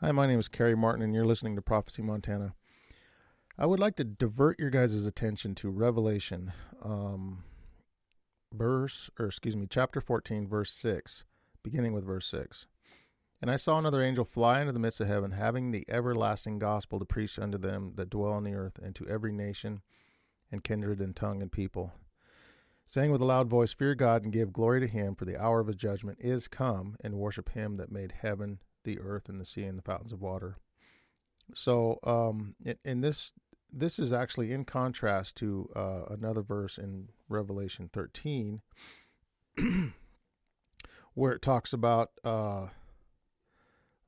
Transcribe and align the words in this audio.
Hi, 0.00 0.12
my 0.12 0.26
name 0.26 0.38
is 0.38 0.48
Kerry 0.48 0.76
Martin, 0.76 1.00
and 1.00 1.14
you're 1.14 1.24
listening 1.24 1.56
to 1.56 1.62
Prophecy 1.62 2.02
Montana. 2.02 2.52
I 3.56 3.64
would 3.64 3.80
like 3.80 3.96
to 3.96 4.04
divert 4.04 4.60
your 4.60 4.68
guys' 4.68 5.06
attention 5.06 5.54
to 5.54 5.70
Revelation, 5.70 6.52
um, 6.82 7.44
verse, 8.52 9.08
or 9.18 9.24
excuse 9.24 9.56
me, 9.56 9.66
chapter 9.66 10.02
14, 10.02 10.46
verse 10.46 10.70
6, 10.72 11.24
beginning 11.62 11.94
with 11.94 12.04
verse 12.04 12.26
6. 12.26 12.66
And 13.40 13.50
I 13.50 13.56
saw 13.56 13.78
another 13.78 14.02
angel 14.02 14.26
fly 14.26 14.60
into 14.60 14.74
the 14.74 14.78
midst 14.78 15.00
of 15.00 15.08
heaven, 15.08 15.30
having 15.30 15.70
the 15.70 15.86
everlasting 15.88 16.58
gospel 16.58 16.98
to 16.98 17.06
preach 17.06 17.38
unto 17.38 17.56
them 17.56 17.92
that 17.94 18.10
dwell 18.10 18.32
on 18.32 18.44
the 18.44 18.52
earth, 18.52 18.78
and 18.82 18.94
to 18.96 19.08
every 19.08 19.32
nation, 19.32 19.80
and 20.52 20.62
kindred, 20.62 21.00
and 21.00 21.16
tongue, 21.16 21.40
and 21.40 21.50
people, 21.50 21.94
saying 22.86 23.10
with 23.10 23.22
a 23.22 23.24
loud 23.24 23.48
voice, 23.48 23.72
Fear 23.72 23.94
God, 23.94 24.24
and 24.24 24.32
give 24.34 24.52
glory 24.52 24.78
to 24.80 24.88
him, 24.88 25.14
for 25.14 25.24
the 25.24 25.42
hour 25.42 25.60
of 25.60 25.68
his 25.68 25.76
judgment 25.76 26.18
is 26.20 26.48
come, 26.48 26.96
and 27.00 27.14
worship 27.14 27.52
him 27.52 27.78
that 27.78 27.90
made 27.90 28.12
heaven 28.20 28.58
the 28.86 28.98
earth 29.00 29.28
and 29.28 29.38
the 29.38 29.44
sea 29.44 29.64
and 29.64 29.76
the 29.76 29.82
fountains 29.82 30.12
of 30.12 30.22
water. 30.22 30.56
So, 31.54 31.98
um, 32.04 32.54
in 32.84 33.02
this 33.02 33.32
this 33.72 33.98
is 33.98 34.12
actually 34.12 34.52
in 34.52 34.64
contrast 34.64 35.36
to 35.36 35.68
uh, 35.76 36.04
another 36.08 36.42
verse 36.42 36.78
in 36.78 37.08
Revelation 37.28 37.90
13, 37.92 38.62
where 41.14 41.32
it 41.32 41.42
talks 41.42 41.72
about 41.72 42.10
uh, 42.24 42.68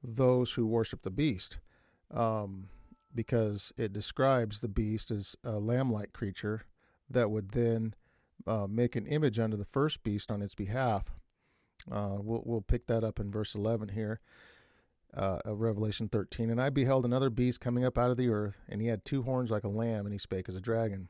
those 0.02 0.52
who 0.52 0.66
worship 0.66 1.02
the 1.02 1.10
beast, 1.10 1.58
um, 2.14 2.68
because 3.14 3.72
it 3.76 3.92
describes 3.92 4.60
the 4.60 4.68
beast 4.68 5.10
as 5.10 5.36
a 5.44 5.58
lamb-like 5.58 6.12
creature 6.12 6.62
that 7.10 7.30
would 7.30 7.50
then 7.50 7.94
uh, 8.46 8.66
make 8.68 8.96
an 8.96 9.06
image 9.06 9.38
unto 9.38 9.56
the 9.56 9.64
first 9.64 10.02
beast 10.02 10.30
on 10.30 10.40
its 10.40 10.54
behalf. 10.54 11.04
Uh, 11.90 12.16
we'll, 12.20 12.42
we'll 12.44 12.60
pick 12.60 12.86
that 12.86 13.04
up 13.04 13.18
in 13.18 13.30
verse 13.30 13.54
11 13.54 13.90
here 13.90 14.20
uh, 15.16 15.38
of 15.44 15.60
Revelation 15.60 16.08
13. 16.08 16.50
And 16.50 16.60
I 16.60 16.70
beheld 16.70 17.04
another 17.04 17.30
beast 17.30 17.60
coming 17.60 17.84
up 17.84 17.98
out 17.98 18.10
of 18.10 18.16
the 18.16 18.28
earth, 18.28 18.56
and 18.68 18.80
he 18.80 18.88
had 18.88 19.04
two 19.04 19.22
horns 19.22 19.50
like 19.50 19.64
a 19.64 19.68
lamb, 19.68 20.06
and 20.06 20.12
he 20.12 20.18
spake 20.18 20.48
as 20.48 20.56
a 20.56 20.60
dragon. 20.60 21.08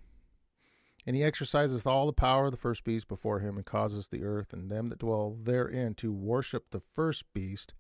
And 1.07 1.17
he 1.17 1.23
exerciseth 1.23 1.87
all 1.87 2.07
the 2.07 2.13
power 2.13 2.47
of 2.47 2.53
the 2.53 2.59
first 2.59 2.85
beast 2.85 3.09
before 3.09 3.41
him, 3.41 3.57
and 3.57 3.65
causes 3.65 4.09
the 4.09 4.25
earth 4.25 4.53
and 4.53 4.71
them 4.71 4.89
that 4.89 4.99
dwell 4.99 5.37
therein 5.41 5.95
to 5.95 6.13
worship 6.13 6.71
the 6.71 6.81
first 6.81 7.25
beast, 7.33 7.75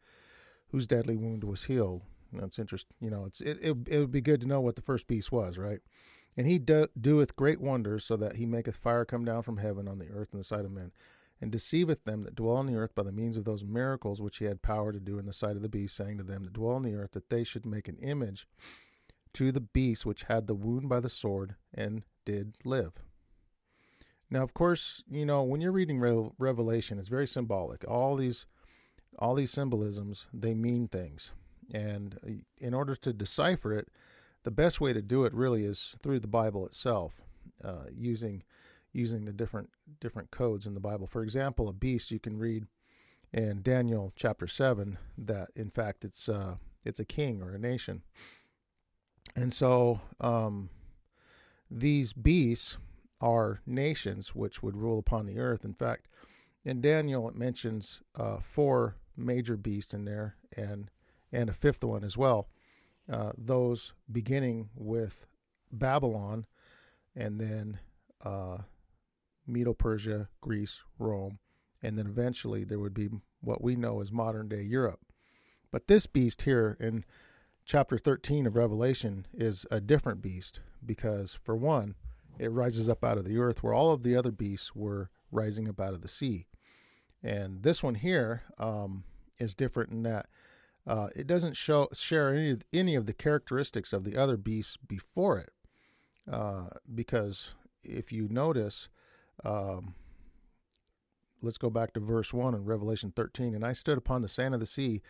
whose 0.68 0.86
deadly 0.86 1.16
wound 1.16 1.44
was 1.44 1.64
healed. 1.64 2.02
That's 2.32 2.58
interesting. 2.58 2.96
You 3.00 3.10
know, 3.10 3.24
it's 3.24 3.40
it, 3.40 3.58
it, 3.62 3.76
it 3.86 3.98
would 3.98 4.12
be 4.12 4.20
good 4.20 4.40
to 4.42 4.48
know 4.48 4.60
what 4.60 4.76
the 4.76 4.82
first 4.82 5.06
beast 5.06 5.32
was, 5.32 5.56
right? 5.56 5.80
And 6.36 6.46
he 6.46 6.58
do, 6.58 6.88
doeth 6.98 7.36
great 7.36 7.60
wonders, 7.60 8.04
so 8.04 8.16
that 8.16 8.36
he 8.36 8.46
maketh 8.46 8.76
fire 8.76 9.04
come 9.04 9.24
down 9.24 9.42
from 9.42 9.56
heaven 9.56 9.88
on 9.88 9.98
the 9.98 10.10
earth 10.10 10.28
in 10.32 10.38
the 10.38 10.44
sight 10.44 10.64
of 10.64 10.70
men 10.70 10.92
and 11.40 11.50
deceiveth 11.50 12.04
them 12.04 12.24
that 12.24 12.34
dwell 12.34 12.56
on 12.56 12.66
the 12.66 12.74
earth 12.76 12.94
by 12.94 13.02
the 13.02 13.12
means 13.12 13.36
of 13.36 13.44
those 13.44 13.64
miracles 13.64 14.20
which 14.20 14.38
he 14.38 14.44
had 14.44 14.62
power 14.62 14.92
to 14.92 15.00
do 15.00 15.18
in 15.18 15.26
the 15.26 15.32
sight 15.32 15.56
of 15.56 15.62
the 15.62 15.68
beast, 15.68 15.96
saying 15.96 16.18
to 16.18 16.24
them 16.24 16.44
that 16.44 16.52
dwell 16.52 16.74
on 16.74 16.82
the 16.82 16.94
earth 16.94 17.12
that 17.12 17.30
they 17.30 17.44
should 17.44 17.64
make 17.64 17.88
an 17.88 17.98
image 17.98 18.46
to 19.34 19.52
the 19.52 19.60
beast 19.60 20.04
which 20.04 20.24
had 20.24 20.46
the 20.46 20.54
wound 20.54 20.88
by 20.88 21.00
the 21.00 21.08
sword 21.08 21.54
and 21.72 22.02
did 22.24 22.54
live. 22.64 22.92
Now, 24.30 24.42
of 24.42 24.52
course, 24.52 25.02
you 25.08 25.24
know 25.24 25.42
when 25.42 25.60
you're 25.60 25.72
reading 25.72 26.00
Re- 26.00 26.30
Revelation, 26.38 26.98
it's 26.98 27.08
very 27.08 27.26
symbolic. 27.26 27.84
All 27.88 28.16
these, 28.16 28.46
all 29.18 29.34
these 29.34 29.50
symbolisms, 29.50 30.26
they 30.32 30.54
mean 30.54 30.88
things, 30.88 31.32
and 31.72 32.18
uh, 32.26 32.32
in 32.58 32.74
order 32.74 32.94
to 32.94 33.12
decipher 33.12 33.72
it, 33.72 33.88
the 34.42 34.50
best 34.50 34.80
way 34.80 34.92
to 34.92 35.02
do 35.02 35.24
it 35.24 35.32
really 35.32 35.64
is 35.64 35.96
through 36.02 36.20
the 36.20 36.28
Bible 36.28 36.66
itself, 36.66 37.22
uh, 37.64 37.84
using 37.94 38.42
using 38.92 39.24
the 39.24 39.32
different 39.32 39.70
different 40.00 40.30
codes 40.30 40.66
in 40.66 40.74
the 40.74 40.80
Bible. 40.80 41.06
For 41.06 41.22
example, 41.22 41.68
a 41.68 41.72
beast 41.72 42.10
you 42.10 42.18
can 42.18 42.38
read 42.38 42.66
in 43.32 43.62
Daniel 43.62 44.12
chapter 44.16 44.46
seven 44.46 44.98
that 45.16 45.48
in 45.54 45.70
fact 45.70 46.04
it's 46.04 46.28
uh, 46.28 46.56
it's 46.84 47.00
a 47.00 47.04
king 47.04 47.42
or 47.42 47.54
a 47.54 47.58
nation, 47.58 48.02
and 49.36 49.52
so 49.52 50.00
um, 50.20 50.70
these 51.70 52.12
beasts 52.12 52.78
are 53.20 53.60
nations 53.66 54.34
which 54.34 54.62
would 54.62 54.76
rule 54.76 54.98
upon 54.98 55.26
the 55.26 55.38
earth. 55.38 55.64
In 55.64 55.74
fact, 55.74 56.06
in 56.64 56.80
Daniel 56.80 57.28
it 57.28 57.34
mentions 57.34 58.00
uh, 58.14 58.38
four 58.38 58.96
major 59.16 59.56
beasts 59.56 59.92
in 59.92 60.04
there 60.04 60.36
and 60.56 60.90
and 61.32 61.50
a 61.50 61.52
fifth 61.52 61.84
one 61.84 62.04
as 62.04 62.16
well. 62.16 62.48
Uh, 63.10 63.32
those 63.36 63.94
beginning 64.10 64.68
with 64.74 65.26
Babylon, 65.72 66.46
and 67.16 67.38
then 67.38 67.78
uh, 68.24 68.58
Medo 69.48 69.72
Persia, 69.72 70.28
Greece, 70.40 70.82
Rome, 70.98 71.38
and 71.82 71.96
then 71.98 72.06
eventually 72.06 72.64
there 72.64 72.78
would 72.78 72.94
be 72.94 73.08
what 73.40 73.62
we 73.62 73.76
know 73.76 74.00
as 74.00 74.12
modern 74.12 74.48
day 74.48 74.62
Europe. 74.62 75.00
But 75.70 75.86
this 75.86 76.06
beast 76.06 76.42
here 76.42 76.76
in 76.80 77.04
chapter 77.64 77.98
13 77.98 78.46
of 78.46 78.56
Revelation 78.56 79.26
is 79.34 79.66
a 79.70 79.80
different 79.80 80.22
beast 80.22 80.60
because, 80.84 81.38
for 81.42 81.56
one, 81.56 81.94
it 82.38 82.52
rises 82.52 82.88
up 82.88 83.04
out 83.04 83.18
of 83.18 83.24
the 83.24 83.38
earth 83.38 83.62
where 83.62 83.74
all 83.74 83.92
of 83.92 84.02
the 84.02 84.16
other 84.16 84.30
beasts 84.30 84.74
were 84.74 85.10
rising 85.30 85.68
up 85.68 85.80
out 85.80 85.92
of 85.92 86.00
the 86.00 86.08
sea. 86.08 86.46
And 87.22 87.62
this 87.62 87.82
one 87.82 87.96
here 87.96 88.42
um, 88.58 89.04
is 89.38 89.54
different 89.54 89.90
in 89.90 90.02
that 90.04 90.26
uh, 90.86 91.08
it 91.14 91.26
doesn't 91.26 91.56
show 91.56 91.88
share 91.92 92.34
any 92.34 92.50
of, 92.50 92.62
any 92.72 92.94
of 92.94 93.04
the 93.04 93.12
characteristics 93.12 93.92
of 93.92 94.04
the 94.04 94.16
other 94.16 94.38
beasts 94.38 94.78
before 94.78 95.38
it. 95.38 95.52
Uh, 96.30 96.68
because 96.94 97.54
if 97.82 98.10
you 98.12 98.28
notice, 98.30 98.88
um, 99.44 99.94
let's 101.42 101.58
go 101.58 101.70
back 101.70 101.92
to 101.94 102.00
verse 102.00 102.32
1 102.32 102.54
in 102.54 102.64
Revelation 102.64 103.12
13. 103.14 103.54
And 103.54 103.64
I 103.64 103.72
stood 103.72 103.98
upon 103.98 104.22
the 104.22 104.28
sand 104.28 104.54
of 104.54 104.60
the 104.60 104.66
sea, 104.66 105.02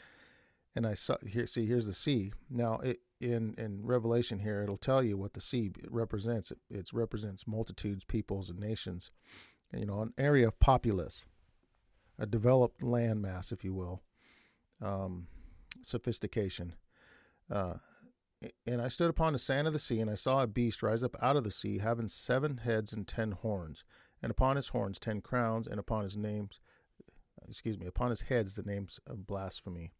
and 0.74 0.86
I 0.86 0.94
saw, 0.94 1.16
here, 1.26 1.46
see, 1.46 1.66
here's 1.66 1.86
the 1.86 1.94
sea. 1.94 2.32
Now, 2.50 2.78
it, 2.78 3.00
in, 3.20 3.54
in 3.58 3.84
Revelation 3.84 4.40
here, 4.40 4.62
it'll 4.62 4.76
tell 4.76 5.02
you 5.02 5.16
what 5.16 5.34
the 5.34 5.40
sea 5.40 5.72
represents. 5.88 6.50
It, 6.50 6.58
it 6.70 6.90
represents 6.92 7.46
multitudes, 7.46 8.04
peoples, 8.04 8.50
and 8.50 8.60
nations. 8.60 9.10
You 9.72 9.86
know, 9.86 10.00
an 10.00 10.14
area 10.16 10.48
of 10.48 10.58
populace, 10.60 11.24
a 12.18 12.26
developed 12.26 12.80
landmass, 12.80 13.52
if 13.52 13.64
you 13.64 13.74
will, 13.74 14.02
um, 14.80 15.26
sophistication. 15.82 16.74
Uh, 17.50 17.74
and 18.66 18.80
I 18.80 18.88
stood 18.88 19.10
upon 19.10 19.32
the 19.32 19.38
sand 19.38 19.66
of 19.66 19.72
the 19.72 19.78
sea, 19.78 20.00
and 20.00 20.10
I 20.10 20.14
saw 20.14 20.42
a 20.42 20.46
beast 20.46 20.82
rise 20.82 21.02
up 21.02 21.16
out 21.20 21.36
of 21.36 21.44
the 21.44 21.50
sea, 21.50 21.78
having 21.78 22.08
seven 22.08 22.58
heads 22.58 22.92
and 22.92 23.06
ten 23.06 23.32
horns 23.32 23.84
and 24.22 24.30
upon 24.30 24.56
his 24.56 24.68
horns 24.68 24.98
ten 24.98 25.20
crowns, 25.20 25.66
and 25.66 25.78
upon 25.78 26.02
his 26.02 26.16
names, 26.16 26.60
excuse 27.48 27.78
me, 27.78 27.86
upon 27.86 28.10
his 28.10 28.22
heads 28.22 28.54
the 28.54 28.62
names 28.62 29.00
of 29.06 29.26
blasphemy. 29.26 29.92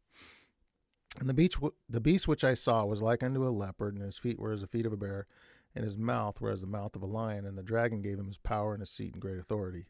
And 1.19 1.29
the 1.29 1.35
beast, 1.35 1.59
the 1.89 2.01
beast 2.01 2.29
which 2.29 2.45
I 2.45 2.55
saw 2.55 2.85
was 2.85 3.03
like 3.03 3.23
unto 3.23 3.47
a 3.47 3.51
leopard, 3.51 3.95
and 3.95 4.05
his 4.05 4.19
feet 4.19 4.39
were 4.39 4.53
as 4.53 4.61
the 4.61 4.67
feet 4.67 4.87
of 4.87 4.93
a 4.93 4.97
bear, 4.97 5.27
and 5.75 5.85
his 5.85 5.97
mouth 5.97 6.41
were 6.41 6.51
as 6.51 6.61
the 6.61 6.67
mouth 6.67 6.95
of 6.95 7.03
a 7.03 7.07
lion. 7.07 7.45
And 7.45 7.57
the 7.57 7.63
dragon 7.63 8.03
gave 8.03 8.19
him 8.19 8.27
his 8.27 8.39
power 8.39 8.75
and 8.75 8.81
his 8.81 8.91
seat 8.91 9.15
and 9.15 9.23
great 9.23 9.39
authority. 9.39 9.87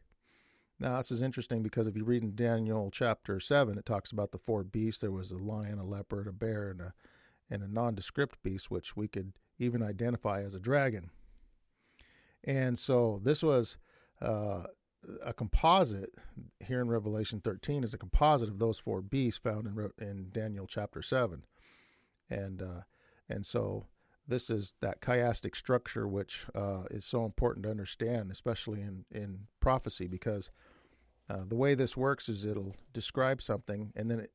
Now 0.79 0.97
this 0.97 1.11
is 1.11 1.21
interesting 1.21 1.61
because 1.61 1.87
if 1.87 1.97
you 1.97 2.05
read 2.05 2.23
in 2.23 2.35
Daniel 2.35 2.89
chapter 2.91 3.39
seven, 3.39 3.77
it 3.77 3.85
talks 3.85 4.11
about 4.11 4.31
the 4.31 4.37
four 4.37 4.63
beasts. 4.63 5.01
There 5.01 5.11
was 5.11 5.31
a 5.31 5.37
lion, 5.37 5.77
a 5.77 5.83
leopard, 5.83 6.27
a 6.27 6.31
bear, 6.31 6.69
and 6.69 6.81
a 6.81 6.93
and 7.49 7.63
a 7.63 7.67
nondescript 7.67 8.41
beast, 8.43 8.69
which 8.69 8.95
we 8.95 9.07
could 9.07 9.33
even 9.57 9.81
identify 9.81 10.41
as 10.41 10.55
a 10.55 10.59
dragon. 10.59 11.09
And 12.43 12.77
so 12.77 13.19
this 13.23 13.43
was 13.43 13.77
uh, 14.21 14.63
a 15.23 15.33
composite 15.33 16.13
here 16.65 16.81
in 16.81 16.89
Revelation 16.89 17.39
13 17.39 17.83
is 17.83 17.93
a 17.93 17.97
composite 17.97 18.49
of 18.49 18.59
those 18.59 18.79
four 18.79 19.01
beasts 19.01 19.39
found 19.39 19.67
in 19.67 20.05
in 20.05 20.29
Daniel 20.31 20.67
chapter 20.67 21.01
7. 21.01 21.43
And 22.29 22.61
uh, 22.61 22.81
and 23.29 23.45
so 23.45 23.85
this 24.27 24.49
is 24.49 24.75
that 24.81 25.01
chiastic 25.01 25.55
structure 25.55 26.07
which 26.07 26.45
uh, 26.53 26.83
is 26.91 27.05
so 27.05 27.25
important 27.25 27.63
to 27.63 27.71
understand, 27.71 28.29
especially 28.29 28.81
in, 28.81 29.05
in 29.11 29.47
prophecy, 29.59 30.07
because 30.07 30.51
uh, 31.29 31.43
the 31.47 31.55
way 31.55 31.73
this 31.75 31.97
works 31.97 32.29
is 32.29 32.45
it'll 32.45 32.75
describe 32.93 33.41
something 33.41 33.91
and 33.95 34.11
then 34.11 34.19
it 34.19 34.31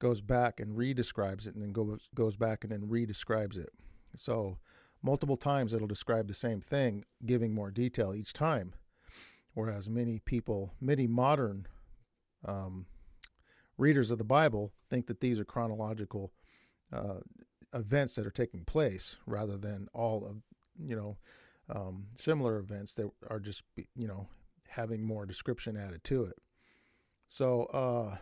goes 0.00 0.20
back 0.20 0.60
and 0.60 0.76
re-describes 0.76 1.46
it 1.46 1.54
and 1.54 1.62
then 1.62 1.72
goes, 1.72 2.08
goes 2.14 2.36
back 2.36 2.64
and 2.64 2.72
then 2.72 2.88
re-describes 2.88 3.56
it. 3.56 3.70
So 4.16 4.58
multiple 5.02 5.36
times 5.36 5.72
it'll 5.72 5.88
describe 5.88 6.28
the 6.28 6.34
same 6.34 6.60
thing, 6.60 7.04
giving 7.24 7.54
more 7.54 7.70
detail 7.70 8.14
each 8.14 8.32
time 8.32 8.72
whereas 9.54 9.88
many 9.88 10.18
people, 10.18 10.74
many 10.80 11.06
modern 11.06 11.66
um, 12.44 12.86
readers 13.76 14.10
of 14.10 14.18
the 14.18 14.24
Bible 14.24 14.72
think 14.90 15.06
that 15.06 15.20
these 15.20 15.40
are 15.40 15.44
chronological 15.44 16.32
uh, 16.92 17.20
events 17.74 18.14
that 18.14 18.26
are 18.26 18.30
taking 18.30 18.64
place 18.64 19.16
rather 19.26 19.56
than 19.56 19.88
all 19.92 20.24
of 20.24 20.36
you 20.82 20.96
know 20.96 21.16
um, 21.68 22.06
similar 22.14 22.58
events 22.58 22.94
that 22.94 23.10
are 23.28 23.40
just 23.40 23.62
you 23.94 24.08
know 24.08 24.28
having 24.68 25.04
more 25.04 25.26
description 25.26 25.76
added 25.76 26.04
to 26.04 26.24
it. 26.24 26.36
So, 27.26 27.64
uh, 27.64 28.16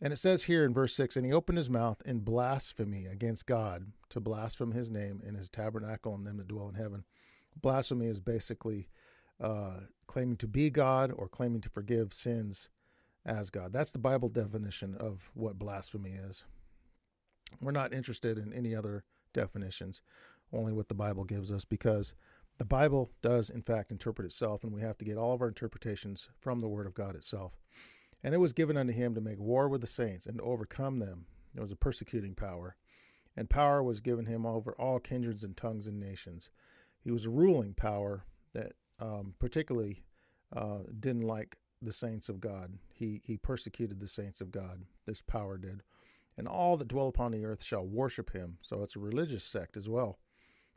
and 0.00 0.12
it 0.12 0.16
says 0.16 0.44
here 0.44 0.64
in 0.64 0.72
verse 0.72 0.94
6 0.94 1.16
And 1.16 1.26
he 1.26 1.32
opened 1.32 1.58
his 1.58 1.70
mouth 1.70 2.00
in 2.06 2.20
blasphemy 2.20 3.06
against 3.06 3.46
God 3.46 3.92
to 4.10 4.20
blaspheme 4.20 4.72
his 4.72 4.90
name 4.90 5.20
and 5.26 5.36
his 5.36 5.50
tabernacle 5.50 6.14
and 6.14 6.26
them 6.26 6.38
that 6.38 6.48
dwell 6.48 6.68
in 6.68 6.74
heaven. 6.74 7.04
Blasphemy 7.60 8.06
is 8.06 8.20
basically 8.20 8.88
uh, 9.40 9.80
claiming 10.06 10.36
to 10.36 10.46
be 10.46 10.70
God 10.70 11.12
or 11.14 11.28
claiming 11.28 11.60
to 11.62 11.70
forgive 11.70 12.12
sins 12.12 12.68
as 13.24 13.50
God. 13.50 13.72
That's 13.72 13.92
the 13.92 13.98
Bible 13.98 14.28
definition 14.28 14.94
of 14.94 15.30
what 15.34 15.58
blasphemy 15.58 16.12
is. 16.12 16.44
We're 17.60 17.72
not 17.72 17.92
interested 17.92 18.38
in 18.38 18.52
any 18.52 18.74
other 18.74 19.04
definitions, 19.32 20.02
only 20.52 20.72
what 20.72 20.88
the 20.88 20.94
Bible 20.94 21.24
gives 21.24 21.52
us, 21.52 21.64
because 21.64 22.14
the 22.58 22.64
Bible 22.64 23.10
does, 23.22 23.50
in 23.50 23.62
fact, 23.62 23.90
interpret 23.90 24.26
itself, 24.26 24.62
and 24.62 24.72
we 24.72 24.82
have 24.82 24.98
to 24.98 25.04
get 25.04 25.16
all 25.16 25.32
of 25.32 25.40
our 25.40 25.48
interpretations 25.48 26.28
from 26.38 26.60
the 26.60 26.68
Word 26.68 26.86
of 26.86 26.94
God 26.94 27.14
itself. 27.14 27.58
And 28.22 28.34
it 28.34 28.38
was 28.38 28.52
given 28.52 28.76
unto 28.76 28.92
him 28.92 29.14
to 29.14 29.20
make 29.20 29.38
war 29.38 29.68
with 29.68 29.80
the 29.80 29.86
saints 29.86 30.26
and 30.26 30.38
to 30.38 30.44
overcome 30.44 30.98
them. 30.98 31.26
It 31.54 31.60
was 31.60 31.72
a 31.72 31.76
persecuting 31.76 32.34
power. 32.34 32.76
And 33.36 33.48
power 33.48 33.82
was 33.82 34.00
given 34.00 34.26
him 34.26 34.44
over 34.44 34.72
all 34.72 34.98
kindreds 34.98 35.42
and 35.42 35.56
tongues 35.56 35.86
and 35.86 35.98
nations. 35.98 36.50
He 37.02 37.10
was 37.10 37.24
a 37.24 37.30
ruling 37.30 37.74
power 37.74 38.24
that 38.52 38.72
um, 39.00 39.34
particularly 39.38 40.04
uh, 40.54 40.80
didn't 40.98 41.22
like 41.26 41.56
the 41.82 41.92
saints 41.92 42.28
of 42.28 42.40
God. 42.40 42.78
He, 42.92 43.22
he 43.24 43.36
persecuted 43.36 44.00
the 44.00 44.08
saints 44.08 44.40
of 44.40 44.50
God. 44.50 44.82
This 45.06 45.22
power 45.22 45.56
did. 45.56 45.82
And 46.36 46.46
all 46.46 46.76
that 46.76 46.88
dwell 46.88 47.08
upon 47.08 47.32
the 47.32 47.44
earth 47.44 47.62
shall 47.62 47.84
worship 47.84 48.32
him. 48.32 48.58
So 48.60 48.82
it's 48.82 48.96
a 48.96 49.00
religious 49.00 49.44
sect 49.44 49.76
as 49.76 49.88
well 49.88 50.18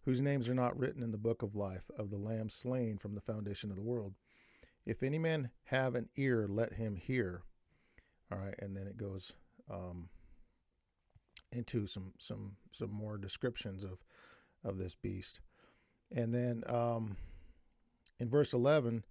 whose 0.06 0.22
names 0.22 0.50
are 0.50 0.54
not 0.54 0.78
written 0.78 1.02
in 1.02 1.12
the 1.12 1.18
book 1.18 1.42
of 1.42 1.56
life 1.56 1.90
of 1.98 2.10
the 2.10 2.18
Lamb 2.18 2.50
slain 2.50 2.98
from 2.98 3.16
the 3.16 3.22
foundation 3.22 3.70
of 3.70 3.76
the 3.76 3.82
world. 3.82 4.14
If 4.86 5.02
any 5.02 5.18
man 5.18 5.50
have 5.66 5.96
an 5.96 6.10
ear, 6.18 6.46
let 6.50 6.74
him 6.74 6.96
hear. 6.96 7.44
All 8.32 8.38
right, 8.38 8.56
and 8.60 8.76
then 8.76 8.88
it 8.88 8.98
goes 8.98 9.34
um, 9.72 10.10
into 11.52 11.88
some 11.88 12.14
some 12.18 12.58
some 12.72 12.92
more 12.92 13.18
descriptions 13.18 13.84
of 13.84 14.04
of 14.64 14.78
this 14.78 14.96
beast, 14.96 15.40
and 16.12 16.34
then 16.34 16.64
um, 16.68 17.16
in 18.20 18.30
verse 18.30 18.54
eleven, 18.54 19.04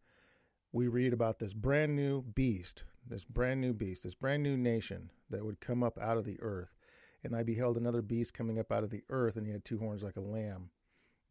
we 0.73 0.89
read 0.89 1.13
about 1.13 1.39
this 1.39 1.53
brand 1.53 1.97
new 1.97 2.23
beast, 2.23 2.85
this 3.07 3.25
brand 3.25 3.61
new 3.61 3.73
beast, 3.73 4.05
this 4.05 4.15
brand 4.15 4.43
new 4.43 4.57
nation 4.57 5.11
that 5.31 5.45
would 5.45 5.61
come 5.61 5.83
up 5.83 5.99
out 5.99 6.17
of 6.17 6.25
the 6.25 6.41
earth. 6.41 6.75
And 7.25 7.37
I 7.37 7.43
beheld 7.43 7.77
another 7.77 8.03
beast 8.03 8.35
coming 8.35 8.59
up 8.59 8.73
out 8.73 8.83
of 8.83 8.91
the 8.91 9.05
earth, 9.09 9.37
and 9.37 9.47
he 9.47 9.53
had 9.53 9.65
two 9.65 9.79
horns 9.79 10.03
like 10.03 10.17
a 10.17 10.21
lamb 10.21 10.71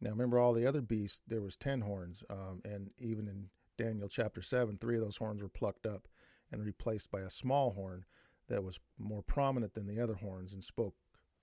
now, 0.02 0.10
remember 0.10 0.40
all 0.40 0.52
the 0.52 0.66
other 0.66 0.80
beasts, 0.80 1.22
there 1.28 1.40
was 1.40 1.56
10 1.56 1.82
horns. 1.82 2.24
Um, 2.28 2.60
and 2.64 2.90
even 2.98 3.28
in 3.28 3.50
Daniel 3.78 4.08
chapter 4.08 4.42
7, 4.42 4.76
three 4.76 4.96
of 4.96 5.00
those 5.00 5.16
horns 5.16 5.42
were 5.42 5.48
plucked 5.48 5.86
up 5.86 6.08
and 6.50 6.64
replaced 6.64 7.12
by 7.12 7.20
a 7.20 7.30
small 7.30 7.70
horn 7.70 8.04
that 8.48 8.64
was 8.64 8.80
more 8.98 9.22
prominent 9.22 9.74
than 9.74 9.86
the 9.86 10.00
other 10.00 10.14
horns 10.14 10.52
and 10.52 10.64
spoke 10.64 10.96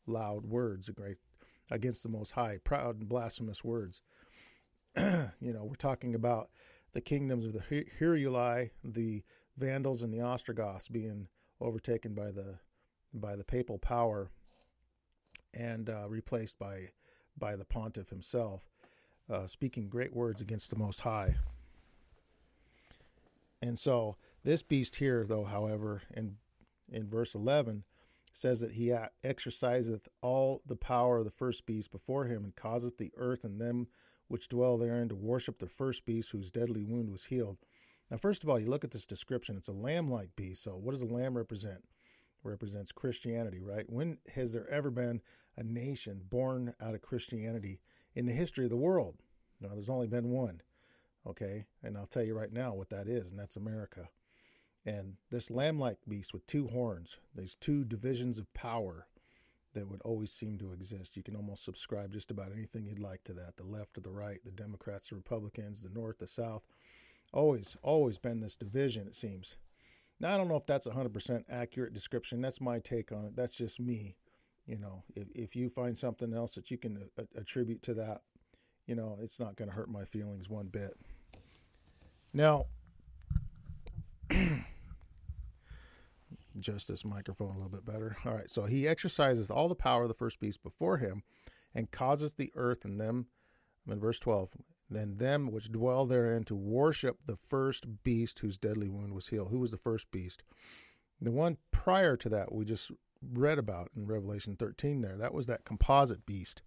loud 0.06 0.46
words 0.46 0.92
against 1.72 2.04
the 2.04 2.10
Most 2.10 2.32
High, 2.32 2.58
proud 2.62 3.00
and 3.00 3.08
blasphemous 3.08 3.64
words. 3.64 4.02
you 4.97 5.53
know, 5.53 5.63
we're 5.63 5.75
talking 5.75 6.15
about 6.15 6.50
the 6.94 7.01
kingdoms 7.01 7.45
of 7.45 7.53
the 7.53 7.86
Heruli, 8.00 8.71
the 8.83 9.24
Vandals, 9.57 10.03
and 10.03 10.13
the 10.13 10.21
Ostrogoths 10.21 10.88
being 10.88 11.27
overtaken 11.62 12.13
by 12.13 12.31
the 12.31 12.59
by 13.13 13.36
the 13.36 13.44
papal 13.44 13.77
power 13.77 14.30
and 15.53 15.89
uh, 15.89 16.07
replaced 16.07 16.57
by 16.57 16.89
by 17.38 17.56
the 17.56 17.65
pontiff 17.65 18.09
himself, 18.09 18.69
uh, 19.30 19.47
speaking 19.47 19.88
great 19.88 20.15
words 20.15 20.41
against 20.41 20.69
the 20.69 20.75
Most 20.75 21.01
High. 21.01 21.36
And 23.62 23.77
so 23.77 24.15
this 24.44 24.63
beast 24.63 24.97
here, 24.97 25.25
though, 25.27 25.45
however, 25.45 26.03
in 26.15 26.38
in 26.91 27.07
verse 27.07 27.36
eleven, 27.36 27.83
says 28.31 28.62
that 28.62 28.74
he 28.74 28.94
exerciseth 29.24 30.07
all 30.21 30.62
the 30.65 30.75
power 30.75 31.19
of 31.19 31.25
the 31.25 31.31
first 31.31 31.65
beast 31.65 31.91
before 31.91 32.25
him, 32.25 32.44
and 32.44 32.56
causeth 32.56 32.97
the 32.97 33.12
earth 33.18 33.44
and 33.44 33.62
them 33.62 33.88
which 34.30 34.48
dwell 34.48 34.78
therein 34.78 35.10
to 35.10 35.16
worship 35.16 35.60
the 35.60 35.68
first 35.68 36.06
beast 36.06 36.31
whose 36.31 36.52
deadly 36.52 36.84
wound 36.84 37.12
was 37.12 37.26
healed. 37.26 37.58
Now, 38.10 38.18
first 38.18 38.44
of 38.44 38.50
all, 38.50 38.60
you 38.60 38.70
look 38.70 38.86
at 38.86 38.92
this 38.92 39.06
description; 39.06 39.58
it's 39.58 39.68
a 39.68 39.74
lamb-like 39.74 40.36
beast. 40.38 40.64
So, 40.64 40.78
what 40.78 40.92
does 40.92 41.02
a 41.02 41.08
lamb 41.08 41.36
represent? 41.36 41.84
represents 42.44 42.92
Christianity, 42.92 43.62
right? 43.62 43.86
When 43.90 44.18
has 44.36 44.54
there 44.54 44.70
ever 44.70 44.90
been 44.92 45.22
a 45.58 45.64
nation 45.64 46.22
born 46.30 46.74
out 46.81 46.96
of 46.96 47.02
Christianity 47.02 47.80
in 48.16 48.26
the 48.26 48.34
history 48.34 48.66
of 48.66 48.70
the 48.70 48.78
world? 48.78 49.18
No, 49.60 49.70
there's 49.70 49.90
only 49.90 50.08
been 50.08 50.30
one. 50.30 50.62
Okay, 51.28 51.66
and 51.84 51.98
I'll 51.98 52.06
tell 52.06 52.24
you 52.24 52.38
right 52.38 52.52
now 52.52 52.74
what 52.74 52.90
that 52.90 53.08
is, 53.08 53.32
and 53.32 53.40
that's 53.40 53.58
America. 53.58 54.10
And 54.86 55.16
this 55.30 55.52
lamb 55.52 55.78
like 55.78 55.98
beast 56.08 56.34
with 56.34 56.48
two 56.48 56.68
horns, 56.68 57.18
these 57.36 57.56
two 57.56 57.84
divisions 57.84 58.40
of 58.40 58.52
power 58.54 59.08
that 59.74 59.88
would 59.88 60.01
always 60.04 60.31
seem 60.31 60.57
to 60.60 60.71
exist. 60.71 61.18
You 61.18 61.24
can 61.24 61.36
almost 61.36 61.63
subscribe 61.63 62.13
just 62.13 62.31
about 62.31 62.51
anything 62.51 62.86
you'd 62.86 63.00
like 63.00 63.24
to 63.25 63.33
that 63.33 63.57
the 63.57 63.63
left 63.63 63.98
or 63.98 64.01
the 64.01 64.12
right, 64.12 64.39
the 64.44 64.51
Democrats, 64.51 65.10
the 65.10 65.16
Republicans, 65.16 65.81
the 65.81 65.89
North, 65.89 66.19
the 66.19 66.27
South. 66.27 66.63
Always, 67.31 67.77
always 67.83 68.18
been 68.18 68.39
this 68.39 68.57
division, 68.57 69.07
it 69.07 69.16
seems. 69.16 69.56
Now, 70.19 70.33
I 70.33 70.38
don't 70.38 70.48
know 70.48 70.57
if 70.57 70.66
that's 70.66 70.88
a 70.88 70.92
100% 70.92 71.44
accurate 71.50 71.94
description. 71.94 72.42
That's 72.42 72.60
my 72.60 72.80
take 72.80 73.12
on 73.12 73.25
it. 73.25 73.36
That's 73.36 73.56
just 73.56 73.80
me. 73.80 74.16
You 74.66 74.77
know, 74.77 75.04
if, 75.16 75.27
if 75.33 75.56
you 75.56 75.69
find 75.69 75.98
something 75.98 76.33
else 76.33 76.56
that 76.56 76.69
you 76.69 76.77
can 76.77 76.98
uh, 76.98 77.24
a- 77.24 77.39
attribute 77.39 77.81
to 77.83 77.94
that, 77.95 78.22
you 78.86 78.95
know, 78.95 79.18
it's 79.22 79.39
not 79.39 79.56
going 79.56 79.69
to 79.69 79.75
hurt 79.75 79.89
my 79.89 80.04
feelings 80.04 80.50
one 80.50 80.68
bit. 80.68 80.98
Now, 82.33 82.65
adjust 86.60 86.88
this 86.88 87.06
microphone 87.06 87.50
a 87.50 87.54
little 87.54 87.70
bit 87.70 87.86
better. 87.86 88.18
All 88.26 88.34
right, 88.34 88.50
so 88.50 88.66
he 88.66 88.88
exercises 88.88 89.50
all 89.50 89.68
the 89.68 89.76
power 89.76 90.04
of 90.04 90.10
the 90.10 90.14
first 90.14 90.40
beast 90.40 90.62
before 90.62 90.98
him 90.98 91.24
and 91.74 91.92
causes 91.92 92.34
the 92.34 92.52
earth 92.56 92.86
and 92.86 93.00
them, 93.00 93.28
I'm 93.86 93.94
in 93.94 94.00
verse 94.00 94.20
12, 94.20 94.50
then 94.90 95.18
them 95.18 95.52
which 95.52 95.72
dwell 95.72 96.06
therein 96.06 96.44
to 96.46 96.56
worship 96.56 97.20
the 97.26 97.38
first 97.38 98.04
beast 98.04 98.40
whose 98.40 98.58
deadly 98.58 98.90
wound 98.90 99.14
was 99.14 99.28
healed. 99.28 99.50
Who 99.50 99.60
was 99.60 99.72
the 99.72 99.78
first 99.78 100.12
beast? 100.12 100.44
The 101.22 101.32
one 101.32 101.58
prior 101.72 102.16
to 102.18 102.30
that 102.30 102.52
we 102.52 102.66
just 102.66 102.92
read 103.22 103.58
about 103.58 103.90
in 103.96 104.08
Revelation 104.08 104.56
13 104.56 105.02
there. 105.02 105.18
That 105.18 105.34
was 105.34 105.48
that 105.48 105.66
composite 105.66 106.26
beast, 106.26 106.62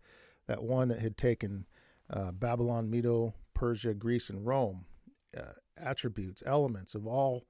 that 0.46 0.62
one 0.62 0.88
that 0.88 1.00
had 1.00 1.16
taken 1.16 1.66
uh, 2.10 2.32
Babylon, 2.32 2.90
Medo, 2.90 3.34
Persia, 3.54 3.94
Greece, 3.94 4.28
and 4.28 4.46
Rome, 4.46 4.84
uh, 5.36 5.52
attributes, 5.76 6.42
elements 6.44 6.94
of 6.94 7.06
all 7.06 7.44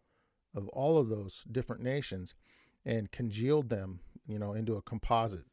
of 0.54 0.69
all 0.69 0.99
of 0.99 1.08
those 1.08 1.44
different 1.50 1.82
nations, 1.82 2.34
and 2.84 3.10
congealed 3.10 3.69
them, 3.69 4.00
you 4.26 4.38
know, 4.38 4.52
into 4.52 4.76
a 4.76 4.82
composite. 4.82 5.46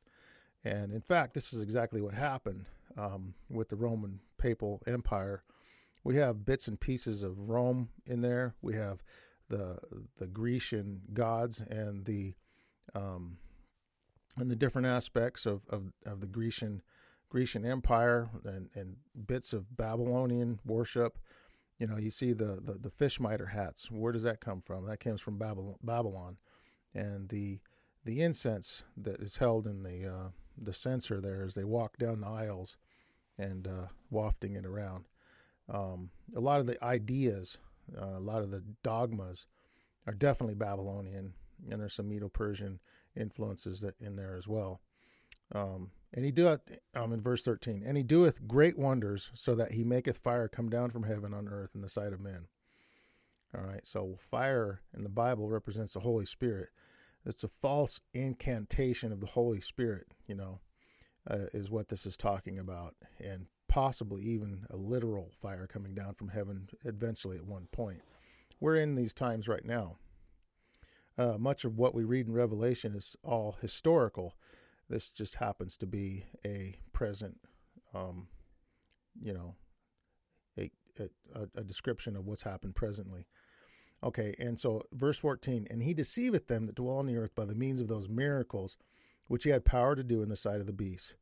And 0.64 0.92
in 0.92 1.02
fact, 1.02 1.34
this 1.34 1.54
is 1.54 1.62
exactly 1.62 2.02
what 2.02 2.14
happened 2.14 2.66
um, 2.98 3.34
with 3.50 3.70
the 3.70 3.76
Roman 3.76 4.20
papal 4.38 4.82
empire. 4.88 5.44
We 6.04 6.16
have 6.16 6.46
bits 6.46 6.68
and 6.68 6.80
pieces 6.80 7.24
of 7.24 7.50
Rome 7.50 7.90
in 8.06 8.22
there. 8.22 8.56
We 8.62 8.76
have 8.76 9.04
the 9.50 9.80
the 10.18 10.28
Grecian 10.28 11.02
gods 11.14 11.60
and 11.60 12.06
the 12.06 12.36
um, 12.96 13.38
and 14.38 14.50
the 14.50 14.56
different 14.56 14.88
aspects 14.88 15.46
of, 15.46 15.62
of, 15.70 15.92
of 16.06 16.22
the 16.22 16.28
Grecian 16.28 16.82
Grecian 17.30 17.66
Empire 17.66 18.30
and, 18.44 18.70
and 18.74 18.98
bits 19.28 19.54
of 19.54 19.76
Babylonian 19.76 20.60
worship. 20.66 21.20
You 21.80 21.88
know, 21.88 21.98
you 21.98 22.10
see 22.10 22.34
the, 22.34 22.60
the, 22.62 22.74
the 22.74 22.90
fish 22.90 23.20
miter 23.20 23.48
hats. 23.48 23.90
Where 23.90 24.12
does 24.12 24.24
that 24.24 24.42
come 24.42 24.62
from? 24.62 24.86
That 24.86 25.00
comes 25.00 25.22
from 25.22 25.40
Babylon, 25.40 26.38
and 26.94 27.30
the 27.30 27.60
the 28.06 28.22
incense 28.22 28.84
that 28.98 29.22
is 29.22 29.38
held 29.38 29.66
in 29.66 29.84
the 29.84 30.06
uh, 30.06 30.30
the 30.58 30.74
censer 30.74 31.22
there 31.22 31.44
as 31.44 31.56
they 31.56 31.64
walk 31.64 31.98
down 31.98 32.22
the 32.22 32.28
aisles 32.28 32.76
and 33.38 33.68
uh, 33.68 33.88
wafting 34.10 34.56
it 34.56 34.66
around. 34.66 35.06
Um, 35.72 36.10
a 36.36 36.40
lot 36.42 36.60
of 36.60 36.66
the 36.66 36.84
ideas, 36.84 37.58
uh, 37.98 38.18
a 38.18 38.20
lot 38.20 38.42
of 38.42 38.52
the 38.52 38.64
dogmas 38.84 39.48
are 40.06 40.14
definitely 40.14 40.56
Babylonian, 40.56 41.34
and 41.70 41.80
there's 41.80 41.94
some 41.94 42.10
Medo-Persian 42.10 42.80
influences 43.16 43.86
in 44.02 44.16
there 44.16 44.36
as 44.36 44.48
well. 44.48 44.82
Um, 45.54 45.92
and 46.14 46.26
he 46.26 46.32
doeth, 46.32 46.78
um, 46.96 47.14
in 47.14 47.22
verse 47.22 47.44
13, 47.44 47.84
and 47.86 47.98
he 47.98 48.04
doeth 48.04 48.48
great 48.48 48.78
wonders 48.78 49.32
so 49.34 49.56
that 49.56 49.74
he 49.74 49.84
maketh 49.84 50.18
fire 50.18 50.48
come 50.48 50.70
down 50.70 50.90
from 50.90 51.04
heaven 51.04 51.34
on 51.34 51.48
earth 51.48 51.72
in 51.76 51.82
the 51.82 51.90
sight 51.90 52.14
of 52.14 52.20
men. 52.20 52.48
All 53.56 53.64
right, 53.64 53.86
so 53.86 54.16
fire 54.20 54.82
in 54.96 55.04
the 55.04 55.10
Bible 55.10 55.50
represents 55.50 55.94
the 55.94 56.02
Holy 56.02 56.26
Spirit. 56.26 56.70
It's 57.26 57.44
a 57.44 57.48
false 57.48 58.00
incantation 58.14 59.12
of 59.12 59.20
the 59.20 59.28
Holy 59.28 59.62
Spirit, 59.62 60.08
you 60.28 60.36
know 60.36 60.60
uh, 61.30 61.46
is 61.54 61.70
what 61.70 61.90
this 61.90 62.06
is 62.06 62.18
talking 62.18 62.58
about, 62.58 62.96
and 63.20 63.48
possibly 63.68 64.24
even 64.24 64.66
a 64.70 64.76
literal 64.76 65.32
fire 65.42 65.68
coming 65.68 65.94
down 65.94 66.16
from 66.16 66.30
heaven 66.30 66.70
eventually 66.84 67.38
at 67.38 67.46
one 67.46 67.68
point. 67.72 68.02
We're 68.60 68.78
in 68.78 68.96
these 68.96 69.14
times 69.14 69.48
right 69.48 69.66
now. 69.66 69.98
Uh, 71.18 71.38
much 71.38 71.66
of 71.66 71.78
what 71.78 71.94
we 71.94 72.04
read 72.04 72.28
in 72.28 72.34
Revelation 72.34 72.96
is 72.96 73.16
all 73.24 73.58
historical. 73.62 74.36
This 74.90 75.10
just 75.12 75.36
happens 75.36 75.78
to 75.78 75.86
be 75.86 76.26
a 76.46 76.80
present, 76.94 77.38
um, 77.94 78.28
you 79.22 79.34
know, 79.34 79.56
a, 80.58 80.72
a, 81.36 81.60
a 81.60 81.64
description 81.64 82.16
of 82.16 82.26
what's 82.26 82.44
happened 82.44 82.76
presently. 82.76 83.28
Okay, 84.04 84.34
and 84.40 84.60
so 84.60 84.84
verse 84.94 85.20
14, 85.20 85.68
and 85.70 85.84
he 85.84 85.94
deceiveth 85.94 86.48
them 86.48 86.66
that 86.66 86.76
dwell 86.76 86.98
on 86.98 87.06
the 87.06 87.18
earth 87.18 87.36
by 87.36 87.46
the 87.46 87.56
means 87.56 87.82
of 87.82 87.88
those 87.88 88.08
miracles 88.08 88.78
which 89.28 89.44
he 89.44 89.52
had 89.52 89.64
power 89.66 89.96
to 89.96 90.04
do 90.04 90.24
in 90.24 90.30
the 90.30 90.36
sight 90.36 90.60
of 90.60 90.66
the 90.66 90.74
beast, 90.74 91.16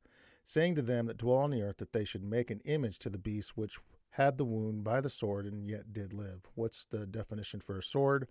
saying 0.43 0.75
to 0.75 0.81
them 0.81 1.07
that 1.07 1.17
dwell 1.17 1.39
on 1.39 1.51
the 1.51 1.61
earth 1.61 1.77
that 1.77 1.91
they 1.91 2.05
should 2.05 2.23
make 2.23 2.49
an 2.49 2.61
image 2.65 2.99
to 2.99 3.09
the 3.09 3.17
beast 3.17 3.57
which 3.57 3.79
had 4.11 4.37
the 4.37 4.45
wound 4.45 4.83
by 4.83 5.01
the 5.01 5.09
sword 5.09 5.45
and 5.45 5.67
yet 5.67 5.91
did 5.91 6.13
live. 6.13 6.41
What's 6.55 6.85
the 6.85 7.05
definition 7.05 7.59
for 7.59 7.77
a 7.77 7.83
sword? 7.83 8.27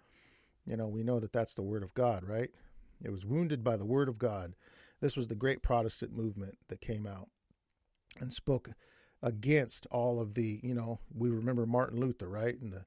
You 0.64 0.76
know, 0.76 0.88
we 0.88 1.02
know 1.02 1.20
that 1.20 1.32
that's 1.32 1.54
the 1.54 1.62
word 1.62 1.82
of 1.82 1.92
God, 1.94 2.24
right? 2.24 2.50
It 3.04 3.10
was 3.10 3.26
wounded 3.26 3.62
by 3.62 3.76
the 3.76 3.84
word 3.84 4.08
of 4.08 4.18
God. 4.18 4.54
This 5.00 5.16
was 5.16 5.28
the 5.28 5.34
great 5.34 5.62
Protestant 5.62 6.16
movement 6.16 6.58
that 6.68 6.80
came 6.80 7.06
out 7.06 7.28
and 8.20 8.32
spoke 8.32 8.70
against 9.22 9.86
all 9.90 10.20
of 10.20 10.34
the, 10.34 10.60
you 10.62 10.74
know, 10.74 11.00
we 11.14 11.30
remember 11.30 11.66
Martin 11.66 12.00
Luther, 12.00 12.28
right? 12.28 12.58
And 12.60 12.72
the 12.72 12.84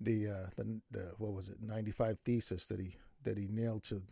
the 0.00 0.28
uh, 0.28 0.46
the, 0.56 0.80
the 0.90 1.12
what 1.18 1.32
was 1.32 1.48
it, 1.48 1.56
95 1.62 2.20
thesis 2.20 2.66
that 2.66 2.80
he 2.80 2.96
that 3.22 3.38
he 3.38 3.46
nailed 3.48 3.82
to 3.84 4.02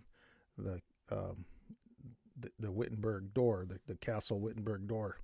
the 0.56 0.80
um, 1.10 1.44
the, 2.38 2.50
the 2.58 2.72
Wittenberg 2.72 3.34
door, 3.34 3.64
the, 3.68 3.78
the 3.86 3.96
castle 3.96 4.40
Wittenberg 4.40 4.88
door. 4.88 5.18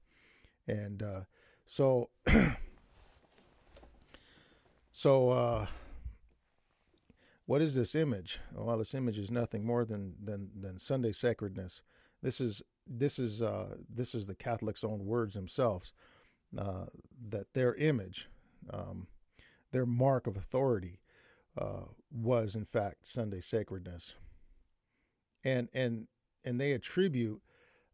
And 0.66 1.02
uh, 1.02 1.20
so 1.64 2.10
so 4.90 5.30
uh, 5.30 5.66
what 7.46 7.62
is 7.62 7.74
this 7.74 7.94
image? 7.94 8.38
Well, 8.54 8.78
this 8.78 8.94
image 8.94 9.18
is 9.18 9.30
nothing 9.30 9.64
more 9.64 9.84
than 9.84 10.14
than 10.22 10.50
than 10.58 10.78
Sunday 10.78 11.12
sacredness. 11.12 11.82
This 12.22 12.40
is 12.40 12.62
this 12.86 13.18
is 13.18 13.40
uh, 13.42 13.76
this 13.88 14.14
is 14.14 14.26
the 14.26 14.34
Catholics' 14.34 14.84
own 14.84 15.06
words 15.06 15.34
themselves 15.34 15.92
uh, 16.58 16.86
that 17.28 17.52
their 17.54 17.74
image, 17.74 18.28
um, 18.72 19.06
their 19.72 19.86
mark 19.86 20.26
of 20.26 20.36
authority, 20.36 21.00
uh, 21.56 21.84
was 22.10 22.56
in 22.56 22.64
fact 22.64 23.06
Sunday 23.06 23.40
sacredness, 23.40 24.14
and 25.44 25.68
and 25.72 26.08
and 26.44 26.60
they 26.60 26.72
attribute 26.72 27.40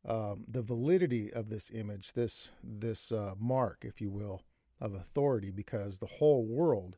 um, 0.06 0.44
the 0.48 0.62
validity 0.62 1.32
of 1.32 1.48
this 1.48 1.70
image, 1.70 2.12
this 2.12 2.52
this 2.62 3.12
uh, 3.12 3.34
mark, 3.38 3.84
if 3.84 4.00
you 4.00 4.10
will, 4.10 4.42
of 4.80 4.94
authority, 4.94 5.50
because 5.50 5.98
the 5.98 6.06
whole 6.06 6.46
world 6.46 6.96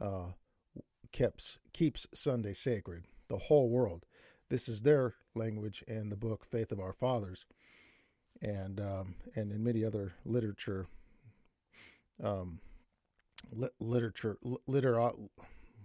uh, 0.00 0.32
keeps 1.12 1.58
keeps 1.72 2.06
Sunday 2.14 2.52
sacred. 2.52 3.04
The 3.28 3.38
whole 3.38 3.68
world. 3.68 4.04
This 4.50 4.68
is 4.68 4.82
their 4.82 5.14
language 5.34 5.84
in 5.86 6.08
the 6.08 6.16
book 6.16 6.44
Faith 6.44 6.72
of 6.72 6.80
Our 6.80 6.92
Fathers, 6.92 7.44
and 8.40 8.80
um, 8.80 9.16
and 9.34 9.52
in 9.52 9.62
many 9.62 9.84
other 9.84 10.14
literature, 10.24 10.86
um, 12.22 12.60
li- 13.52 13.68
literature 13.78 14.38
liter- 14.66 15.12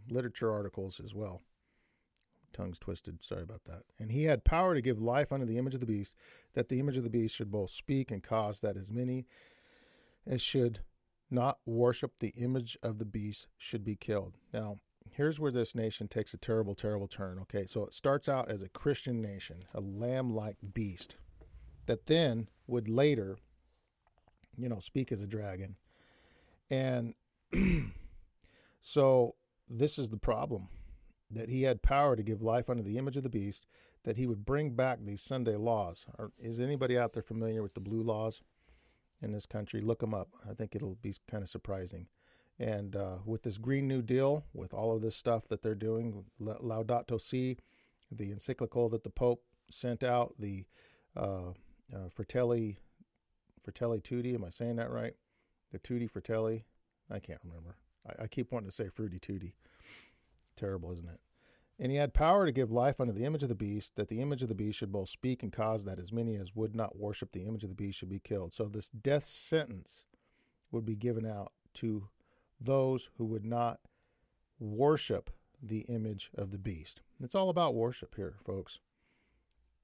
literature 0.10 0.52
articles 0.52 1.02
as 1.04 1.14
well. 1.14 1.42
Tongues 2.54 2.80
twisted. 2.80 3.24
Sorry 3.24 3.42
about 3.42 3.66
that. 3.66 3.82
And 4.00 4.12
he 4.12 4.26
had 4.26 4.44
power 4.44 4.76
to 4.76 4.82
give 4.82 5.02
life 5.02 5.32
unto 5.32 5.46
the 5.46 5.58
image 5.58 5.74
of 5.74 5.80
the 5.80 5.86
beast, 5.86 6.16
that 6.54 6.70
the 6.70 6.80
image 6.80 6.98
of 6.98 7.04
the 7.04 7.10
beast 7.10 7.36
should 7.36 7.52
both 7.52 7.72
speak 7.72 8.12
and 8.12 8.24
cause 8.24 8.62
that 8.62 8.78
as 8.78 8.92
many 8.92 9.26
as 10.26 10.42
should 10.42 10.80
not 11.32 11.58
worship 11.66 12.20
the 12.20 12.34
image 12.38 12.78
of 12.84 13.00
the 13.00 13.06
beast 13.06 13.48
should 13.58 13.84
be 13.84 13.96
killed. 13.96 14.38
Now, 14.54 14.78
here's 15.12 15.40
where 15.40 15.52
this 15.52 15.76
nation 15.76 16.08
takes 16.08 16.34
a 16.34 16.38
terrible, 16.38 16.76
terrible 16.76 17.08
turn. 17.08 17.40
Okay, 17.42 17.66
so 17.66 17.86
it 17.86 17.94
starts 17.94 18.28
out 18.28 18.50
as 18.50 18.62
a 18.62 18.70
Christian 18.70 19.22
nation, 19.22 19.66
a 19.74 19.82
lamb 19.82 20.34
like 20.34 20.58
beast, 20.74 21.16
that 21.86 22.08
then 22.08 22.50
would 22.68 22.88
later, 22.88 23.38
you 24.58 24.70
know, 24.70 24.80
speak 24.80 25.12
as 25.12 25.22
a 25.22 25.28
dragon. 25.28 25.76
And 26.70 27.14
so 28.82 29.36
this 29.70 29.98
is 29.98 30.10
the 30.10 30.18
problem 30.18 30.70
that 31.30 31.50
he 31.50 31.64
had 31.64 31.82
power 31.82 32.16
to 32.16 32.24
give 32.24 32.42
life 32.42 32.70
under 32.70 32.84
the 32.84 32.98
image 32.98 33.18
of 33.18 33.24
the 33.24 33.30
beast, 33.30 33.68
that 34.04 34.18
he 34.18 34.28
would 34.28 34.46
bring 34.46 34.72
back 34.72 35.00
these 35.02 35.22
Sunday 35.22 35.56
laws. 35.56 36.06
is 36.40 36.60
anybody 36.60 36.98
out 36.98 37.14
there 37.14 37.24
familiar 37.24 37.64
with 37.64 37.74
the 37.74 37.80
blue 37.80 38.02
laws 38.02 38.42
in 39.22 39.32
this 39.32 39.46
country? 39.46 39.82
Look 39.82 40.00
them 40.00 40.14
up. 40.14 40.30
I 40.50 40.54
think 40.54 40.76
it'll 40.76 40.98
be 41.02 41.14
kind 41.30 41.44
of 41.44 41.50
surprising. 41.50 42.08
And 42.60 42.96
uh, 42.96 43.18
with 43.26 43.44
this 43.44 43.58
Green 43.58 43.88
New 43.88 44.02
Deal, 44.02 44.46
with 44.54 44.74
all 44.74 44.96
of 44.96 45.02
this 45.02 45.16
stuff 45.16 45.48
that 45.48 45.62
they're 45.62 45.76
doing, 45.76 46.26
Laudato 46.40 47.20
Si, 47.20 47.58
the 48.12 48.32
encyclical 48.32 48.90
that 48.90 49.04
the 49.04 49.10
Pope 49.10 49.44
sent 49.70 50.04
out, 50.04 50.36
the 50.38 50.66
uh, 51.18 51.50
uh, 51.94 52.10
Fratelli, 52.12 52.78
Fratelli 53.62 54.02
Tutti, 54.02 54.36
am 54.36 54.44
I 54.44 54.50
saying 54.50 54.76
that 54.76 54.92
right? 54.92 55.16
The 55.72 55.80
Tutti 55.80 56.08
Fratelli? 56.08 56.66
I 57.10 57.20
can't 57.20 57.42
remember. 57.44 57.78
I, 58.08 58.24
I 58.24 58.28
keep 58.28 58.52
wanting 58.52 58.70
to 58.70 58.76
say 58.76 58.88
Fruity 58.88 59.20
Tutti. 59.20 59.56
Terrible, 60.56 60.92
isn't 60.94 61.10
it? 61.10 61.20
And 61.80 61.92
he 61.92 61.98
had 61.98 62.14
power 62.14 62.46
to 62.46 62.52
give 62.52 62.72
life 62.72 63.02
unto 63.02 63.12
the 63.12 63.26
image 63.26 63.42
of 63.42 63.50
the 63.50 63.56
beast, 63.56 63.96
that 63.96 64.08
the 64.08 64.22
image 64.22 64.44
of 64.44 64.48
the 64.48 64.56
beast 64.56 64.78
should 64.78 64.92
both 64.92 65.10
speak 65.10 65.42
and 65.42 65.52
cause 65.52 65.86
that 65.86 65.98
as 66.00 66.12
many 66.12 66.36
as 66.36 66.56
would 66.56 66.76
not 66.76 66.98
worship 66.98 67.32
the 67.32 67.46
image 67.46 67.64
of 67.64 67.70
the 67.70 67.76
beast 67.76 67.98
should 67.98 68.10
be 68.10 68.20
killed. 68.20 68.54
So 68.54 68.66
this 68.66 68.90
death 68.90 69.24
sentence 69.24 70.06
would 70.72 70.86
be 70.86 70.96
given 70.96 71.26
out 71.26 71.52
to 71.76 72.10
those 72.64 73.10
who 73.18 73.26
would 73.26 73.46
not 73.46 73.80
worship 74.60 75.30
the 75.62 75.82
image 75.82 76.30
of 76.38 76.52
the 76.52 76.58
beast. 76.58 77.02
It's 77.22 77.36
all 77.36 77.50
about 77.50 77.76
worship 77.76 78.16
here, 78.16 78.36
folks. 78.46 78.80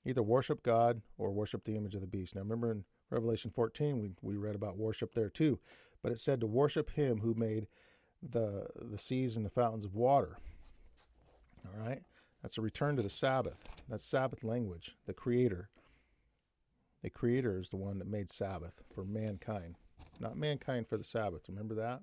Either 0.06 0.24
worship 0.24 0.64
God 0.64 1.02
or 1.18 1.32
worship 1.32 1.64
the 1.64 1.76
image 1.76 1.96
of 1.96 2.02
the 2.02 2.08
beast. 2.08 2.36
Now, 2.36 2.42
remember 2.42 2.72
in 2.72 2.84
Revelation 3.10 3.52
14, 3.52 4.00
we, 4.00 4.12
we 4.22 4.38
read 4.38 4.56
about 4.56 4.78
worship 4.78 5.14
there 5.14 5.30
too, 5.30 5.60
but 6.02 6.12
it 6.12 6.20
said 6.20 6.40
to 6.42 6.48
worship 6.48 6.92
him 6.92 7.20
who 7.20 7.34
made 7.34 7.68
the, 8.22 8.68
the 8.82 8.98
seas 8.98 9.38
and 9.38 9.46
the 9.46 9.50
fountains 9.50 9.86
of 9.86 9.96
water. 9.96 10.38
All 11.66 11.86
right? 11.86 12.02
That's 12.42 12.58
a 12.58 12.62
return 12.62 12.96
to 12.96 13.02
the 13.02 13.10
Sabbath. 13.10 13.66
That's 13.90 14.04
Sabbath 14.04 14.44
language, 14.44 14.96
the 15.06 15.14
Creator. 15.14 15.70
The 17.04 17.10
Creator 17.10 17.60
is 17.60 17.70
the 17.70 17.78
one 17.78 18.00
that 18.00 18.08
made 18.08 18.30
Sabbath 18.30 18.84
for 18.94 19.04
mankind, 19.04 19.76
not 20.20 20.38
mankind 20.38 20.88
for 20.88 20.98
the 20.98 21.04
Sabbath. 21.04 21.44
Remember 21.48 21.76
that? 21.76 22.02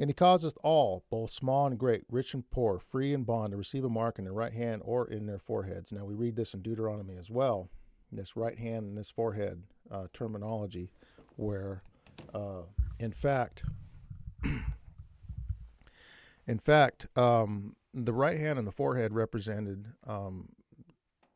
And 0.00 0.08
he 0.08 0.14
causeth 0.14 0.56
all, 0.62 1.04
both 1.10 1.28
small 1.28 1.66
and 1.66 1.78
great, 1.78 2.04
rich 2.08 2.32
and 2.32 2.50
poor, 2.50 2.78
free 2.78 3.12
and 3.12 3.26
bond, 3.26 3.50
to 3.50 3.58
receive 3.58 3.84
a 3.84 3.90
mark 3.90 4.18
in 4.18 4.24
their 4.24 4.32
right 4.32 4.54
hand 4.54 4.80
or 4.82 5.06
in 5.06 5.26
their 5.26 5.38
foreheads. 5.38 5.92
Now 5.92 6.06
we 6.06 6.14
read 6.14 6.36
this 6.36 6.54
in 6.54 6.62
Deuteronomy 6.62 7.18
as 7.18 7.30
well, 7.30 7.68
this 8.10 8.34
right 8.34 8.58
hand 8.58 8.86
and 8.86 8.96
this 8.96 9.10
forehead 9.10 9.62
uh, 9.90 10.06
terminology, 10.14 10.90
where 11.36 11.82
uh, 12.32 12.62
in 12.98 13.12
fact, 13.12 13.62
in 16.46 16.58
fact, 16.58 17.06
um, 17.14 17.76
the 17.92 18.14
right 18.14 18.38
hand 18.38 18.58
and 18.58 18.66
the 18.66 18.72
forehead 18.72 19.12
represented 19.12 19.84
um, 20.06 20.48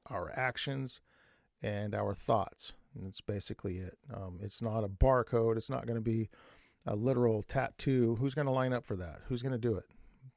our 0.09 0.33
actions 0.35 1.03
and 1.63 1.95
our 1.95 2.15
thoughts. 2.15 2.73
And 2.95 3.05
that's 3.05 3.21
basically 3.21 3.77
it. 3.77 3.99
Um, 4.11 4.39
it's 4.41 4.63
not 4.63 4.85
a 4.85 4.89
barcode. 4.89 5.59
It's 5.59 5.69
not 5.69 5.85
going 5.85 5.97
to 5.97 6.01
be 6.01 6.31
a 6.87 6.95
literal 6.95 7.43
tattoo, 7.43 8.17
who's 8.17 8.35
going 8.35 8.47
to 8.47 8.53
line 8.53 8.73
up 8.73 8.85
for 8.85 8.97
that? 8.97 9.21
Who's 9.29 9.43
going 9.43 9.53
to 9.53 9.59
do 9.59 9.77
it? 9.77 9.87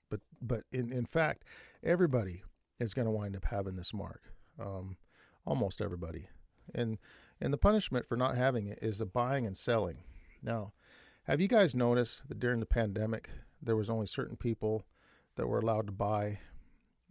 But 0.10 0.22
but 0.42 0.64
in 0.72 0.92
in 0.92 1.06
fact, 1.06 1.44
everybody 1.84 2.44
is 2.80 2.94
going 2.94 3.06
to 3.06 3.12
wind 3.12 3.36
up 3.36 3.46
having 3.46 3.76
this 3.76 3.94
mark. 3.94 4.22
Um, 4.60 4.98
almost 5.46 5.82
everybody. 5.82 6.30
And 6.74 6.98
and 7.40 7.54
the 7.54 7.58
punishment 7.58 8.06
for 8.06 8.18
not 8.18 8.36
having 8.36 8.68
it 8.68 8.80
is 8.82 9.00
the 9.00 9.06
buying 9.06 9.46
and 9.46 9.56
selling. 9.56 10.04
Now, 10.42 10.74
have 11.24 11.42
you 11.42 11.48
guys 11.48 11.76
noticed 11.76 12.28
that 12.28 12.40
during 12.40 12.60
the 12.60 12.66
pandemic 12.66 13.30
there 13.62 13.76
was 13.76 13.90
only 13.90 14.06
certain 14.06 14.38
people 14.38 14.86
that 15.36 15.48
were 15.48 15.60
allowed 15.60 15.88
to 15.88 15.94
buy? 15.94 16.40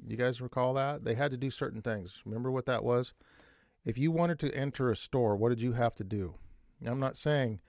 You 0.06 0.16
guys 0.16 0.40
recall 0.40 0.74
that? 0.74 1.04
They 1.04 1.14
had 1.14 1.30
to 1.30 1.36
do 1.36 1.50
certain 1.50 1.80
things. 1.80 2.22
Remember 2.24 2.50
what 2.50 2.66
that 2.66 2.84
was? 2.84 3.14
If 3.84 3.98
you 3.98 4.10
wanted 4.10 4.38
to 4.40 4.54
enter 4.54 4.90
a 4.90 4.96
store, 4.96 5.36
what 5.36 5.50
did 5.50 5.62
you 5.62 5.72
have 5.72 5.94
to 5.96 6.04
do? 6.04 6.34
I'm 6.84 7.00
not 7.00 7.16
saying 7.16 7.60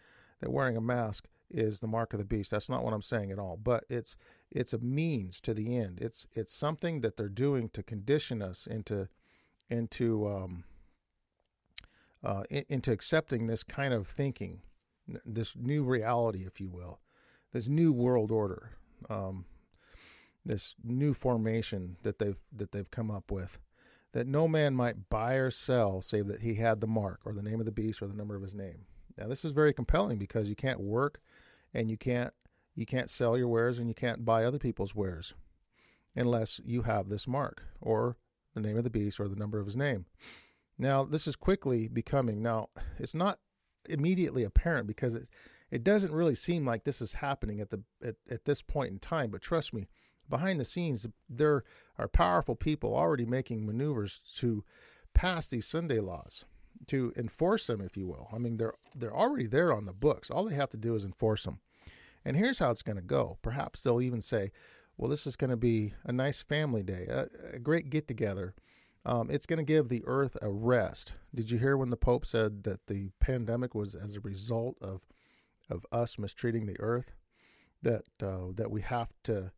that 0.42 0.52
wearing 0.52 0.76
a 0.76 0.82
mask 0.82 1.28
is 1.50 1.80
the 1.80 1.88
mark 1.88 2.14
of 2.14 2.20
the 2.20 2.26
beast. 2.26 2.52
That's 2.52 2.70
not 2.70 2.84
what 2.84 2.94
I'm 2.94 3.02
saying 3.02 3.32
at 3.32 3.40
all. 3.40 3.58
But 3.62 3.86
it's 3.90 4.18
it's 4.52 4.74
a 4.74 4.80
means 4.80 5.42
to 5.42 5.54
the 5.54 5.78
end. 5.78 6.00
It's 6.02 6.28
it's 6.34 6.54
something 6.54 7.02
that 7.02 7.18
they're 7.18 7.30
doing 7.30 7.70
to 7.70 7.84
condition 7.84 8.42
us 8.42 8.68
into 8.68 9.10
into 9.70 10.28
um, 10.28 10.64
uh, 12.24 12.44
into 12.50 12.92
accepting 12.92 13.48
this 13.48 13.64
kind 13.64 13.94
of 13.94 14.08
thinking, 14.08 14.62
this 15.26 15.56
new 15.56 15.84
reality, 15.84 16.46
if 16.46 16.60
you 16.60 16.70
will, 16.70 17.00
this 17.54 17.70
new 17.70 17.94
world 17.94 18.32
order, 18.32 18.72
um, 19.10 19.46
this 20.46 20.76
new 20.84 21.14
formation 21.14 21.98
that 22.04 22.20
they've 22.20 22.40
that 22.52 22.72
they've 22.72 22.92
come 22.92 23.12
up 23.12 23.32
with. 23.32 23.60
That 24.14 24.26
no 24.26 24.48
man 24.48 24.74
might 24.74 25.10
buy 25.10 25.34
or 25.34 25.52
sell 25.52 26.02
save 26.02 26.28
that 26.28 26.42
he 26.42 26.56
had 26.56 26.80
the 26.80 26.88
mark 26.88 27.20
or 27.26 27.34
the 27.34 27.44
name 27.44 27.60
of 27.60 27.66
the 27.66 27.72
beast 27.72 28.02
or 28.02 28.08
the 28.08 28.16
number 28.16 28.36
of 28.36 28.42
his 28.42 28.56
name. 28.56 28.86
Now 29.18 29.28
this 29.28 29.46
is 29.46 29.52
very 29.52 29.74
compelling 29.74 30.18
because 30.18 30.50
you 30.50 30.56
can't 30.56 30.80
work 30.80 31.20
and 31.74 31.90
you 31.90 31.98
can't 31.98 32.34
you 32.76 32.86
can't 32.86 33.10
sell 33.10 33.38
your 33.38 33.48
wares 33.48 33.80
and 33.80 33.88
you 33.88 33.96
can't 33.96 34.24
buy 34.24 34.44
other 34.44 34.60
people's 34.60 34.94
wares 34.94 35.34
unless 36.16 36.62
you 36.64 36.84
have 36.84 37.10
this 37.10 37.28
mark 37.28 37.64
or 37.82 38.18
the 38.54 38.62
name 38.62 38.78
of 38.78 38.84
the 38.84 38.90
beast 38.90 39.20
or 39.20 39.28
the 39.28 39.36
number 39.36 39.60
of 39.60 39.66
his 39.66 39.78
name. 39.78 40.06
Now, 40.78 41.04
this 41.04 41.28
is 41.28 41.36
quickly 41.36 41.88
becoming 41.88 42.42
now 42.42 42.70
it's 43.00 43.16
not 43.16 43.40
immediately 43.90 44.44
apparent 44.44 44.88
because 44.88 45.16
it 45.16 45.28
it 45.70 45.84
doesn't 45.84 46.14
really 46.14 46.36
seem 46.36 46.66
like 46.66 46.84
this 46.84 47.02
is 47.02 47.14
happening 47.14 47.60
at 47.60 47.70
the 47.72 47.84
at, 48.04 48.16
at 48.30 48.46
this 48.46 48.62
point 48.62 48.92
in 48.92 49.00
time, 49.00 49.32
but 49.32 49.42
trust 49.42 49.74
me, 49.74 49.88
behind 50.30 50.60
the 50.60 50.66
scenes 50.66 51.08
there 51.30 51.64
are 51.98 52.08
powerful 52.08 52.56
people 52.56 52.96
already 52.96 53.26
making 53.26 53.66
maneuvers 53.66 54.24
to 54.38 54.64
pass 55.14 55.48
these 55.48 55.66
Sunday 55.66 56.00
laws 56.00 56.46
to 56.88 57.12
enforce 57.16 57.68
them, 57.68 57.82
if 57.82 57.98
you 57.98 58.08
will. 58.08 58.30
I 58.34 58.38
mean, 58.38 58.58
they're 58.58 58.76
they're 58.96 59.16
already 59.16 59.48
there 59.48 59.74
on 59.74 59.86
the 59.86 59.94
books. 59.94 60.30
All 60.30 60.46
they 60.46 60.56
have 60.56 60.70
to 60.70 60.78
do 60.78 60.96
is 60.96 61.04
enforce 61.04 61.44
them. 61.44 61.60
And 62.24 62.38
here's 62.38 62.60
how 62.60 62.72
it's 62.72 62.82
going 62.84 62.98
to 62.98 63.02
go. 63.02 63.38
Perhaps 63.42 63.82
they'll 63.82 64.02
even 64.02 64.22
say, 64.22 64.52
"Well, 64.98 65.10
this 65.10 65.26
is 65.28 65.36
going 65.36 65.50
to 65.52 65.58
be 65.58 65.94
a 66.04 66.12
nice 66.12 66.44
family 66.44 66.84
day, 66.84 67.06
a, 67.10 67.28
a 67.56 67.60
great 67.60 67.90
get 67.90 68.08
together, 68.08 68.54
Um, 69.06 69.30
it's 69.32 69.46
going 69.46 69.66
to 69.66 69.74
give 69.74 69.88
the 69.88 70.04
earth 70.06 70.36
a 70.42 70.50
rest. 70.50 71.14
Did 71.34 71.50
you 71.50 71.60
hear 71.60 71.78
when 71.78 71.92
the 71.92 71.96
Pope 71.98 72.26
said 72.26 72.64
that 72.64 72.88
the 72.88 73.10
pandemic 73.20 73.74
was 73.74 73.96
as 73.96 74.18
a 74.18 74.22
result 74.22 74.78
of 74.82 75.02
of 75.70 75.86
us 75.92 76.20
mistreating 76.20 76.66
the 76.66 76.80
earth? 76.80 77.14
That 77.82 78.04
uh, 78.22 78.52
that 78.56 78.70
we 78.70 78.82
have 78.82 79.10
to 79.24 79.52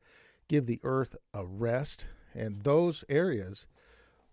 give 0.47 0.65
the 0.67 0.79
earth 0.83 1.15
a 1.33 1.45
rest, 1.45 2.05
and 2.35 2.61
those 2.61 3.03
areas 3.09 3.65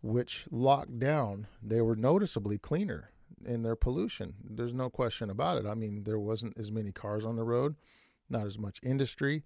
which 0.07 0.47
locked 0.51 0.99
down, 0.99 1.47
they 1.63 1.81
were 1.81 1.97
noticeably 1.97 2.59
cleaner 2.59 3.11
in 3.45 3.63
their 3.63 3.77
pollution. 3.77 4.35
There's 4.43 4.75
no 4.75 4.89
question 4.89 5.31
about 5.31 5.59
it. 5.59 5.67
I 5.67 5.75
mean, 5.75 6.05
there 6.05 6.19
wasn't 6.19 6.57
as 6.59 6.71
many 6.71 6.93
cars 6.93 7.25
on 7.25 7.37
the 7.37 7.45
road, 7.45 7.77
not 8.31 8.47
as 8.47 8.59
much 8.59 8.81
industry. 8.83 9.45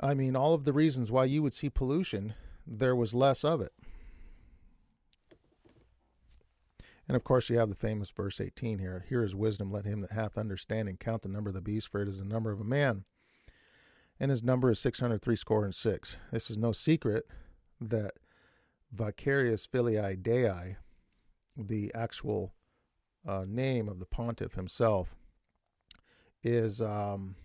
I 0.00 0.14
mean, 0.14 0.36
all 0.36 0.54
of 0.54 0.64
the 0.64 0.72
reasons 0.72 1.12
why 1.12 1.24
you 1.24 1.42
would 1.42 1.52
see 1.52 1.70
pollution, 1.70 2.34
there 2.66 2.96
was 2.96 3.14
less 3.14 3.44
of 3.44 3.60
it. 3.60 3.72
And 7.06 7.16
of 7.16 7.24
course, 7.24 7.50
you 7.50 7.58
have 7.58 7.68
the 7.68 7.74
famous 7.74 8.10
verse 8.10 8.40
18 8.40 8.78
here. 8.78 9.04
Here 9.08 9.22
is 9.22 9.34
wisdom. 9.34 9.70
Let 9.70 9.84
him 9.84 10.00
that 10.00 10.12
hath 10.12 10.38
understanding 10.38 10.96
count 10.96 11.22
the 11.22 11.28
number 11.28 11.50
of 11.50 11.54
the 11.54 11.60
beast, 11.60 11.88
for 11.88 12.00
it 12.00 12.08
is 12.08 12.20
the 12.20 12.24
number 12.24 12.52
of 12.52 12.60
a 12.60 12.64
man. 12.64 13.04
And 14.20 14.30
his 14.30 14.44
number 14.44 14.70
is 14.70 14.78
603 14.78 15.34
score 15.34 15.64
and 15.64 15.74
six. 15.74 16.18
This 16.30 16.50
is 16.50 16.56
no 16.56 16.72
secret 16.72 17.26
that 17.80 18.12
vicarius 18.94 19.66
filii 19.66 20.16
dei, 20.16 20.76
the 21.56 21.92
actual 21.94 22.54
uh, 23.26 23.44
name 23.46 23.88
of 23.88 23.98
the 23.98 24.06
pontiff 24.06 24.54
himself, 24.54 25.14
is, 26.42 26.80
um, 26.80 27.36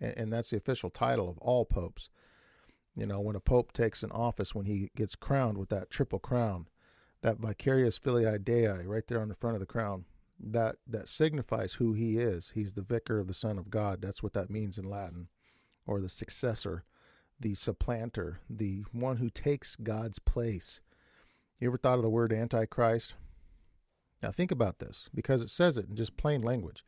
and, 0.00 0.14
and 0.16 0.32
that's 0.32 0.50
the 0.50 0.56
official 0.56 0.90
title 0.90 1.28
of 1.28 1.38
all 1.38 1.64
popes. 1.64 2.10
You 2.94 3.06
know, 3.06 3.20
when 3.20 3.36
a 3.36 3.40
pope 3.40 3.72
takes 3.72 4.02
an 4.02 4.10
office, 4.10 4.54
when 4.54 4.66
he 4.66 4.90
gets 4.94 5.16
crowned 5.16 5.56
with 5.56 5.70
that 5.70 5.88
triple 5.88 6.18
crown, 6.18 6.66
that 7.22 7.38
vicarius 7.38 7.98
filii 7.98 8.38
dei 8.38 8.66
right 8.84 9.06
there 9.06 9.22
on 9.22 9.28
the 9.28 9.34
front 9.34 9.56
of 9.56 9.60
the 9.60 9.66
crown, 9.66 10.04
that 10.38 10.76
that 10.86 11.08
signifies 11.08 11.74
who 11.74 11.92
he 11.92 12.18
is. 12.18 12.50
He's 12.54 12.72
the 12.72 12.82
vicar 12.82 13.18
of 13.20 13.28
the 13.28 13.34
Son 13.34 13.58
of 13.58 13.70
God. 13.70 14.02
That's 14.02 14.22
what 14.22 14.32
that 14.32 14.50
means 14.50 14.76
in 14.76 14.90
Latin, 14.90 15.28
or 15.86 16.00
the 16.00 16.08
successor, 16.08 16.84
the 17.42 17.54
supplanter, 17.54 18.40
the 18.48 18.84
one 18.92 19.18
who 19.18 19.28
takes 19.28 19.76
God's 19.76 20.18
place. 20.18 20.80
You 21.60 21.68
ever 21.68 21.76
thought 21.76 21.98
of 21.98 22.02
the 22.02 22.10
word 22.10 22.32
antichrist? 22.32 23.14
Now 24.22 24.30
think 24.30 24.50
about 24.50 24.78
this, 24.78 25.08
because 25.14 25.42
it 25.42 25.50
says 25.50 25.76
it 25.76 25.88
in 25.88 25.96
just 25.96 26.16
plain 26.16 26.40
language. 26.42 26.84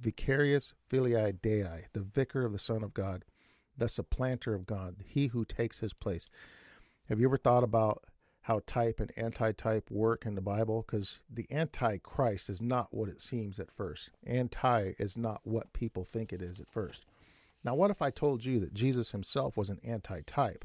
Vicarius 0.00 0.74
filii 0.88 1.32
dei, 1.32 1.86
the 1.92 2.02
vicar 2.02 2.44
of 2.44 2.52
the 2.52 2.58
Son 2.58 2.82
of 2.82 2.92
God, 2.92 3.24
the 3.76 3.88
supplanter 3.88 4.54
of 4.54 4.66
God, 4.66 4.96
he 5.06 5.28
who 5.28 5.44
takes 5.44 5.80
his 5.80 5.94
place. 5.94 6.28
Have 7.08 7.20
you 7.20 7.28
ever 7.28 7.36
thought 7.36 7.64
about 7.64 8.04
how 8.42 8.60
type 8.66 8.98
and 8.98 9.12
anti-type 9.16 9.88
work 9.90 10.26
in 10.26 10.34
the 10.34 10.40
Bible 10.40 10.84
because 10.84 11.20
the 11.30 11.46
antichrist 11.50 12.50
is 12.50 12.60
not 12.60 12.92
what 12.92 13.08
it 13.08 13.20
seems 13.20 13.60
at 13.60 13.70
first. 13.70 14.10
Anti 14.26 14.94
is 14.98 15.16
not 15.16 15.40
what 15.44 15.72
people 15.72 16.04
think 16.04 16.32
it 16.32 16.42
is 16.42 16.60
at 16.60 16.70
first. 16.70 17.06
Now, 17.64 17.74
what 17.74 17.90
if 17.90 18.02
I 18.02 18.10
told 18.10 18.44
you 18.44 18.58
that 18.60 18.74
Jesus 18.74 19.12
himself 19.12 19.56
was 19.56 19.70
an 19.70 19.80
anti-type? 19.84 20.64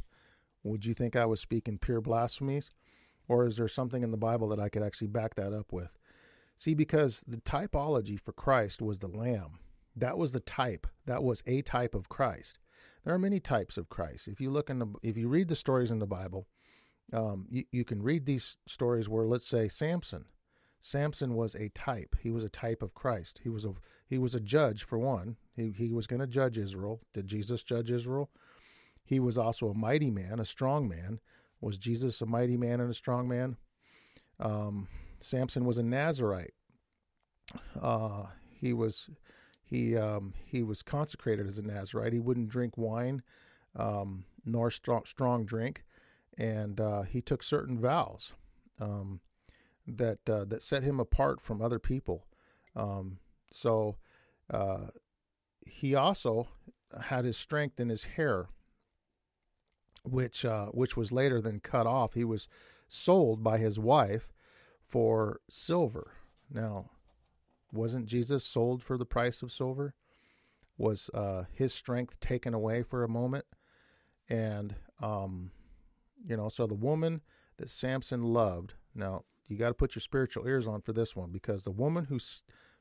Would 0.64 0.86
you 0.86 0.94
think 0.94 1.16
I 1.16 1.26
was 1.26 1.40
speaking 1.40 1.78
pure 1.78 2.02
blasphemies? 2.02 2.70
Or 3.28 3.46
is 3.46 3.58
there 3.58 3.68
something 3.68 4.04
in 4.04 4.12
the 4.12 4.18
Bible 4.18 4.48
that 4.50 4.60
I 4.60 4.70
could 4.70 4.84
actually 4.84 5.08
back 5.08 5.36
that 5.36 5.54
up 5.54 5.72
with? 5.72 5.98
See, 6.56 6.74
because 6.74 7.24
the 7.28 7.38
typology 7.38 8.20
for 8.20 8.32
Christ 8.32 8.82
was 8.82 9.00
the 9.00 9.08
Lamb. 9.08 9.60
That 9.96 10.18
was 10.18 10.32
the 10.32 10.40
type. 10.40 10.88
That 11.06 11.24
was 11.24 11.44
a 11.46 11.62
type 11.62 11.94
of 11.94 12.10
Christ. 12.10 12.58
There 13.04 13.14
are 13.14 13.20
many 13.20 13.40
types 13.40 13.78
of 13.78 13.90
Christ. 13.90 14.28
If 14.28 14.42
you 14.42 14.50
look 14.50 14.70
in 14.70 14.80
the, 14.80 14.88
if 15.04 15.18
you 15.18 15.28
read 15.28 15.50
the 15.50 15.56
stories 15.56 15.92
in 15.92 16.00
the 16.00 16.08
Bible, 16.08 16.48
um, 17.14 17.48
you, 17.50 17.64
you 17.72 17.86
can 17.86 18.02
read 18.02 18.26
these 18.26 18.58
stories 18.66 19.08
where, 19.08 19.26
let's 19.26 19.48
say, 19.48 19.68
Samson. 19.68 20.26
Samson 20.82 21.36
was 21.36 21.56
a 21.56 21.70
type. 21.70 22.16
He 22.22 22.30
was 22.30 22.44
a 22.44 22.50
type 22.50 22.82
of 22.82 22.94
Christ. 22.94 23.42
He 23.44 23.50
was 23.50 23.66
a 23.66 23.74
he 24.08 24.18
was 24.18 24.36
a 24.36 24.40
judge 24.40 24.84
for 24.84 24.98
one. 24.98 25.38
He 25.58 25.72
he 25.72 25.92
was 25.92 26.08
going 26.08 26.22
to 26.22 26.28
judge 26.28 26.58
Israel. 26.58 27.02
Did 27.14 27.28
Jesus 27.28 27.64
judge 27.64 27.92
Israel? 27.92 28.30
He 29.04 29.20
was 29.20 29.38
also 29.38 29.68
a 29.68 29.78
mighty 29.78 30.10
man, 30.10 30.40
a 30.40 30.46
strong 30.46 30.88
man. 30.88 31.20
Was 31.60 31.78
Jesus 31.78 32.22
a 32.22 32.26
mighty 32.26 32.56
man 32.56 32.80
and 32.80 32.90
a 32.90 32.94
strong 32.94 33.28
man? 33.28 33.58
Um, 34.40 34.88
Samson 35.20 35.66
was 35.66 35.78
a 35.78 35.84
Nazarite. 35.84 36.54
Uh, 37.82 38.28
he 38.50 38.72
was 38.72 39.10
he 39.66 39.98
um, 39.98 40.34
he 40.46 40.64
was 40.64 40.82
consecrated 40.82 41.46
as 41.46 41.58
a 41.58 41.64
Nazarite. 41.64 42.14
He 42.14 42.20
wouldn't 42.20 42.48
drink 42.48 42.78
wine 42.78 43.24
um, 43.76 44.24
nor 44.46 44.72
strong, 44.72 45.04
strong 45.04 45.46
drink 45.46 45.84
and 46.38 46.80
uh, 46.80 47.02
he 47.04 47.22
took 47.22 47.42
certain 47.42 47.80
vows 47.80 48.34
um, 48.80 49.22
that 49.88 50.20
uh, 50.30 50.46
that 50.46 50.62
set 50.62 50.84
him 50.84 51.00
apart 51.00 51.42
from 51.42 51.62
other 51.62 51.80
people. 51.80 52.26
Um, 52.76 53.18
so 53.52 53.98
uh, 54.54 54.88
he 55.70 55.96
also 55.96 56.48
had 57.04 57.26
his 57.26 57.38
strength 57.38 57.80
in 57.80 57.90
his 57.90 58.06
hair, 58.06 58.48
which 60.04 60.46
uh, 60.46 60.68
which 60.68 60.96
was 60.96 61.12
later 61.12 61.42
then 61.42 61.60
cut 61.60 61.88
off. 61.88 62.14
He 62.14 62.24
was 62.24 62.48
sold 62.88 63.44
by 63.44 63.58
his 63.58 63.80
wife 63.80 64.34
for 64.86 65.42
silver. 65.50 66.14
Now, 66.50 66.92
wasn't 67.72 68.06
Jesus 68.06 68.44
sold 68.44 68.82
for 68.82 68.98
the 68.98 69.06
price 69.06 69.42
of 69.42 69.52
silver? 69.52 69.94
Was 70.78 71.10
uh, 71.14 71.46
his 71.52 71.74
strength 71.74 72.20
taken 72.20 72.54
away 72.54 72.84
for 72.84 73.04
a 73.04 73.10
moment? 73.10 73.46
And 74.30 74.76
um, 75.02 75.52
you 76.26 76.38
know, 76.38 76.50
so 76.50 76.68
the 76.68 76.74
woman 76.74 77.22
that 77.58 77.70
Samson 77.70 78.24
loved. 78.24 78.76
Now, 78.96 79.24
you 79.48 79.58
got 79.58 79.70
to 79.70 79.74
put 79.74 79.96
your 79.96 80.02
spiritual 80.02 80.48
ears 80.48 80.68
on 80.68 80.82
for 80.82 80.94
this 80.94 81.16
one 81.16 81.32
because 81.32 81.64
the 81.64 81.72
woman 81.72 82.06
who 82.06 82.20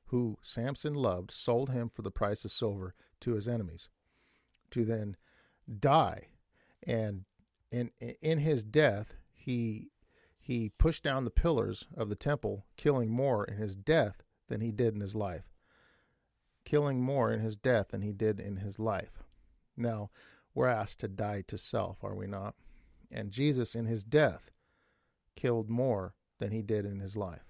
who 0.06 0.38
Samson 0.42 0.94
loved 0.94 1.30
sold 1.30 1.70
him 1.70 1.88
for 1.88 2.02
the 2.02 2.10
price 2.10 2.44
of 2.44 2.50
silver 2.50 2.94
to 3.20 3.34
his 3.34 3.48
enemies 3.48 3.88
to 4.70 4.84
then 4.84 5.16
die. 5.80 6.28
And 6.86 7.24
in 7.72 7.90
in 7.98 8.38
his 8.38 8.62
death 8.62 9.14
he 9.32 9.90
he 10.38 10.70
pushed 10.78 11.02
down 11.02 11.24
the 11.24 11.30
pillars 11.30 11.86
of 11.96 12.08
the 12.08 12.16
temple 12.16 12.64
killing 12.76 13.10
more 13.10 13.44
in 13.44 13.56
his 13.56 13.74
death 13.74 14.22
than 14.48 14.60
he 14.60 14.70
did 14.70 14.94
in 14.94 15.00
his 15.00 15.14
life. 15.14 15.50
Killing 16.64 17.02
more 17.02 17.32
in 17.32 17.40
his 17.40 17.56
death 17.56 17.88
than 17.88 18.02
he 18.02 18.12
did 18.12 18.38
in 18.38 18.58
his 18.58 18.78
life. 18.78 19.22
Now 19.76 20.10
we're 20.54 20.68
asked 20.68 21.00
to 21.00 21.08
die 21.08 21.42
to 21.48 21.58
self 21.58 22.04
are 22.04 22.14
we 22.14 22.26
not? 22.26 22.54
And 23.10 23.30
Jesus, 23.30 23.74
in 23.74 23.86
his 23.86 24.04
death, 24.04 24.50
killed 25.36 25.70
more 25.70 26.14
than 26.38 26.50
he 26.50 26.62
did 26.62 26.84
in 26.84 27.00
his 27.00 27.16
life. 27.16 27.45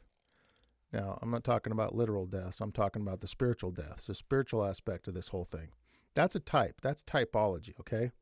Now, 0.97 1.19
I'm 1.21 1.31
not 1.31 1.45
talking 1.45 1.75
about 1.75 1.95
literal 1.95 2.25
deaths, 2.25 2.59
I'm 2.63 2.73
talking 2.73 3.03
about 3.03 3.21
the 3.21 3.27
spiritual 3.27 3.71
deaths, 3.71 4.07
the 4.07 4.15
spiritual 4.15 4.65
aspect 4.65 5.07
of 5.07 5.13
this 5.13 5.29
whole 5.29 5.45
thing. 5.45 5.69
That's 6.15 6.35
a 6.35 6.41
type, 6.41 6.77
that's 6.81 7.05
typology, 7.05 7.79
okay? 7.81 8.13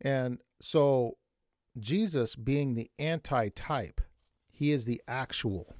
And 0.00 0.40
so, 0.60 1.18
Jesus 1.78 2.34
being 2.34 2.74
the 2.74 2.90
anti 2.98 3.50
type, 3.50 4.00
he 4.50 4.72
is 4.72 4.86
the 4.86 5.00
actual, 5.06 5.76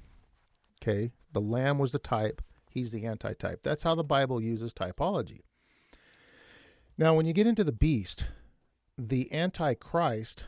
okay? 0.81 1.11
The 1.33 1.41
lamb 1.41 1.79
was 1.79 1.91
the 1.91 1.99
type, 1.99 2.41
he's 2.69 2.93
the 2.93 3.05
anti 3.05 3.33
type. 3.33 3.59
That's 3.61 3.83
how 3.83 3.93
the 3.93 4.03
Bible 4.05 4.41
uses 4.41 4.73
typology. 4.73 5.41
Now, 6.97 7.13
when 7.13 7.25
you 7.25 7.33
get 7.33 7.47
into 7.47 7.65
the 7.65 7.73
beast, 7.73 8.25
the 8.97 9.33
antichrist 9.33 10.45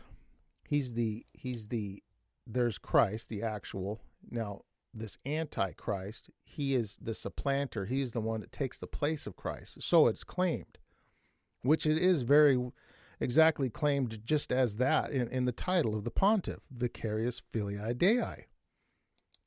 he's 0.68 0.94
the 0.94 1.26
he's 1.34 1.70
the 1.70 2.04
there's 2.46 2.78
christ 2.78 3.30
the 3.30 3.42
actual 3.42 4.02
now 4.30 4.62
this 4.94 5.18
antichrist 5.26 6.30
he 6.44 6.76
is 6.76 6.98
the 7.02 7.14
supplanter 7.14 7.86
he's 7.86 8.12
the 8.12 8.22
one 8.22 8.42
that 8.42 8.52
takes 8.52 8.78
the 8.78 8.88
place 8.88 9.26
of 9.26 9.36
christ 9.36 9.82
so 9.82 10.08
it's 10.08 10.24
claimed 10.24 10.78
which 11.62 11.86
it 11.86 11.98
is 11.98 12.24
very 12.24 12.60
exactly 13.20 13.70
claimed 13.70 14.26
just 14.26 14.52
as 14.52 14.78
that 14.78 15.12
in, 15.12 15.28
in 15.30 15.46
the 15.46 15.52
title 15.52 15.96
of 15.96 16.04
the 16.04 16.12
pontiff 16.12 16.60
vicarius 16.76 17.42
filii 17.52 17.94
dei 17.94 18.48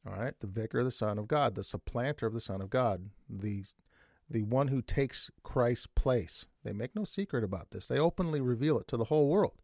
all 0.06 0.14
right 0.14 0.40
the 0.40 0.46
vicar 0.46 0.80
of 0.80 0.84
the 0.84 0.90
son 0.90 1.18
of 1.18 1.28
god 1.28 1.54
the 1.54 1.64
supplanter 1.64 2.26
of 2.26 2.32
the 2.32 2.40
son 2.40 2.60
of 2.60 2.70
god 2.70 3.10
the 3.28 3.64
the 4.28 4.42
one 4.42 4.68
who 4.68 4.80
takes 4.80 5.30
Christ's 5.42 5.86
place. 5.86 6.46
They 6.64 6.72
make 6.72 6.96
no 6.96 7.04
secret 7.04 7.44
about 7.44 7.70
this, 7.70 7.88
they 7.88 7.98
openly 7.98 8.40
reveal 8.40 8.78
it 8.78 8.88
to 8.88 8.96
the 8.96 9.04
whole 9.04 9.28
world. 9.28 9.54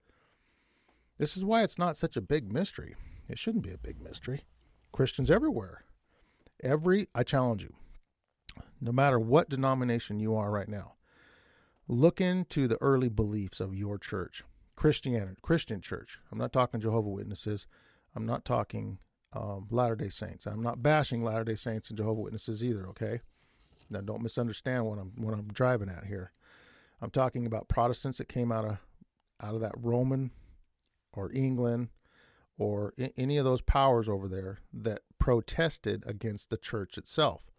This 1.19 1.37
is 1.37 1.45
why 1.45 1.63
it's 1.63 1.79
not 1.79 1.97
such 1.97 2.17
a 2.17 2.23
big 2.23 2.53
mystery. 2.53 2.95
It 3.29 3.39
shouldn't 3.39 3.65
be 3.65 3.73
a 3.73 3.79
big 3.79 4.01
mystery. 4.01 4.43
Christians 4.93 5.31
everywhere, 5.31 5.85
every, 6.63 7.09
I 7.15 7.23
challenge 7.23 7.63
you, 7.63 7.75
no 8.81 8.93
matter 8.93 9.19
what 9.19 9.49
denomination 9.49 10.21
you 10.21 10.35
are 10.35 10.51
right 10.51 10.69
now, 10.69 10.95
look 11.87 12.21
into 12.21 12.67
the 12.67 12.81
early 12.81 13.09
beliefs 13.09 13.61
of 13.61 13.75
your 13.75 13.99
church, 13.99 14.43
Christianity, 14.77 15.37
Christian 15.43 15.81
church. 15.81 16.19
I'm 16.31 16.39
not 16.39 16.53
talking 16.53 16.81
Jehovah 16.81 17.11
Witnesses. 17.11 17.67
I'm 18.15 18.27
not 18.27 18.45
talking 18.45 18.99
um, 19.33 19.67
Latter 19.71 19.97
Day 19.97 20.09
Saints. 20.09 20.47
I'm 20.47 20.63
not 20.63 20.83
bashing 20.83 21.23
Latter 21.23 21.45
Day 21.45 21.55
Saints 21.55 21.89
and 21.89 21.97
Jehovah 21.97 22.21
Witnesses 22.23 22.65
either. 22.65 22.87
Okay, 22.89 23.21
now, 23.91 24.01
don't 24.01 24.23
misunderstand 24.23 24.87
what 24.87 24.99
I'm 24.99 25.13
what 25.17 25.35
I'm 25.35 25.49
driving 25.49 25.89
at 25.89 26.07
here. 26.07 26.33
I'm 27.03 27.11
talking 27.11 27.45
about 27.45 27.69
Protestants 27.69 28.19
that 28.19 28.29
came 28.29 28.53
out 28.53 28.65
of 28.65 28.79
out 29.43 29.55
of 29.55 29.61
that 29.61 29.75
Roman 29.77 30.31
or 31.13 31.33
England 31.33 31.89
or 32.61 32.93
any 33.17 33.39
of 33.39 33.45
those 33.47 33.63
powers 33.63 34.07
over 34.07 34.29
there 34.29 34.61
that 34.71 35.01
protested 35.19 36.05
against 36.07 36.51
the 36.51 36.59
church 36.59 36.99
itself. 36.99 37.51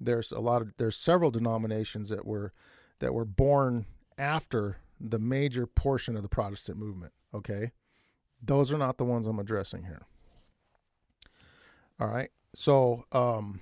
There's 0.00 0.32
a 0.32 0.40
lot 0.40 0.60
of 0.60 0.76
there's 0.76 0.96
several 0.96 1.30
denominations 1.30 2.08
that 2.08 2.26
were 2.26 2.52
that 2.98 3.14
were 3.14 3.24
born 3.24 3.86
after 4.18 4.78
the 5.00 5.20
major 5.20 5.66
portion 5.66 6.16
of 6.16 6.24
the 6.24 6.28
Protestant 6.28 6.78
movement, 6.78 7.12
okay? 7.32 7.70
Those 8.42 8.72
are 8.72 8.78
not 8.78 8.98
the 8.98 9.04
ones 9.04 9.28
I'm 9.28 9.38
addressing 9.38 9.84
here. 9.84 10.02
All 12.00 12.08
right. 12.08 12.30
So, 12.56 13.04
um 13.12 13.60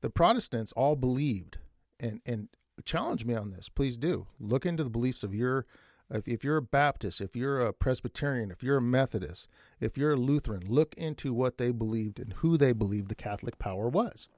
the 0.00 0.10
Protestants 0.10 0.72
all 0.72 0.96
believed 0.96 1.58
and 2.00 2.20
and 2.26 2.48
challenge 2.84 3.24
me 3.24 3.34
on 3.34 3.52
this. 3.52 3.68
Please 3.68 3.96
do. 3.96 4.26
Look 4.40 4.66
into 4.66 4.82
the 4.82 4.90
beliefs 4.90 5.22
of 5.22 5.32
your 5.32 5.64
if, 6.10 6.26
if 6.26 6.44
you're 6.44 6.56
a 6.56 6.62
Baptist, 6.62 7.20
if 7.20 7.36
you're 7.36 7.60
a 7.60 7.72
Presbyterian, 7.72 8.50
if 8.50 8.62
you're 8.62 8.78
a 8.78 8.82
Methodist, 8.82 9.48
if 9.78 9.96
you're 9.96 10.12
a 10.12 10.16
Lutheran, 10.16 10.62
look 10.66 10.94
into 10.94 11.32
what 11.32 11.58
they 11.58 11.70
believed 11.70 12.18
and 12.18 12.32
who 12.34 12.56
they 12.56 12.72
believed 12.72 13.08
the 13.08 13.14
Catholic 13.14 13.58
power 13.58 13.88
was. 13.88 14.28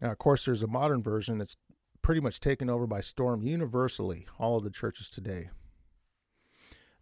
Now, 0.00 0.10
of 0.10 0.18
course, 0.18 0.44
there's 0.44 0.62
a 0.62 0.68
modern 0.68 1.02
version 1.02 1.38
that's 1.38 1.56
pretty 2.02 2.20
much 2.20 2.40
taken 2.40 2.70
over 2.70 2.86
by 2.86 3.00
storm 3.00 3.42
universally, 3.42 4.26
all 4.38 4.56
of 4.56 4.64
the 4.64 4.70
churches 4.70 5.10
today. 5.10 5.50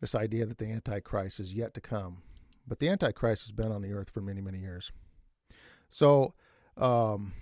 This 0.00 0.14
idea 0.14 0.46
that 0.46 0.58
the 0.58 0.70
Antichrist 0.70 1.40
is 1.40 1.54
yet 1.54 1.74
to 1.74 1.80
come. 1.80 2.22
But 2.66 2.78
the 2.78 2.88
Antichrist 2.88 3.44
has 3.44 3.52
been 3.52 3.72
on 3.72 3.82
the 3.82 3.92
earth 3.92 4.10
for 4.10 4.20
many, 4.20 4.40
many 4.40 4.58
years. 4.58 4.92
So 5.88 6.34
um, 6.76 7.32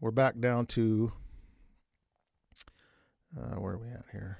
we're 0.00 0.10
back 0.10 0.38
down 0.40 0.66
to 0.66 1.12
uh, 3.36 3.60
where 3.60 3.74
are 3.74 3.78
we 3.78 3.88
at 3.88 4.04
here? 4.12 4.38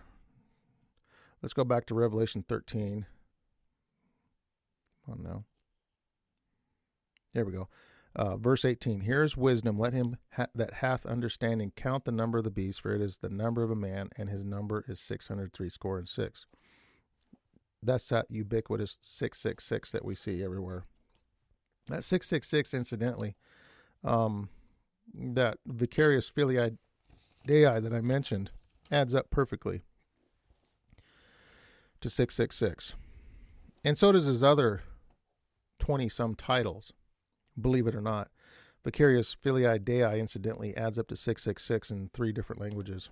Let's 1.46 1.54
go 1.54 1.62
back 1.62 1.86
to 1.86 1.94
Revelation 1.94 2.44
13. 2.48 3.06
Come 5.04 5.14
on 5.14 5.22
now. 5.22 5.44
There 7.34 7.44
we 7.44 7.52
go. 7.52 7.68
Uh, 8.16 8.36
verse 8.36 8.64
18 8.64 9.02
Here 9.02 9.22
is 9.22 9.36
wisdom. 9.36 9.78
Let 9.78 9.92
him 9.92 10.16
ha- 10.32 10.48
that 10.56 10.72
hath 10.72 11.06
understanding 11.06 11.70
count 11.76 12.04
the 12.04 12.10
number 12.10 12.38
of 12.38 12.42
the 12.42 12.50
beast, 12.50 12.80
for 12.80 12.96
it 12.96 13.00
is 13.00 13.18
the 13.18 13.28
number 13.28 13.62
of 13.62 13.70
a 13.70 13.76
man, 13.76 14.08
and 14.16 14.28
his 14.28 14.42
number 14.42 14.84
is 14.88 14.98
603 14.98 15.68
score 15.68 15.98
and 15.98 16.08
six. 16.08 16.46
That's 17.80 18.08
that 18.08 18.26
ubiquitous 18.28 18.98
666 19.00 19.92
that 19.92 20.04
we 20.04 20.16
see 20.16 20.42
everywhere. 20.42 20.82
That 21.86 22.02
666, 22.02 22.74
incidentally, 22.74 23.36
um, 24.02 24.48
that 25.14 25.58
vicarius 25.64 26.28
filii 26.28 26.76
dei 27.46 27.78
that 27.78 27.92
I 27.92 28.00
mentioned 28.00 28.50
adds 28.90 29.14
up 29.14 29.30
perfectly 29.30 29.82
to 32.00 32.10
666. 32.10 32.94
And 33.84 33.96
so 33.96 34.12
does 34.12 34.26
his 34.26 34.42
other 34.42 34.82
20 35.78 36.08
some 36.08 36.34
titles, 36.34 36.92
believe 37.60 37.86
it 37.86 37.94
or 37.94 38.00
not. 38.00 38.30
Vicarius 38.84 39.34
filii 39.34 39.78
dei, 39.78 40.18
incidentally, 40.18 40.76
adds 40.76 40.98
up 40.98 41.08
to 41.08 41.16
666 41.16 41.90
in 41.90 42.10
three 42.12 42.32
different 42.32 42.60
languages 42.62 43.10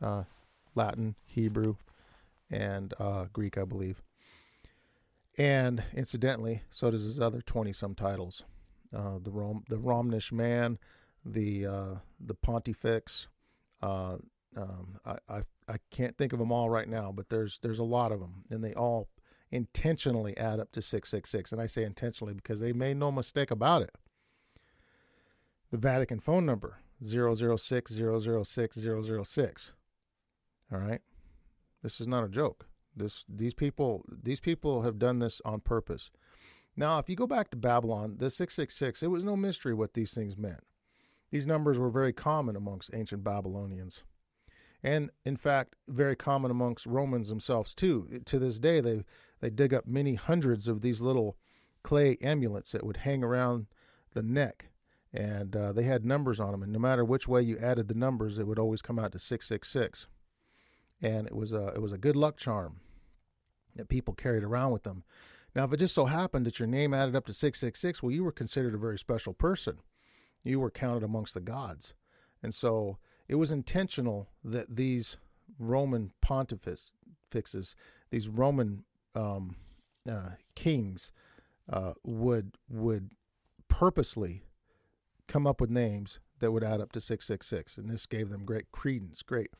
uh, 0.00 0.24
Latin, 0.74 1.16
Hebrew, 1.26 1.76
and 2.50 2.94
uh, 2.98 3.26
Greek, 3.32 3.58
I 3.58 3.64
believe. 3.64 4.02
And 5.36 5.82
incidentally, 5.94 6.62
so 6.70 6.90
does 6.90 7.04
his 7.04 7.20
other 7.20 7.40
20 7.40 7.72
some 7.72 7.94
titles. 7.94 8.44
Uh, 8.94 9.18
the 9.22 9.30
Rom, 9.30 9.64
the 9.68 9.78
Romnish 9.78 10.32
man, 10.32 10.78
the 11.24 11.66
uh, 11.66 11.94
the 12.18 12.34
Pontifex, 12.34 13.28
uh, 13.82 14.16
um, 14.56 14.98
I, 15.04 15.16
I 15.28 15.42
I 15.68 15.76
can't 15.90 16.16
think 16.16 16.32
of 16.32 16.38
them 16.38 16.50
all 16.50 16.68
right 16.68 16.88
now, 16.88 17.12
but 17.12 17.28
there's 17.28 17.58
there's 17.58 17.78
a 17.78 17.84
lot 17.84 18.12
of 18.12 18.20
them, 18.20 18.44
and 18.50 18.64
they 18.64 18.74
all 18.74 19.08
intentionally 19.50 20.36
add 20.36 20.60
up 20.60 20.72
to 20.72 20.82
six 20.82 21.08
six 21.10 21.30
six. 21.30 21.52
And 21.52 21.60
I 21.60 21.66
say 21.66 21.84
intentionally 21.84 22.34
because 22.34 22.60
they 22.60 22.72
made 22.72 22.96
no 22.96 23.12
mistake 23.12 23.50
about 23.50 23.82
it. 23.82 23.94
The 25.70 25.78
Vatican 25.78 26.18
phone 26.18 26.44
number 26.44 26.78
006 27.04 27.92
006 27.92 28.78
006. 29.22 29.72
All 30.72 30.78
right, 30.78 31.00
this 31.82 32.00
is 32.00 32.08
not 32.08 32.24
a 32.24 32.28
joke. 32.28 32.66
This 32.96 33.24
these 33.28 33.54
people 33.54 34.04
these 34.10 34.40
people 34.40 34.82
have 34.82 34.98
done 34.98 35.20
this 35.20 35.40
on 35.44 35.60
purpose. 35.60 36.10
Now, 36.76 36.98
if 36.98 37.08
you 37.08 37.16
go 37.16 37.26
back 37.26 37.50
to 37.50 37.56
Babylon, 37.56 38.16
the 38.18 38.30
666, 38.30 39.02
it 39.02 39.08
was 39.08 39.24
no 39.24 39.36
mystery 39.36 39.74
what 39.74 39.94
these 39.94 40.14
things 40.14 40.36
meant. 40.36 40.62
These 41.30 41.46
numbers 41.46 41.78
were 41.78 41.90
very 41.90 42.12
common 42.12 42.56
amongst 42.56 42.94
ancient 42.94 43.22
Babylonians 43.22 44.04
and 44.82 45.10
in 45.24 45.36
fact 45.36 45.74
very 45.88 46.16
common 46.16 46.50
amongst 46.50 46.86
Romans 46.86 47.28
themselves 47.28 47.74
too. 47.74 48.20
To 48.24 48.38
this 48.38 48.58
day, 48.58 48.80
they 48.80 49.04
they 49.40 49.50
dig 49.50 49.72
up 49.72 49.86
many 49.86 50.14
hundreds 50.14 50.68
of 50.68 50.80
these 50.80 51.00
little 51.00 51.36
clay 51.82 52.16
amulets 52.20 52.72
that 52.72 52.84
would 52.84 52.98
hang 52.98 53.24
around 53.24 53.66
the 54.12 54.22
neck, 54.22 54.70
and 55.12 55.56
uh, 55.56 55.72
they 55.72 55.84
had 55.84 56.04
numbers 56.04 56.40
on 56.40 56.52
them. 56.52 56.62
And 56.62 56.72
no 56.72 56.78
matter 56.78 57.04
which 57.04 57.26
way 57.26 57.42
you 57.42 57.58
added 57.58 57.88
the 57.88 57.94
numbers, 57.94 58.38
it 58.38 58.46
would 58.46 58.58
always 58.58 58.82
come 58.82 58.98
out 58.98 59.12
to 59.12 59.18
six 59.18 59.46
six 59.46 59.68
six, 59.68 60.06
and 61.00 61.26
it 61.26 61.34
was 61.34 61.52
a 61.52 61.68
it 61.68 61.82
was 61.82 61.92
a 61.92 61.98
good 61.98 62.16
luck 62.16 62.36
charm 62.36 62.80
that 63.76 63.88
people 63.88 64.14
carried 64.14 64.44
around 64.44 64.72
with 64.72 64.82
them. 64.82 65.04
Now, 65.54 65.64
if 65.64 65.72
it 65.72 65.78
just 65.78 65.94
so 65.94 66.06
happened 66.06 66.46
that 66.46 66.58
your 66.58 66.68
name 66.68 66.94
added 66.94 67.16
up 67.16 67.26
to 67.26 67.32
666, 67.32 68.02
well, 68.02 68.12
you 68.12 68.22
were 68.22 68.32
considered 68.32 68.74
a 68.74 68.78
very 68.78 68.98
special 68.98 69.32
person. 69.32 69.78
You 70.44 70.60
were 70.60 70.70
counted 70.70 71.02
amongst 71.02 71.34
the 71.34 71.40
gods. 71.40 71.94
And 72.42 72.54
so 72.54 72.98
it 73.30 73.36
was 73.36 73.52
intentional 73.52 74.28
that 74.42 74.74
these 74.74 75.16
Roman 75.56 76.10
pontifexes, 76.20 77.76
these 78.10 78.28
Roman 78.28 78.84
um, 79.14 79.54
uh, 80.10 80.30
kings, 80.56 81.12
uh, 81.72 81.92
would 82.02 82.56
would 82.68 83.12
purposely 83.68 84.42
come 85.28 85.46
up 85.46 85.60
with 85.60 85.70
names 85.70 86.18
that 86.40 86.50
would 86.50 86.64
add 86.64 86.80
up 86.80 86.90
to 86.90 87.00
six 87.00 87.24
six 87.24 87.46
six, 87.46 87.78
and 87.78 87.88
this 87.88 88.04
gave 88.04 88.30
them 88.30 88.44
great 88.44 88.72
credence, 88.72 89.22
great 89.22 89.52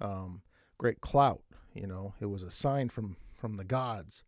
um, 0.00 0.40
great 0.78 1.02
clout. 1.02 1.42
You 1.74 1.86
know, 1.86 2.14
it 2.22 2.26
was 2.30 2.42
a 2.42 2.50
sign 2.50 2.88
from 2.88 3.18
from 3.36 3.58
the 3.58 3.64
gods 3.64 4.24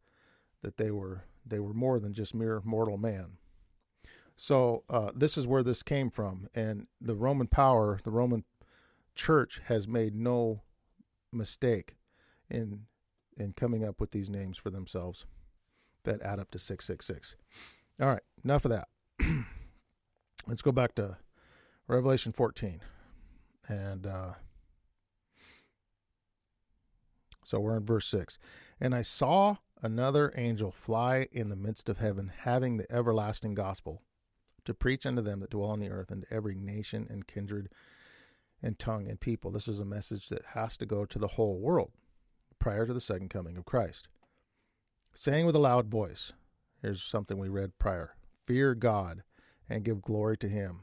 that 0.60 0.76
they 0.76 0.90
were 0.90 1.24
they 1.46 1.60
were 1.60 1.72
more 1.72 1.98
than 1.98 2.12
just 2.12 2.34
mere 2.34 2.60
mortal 2.62 2.98
man. 2.98 3.38
So 4.38 4.84
uh, 4.90 5.12
this 5.14 5.38
is 5.38 5.46
where 5.46 5.62
this 5.62 5.82
came 5.82 6.10
from, 6.10 6.48
and 6.54 6.88
the 7.00 7.14
Roman 7.14 7.46
power, 7.46 8.00
the 8.04 8.10
Roman 8.10 8.44
church 9.16 9.60
has 9.64 9.88
made 9.88 10.14
no 10.14 10.62
mistake 11.32 11.96
in 12.48 12.82
in 13.36 13.52
coming 13.52 13.84
up 13.84 14.00
with 14.00 14.12
these 14.12 14.30
names 14.30 14.56
for 14.56 14.70
themselves 14.70 15.26
that 16.04 16.22
add 16.22 16.38
up 16.38 16.50
to 16.50 16.58
666. 16.58 17.36
All 18.00 18.08
right, 18.08 18.22
enough 18.44 18.64
of 18.64 18.70
that. 18.70 18.88
Let's 20.46 20.62
go 20.62 20.72
back 20.72 20.94
to 20.94 21.18
Revelation 21.86 22.32
14. 22.32 22.80
And 23.68 24.06
uh, 24.06 24.34
so 27.44 27.60
we're 27.60 27.76
in 27.76 27.84
verse 27.84 28.06
6. 28.06 28.38
And 28.80 28.94
I 28.94 29.02
saw 29.02 29.56
another 29.82 30.32
angel 30.36 30.70
fly 30.70 31.28
in 31.30 31.50
the 31.50 31.56
midst 31.56 31.88
of 31.88 31.98
heaven, 31.98 32.32
having 32.42 32.76
the 32.76 32.90
everlasting 32.90 33.54
gospel 33.54 34.02
to 34.64 34.72
preach 34.72 35.04
unto 35.04 35.20
them 35.20 35.40
that 35.40 35.50
dwell 35.50 35.70
on 35.70 35.80
the 35.80 35.90
earth 35.90 36.10
and 36.10 36.22
to 36.22 36.32
every 36.32 36.54
nation 36.54 37.06
and 37.10 37.26
kindred 37.26 37.68
and 38.62 38.78
tongue 38.78 39.08
and 39.08 39.20
people. 39.20 39.50
This 39.50 39.68
is 39.68 39.80
a 39.80 39.84
message 39.84 40.28
that 40.28 40.44
has 40.54 40.76
to 40.78 40.86
go 40.86 41.04
to 41.04 41.18
the 41.18 41.28
whole 41.28 41.60
world 41.60 41.92
prior 42.58 42.86
to 42.86 42.94
the 42.94 43.00
second 43.00 43.30
coming 43.30 43.56
of 43.56 43.64
Christ. 43.64 44.08
Saying 45.12 45.46
with 45.46 45.56
a 45.56 45.60
loud 45.60 45.86
voice, 45.86 46.32
here's 46.82 47.02
something 47.02 47.38
we 47.38 47.48
read 47.48 47.78
prior 47.78 48.16
Fear 48.44 48.74
God 48.74 49.22
and 49.68 49.84
give 49.84 50.02
glory 50.02 50.36
to 50.38 50.48
Him. 50.48 50.80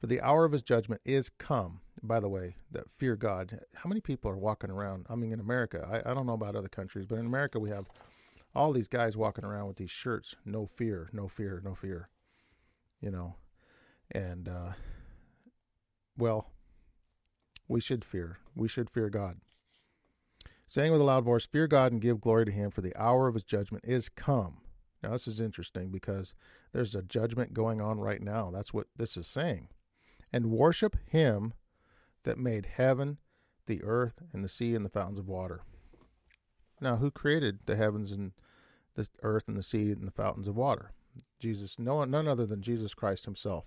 For 0.00 0.06
the 0.06 0.20
hour 0.20 0.44
of 0.44 0.52
His 0.52 0.62
judgment 0.62 1.00
is 1.04 1.28
come. 1.28 1.80
By 2.02 2.20
the 2.20 2.28
way, 2.28 2.56
that 2.70 2.90
fear 2.90 3.16
God, 3.16 3.60
how 3.74 3.88
many 3.88 4.00
people 4.00 4.30
are 4.30 4.38
walking 4.38 4.70
around? 4.70 5.06
I 5.10 5.16
mean, 5.16 5.32
in 5.32 5.40
America, 5.40 5.86
I, 5.90 6.10
I 6.10 6.14
don't 6.14 6.26
know 6.26 6.34
about 6.34 6.54
other 6.54 6.68
countries, 6.68 7.06
but 7.06 7.18
in 7.18 7.26
America, 7.26 7.58
we 7.58 7.70
have 7.70 7.86
all 8.54 8.72
these 8.72 8.88
guys 8.88 9.16
walking 9.16 9.44
around 9.44 9.66
with 9.66 9.76
these 9.76 9.90
shirts 9.90 10.36
no 10.44 10.64
fear, 10.64 11.10
no 11.12 11.26
fear, 11.26 11.60
no 11.64 11.74
fear. 11.74 12.08
You 13.00 13.10
know, 13.10 13.34
and, 14.12 14.48
uh, 14.48 14.72
well, 16.16 16.50
we 17.68 17.80
should 17.80 18.04
fear. 18.04 18.38
We 18.54 18.66
should 18.66 18.90
fear 18.90 19.10
God. 19.10 19.36
Saying 20.66 20.92
with 20.92 21.00
a 21.00 21.04
loud 21.04 21.24
voice, 21.24 21.46
Fear 21.46 21.66
God 21.68 21.92
and 21.92 22.00
give 22.00 22.20
glory 22.20 22.46
to 22.46 22.52
Him, 22.52 22.70
for 22.70 22.80
the 22.80 22.96
hour 23.00 23.28
of 23.28 23.34
His 23.34 23.44
judgment 23.44 23.84
is 23.86 24.08
come. 24.08 24.58
Now, 25.02 25.10
this 25.10 25.28
is 25.28 25.40
interesting 25.40 25.90
because 25.90 26.34
there's 26.72 26.94
a 26.94 27.02
judgment 27.02 27.54
going 27.54 27.80
on 27.80 28.00
right 28.00 28.20
now. 28.20 28.50
That's 28.50 28.74
what 28.74 28.88
this 28.96 29.16
is 29.16 29.26
saying. 29.26 29.68
And 30.32 30.50
worship 30.50 30.96
Him 31.06 31.54
that 32.24 32.38
made 32.38 32.66
heaven, 32.66 33.18
the 33.66 33.82
earth, 33.82 34.22
and 34.32 34.44
the 34.44 34.48
sea, 34.48 34.74
and 34.74 34.84
the 34.84 34.90
fountains 34.90 35.18
of 35.18 35.28
water. 35.28 35.62
Now, 36.80 36.96
who 36.96 37.10
created 37.10 37.60
the 37.66 37.76
heavens 37.76 38.12
and 38.12 38.32
the 38.94 39.08
earth 39.22 39.44
and 39.48 39.56
the 39.56 39.62
sea 39.62 39.92
and 39.92 40.06
the 40.06 40.12
fountains 40.12 40.48
of 40.48 40.56
water? 40.56 40.92
Jesus, 41.40 41.78
no 41.78 42.04
none 42.04 42.28
other 42.28 42.46
than 42.46 42.60
Jesus 42.60 42.94
Christ 42.94 43.24
Himself. 43.24 43.64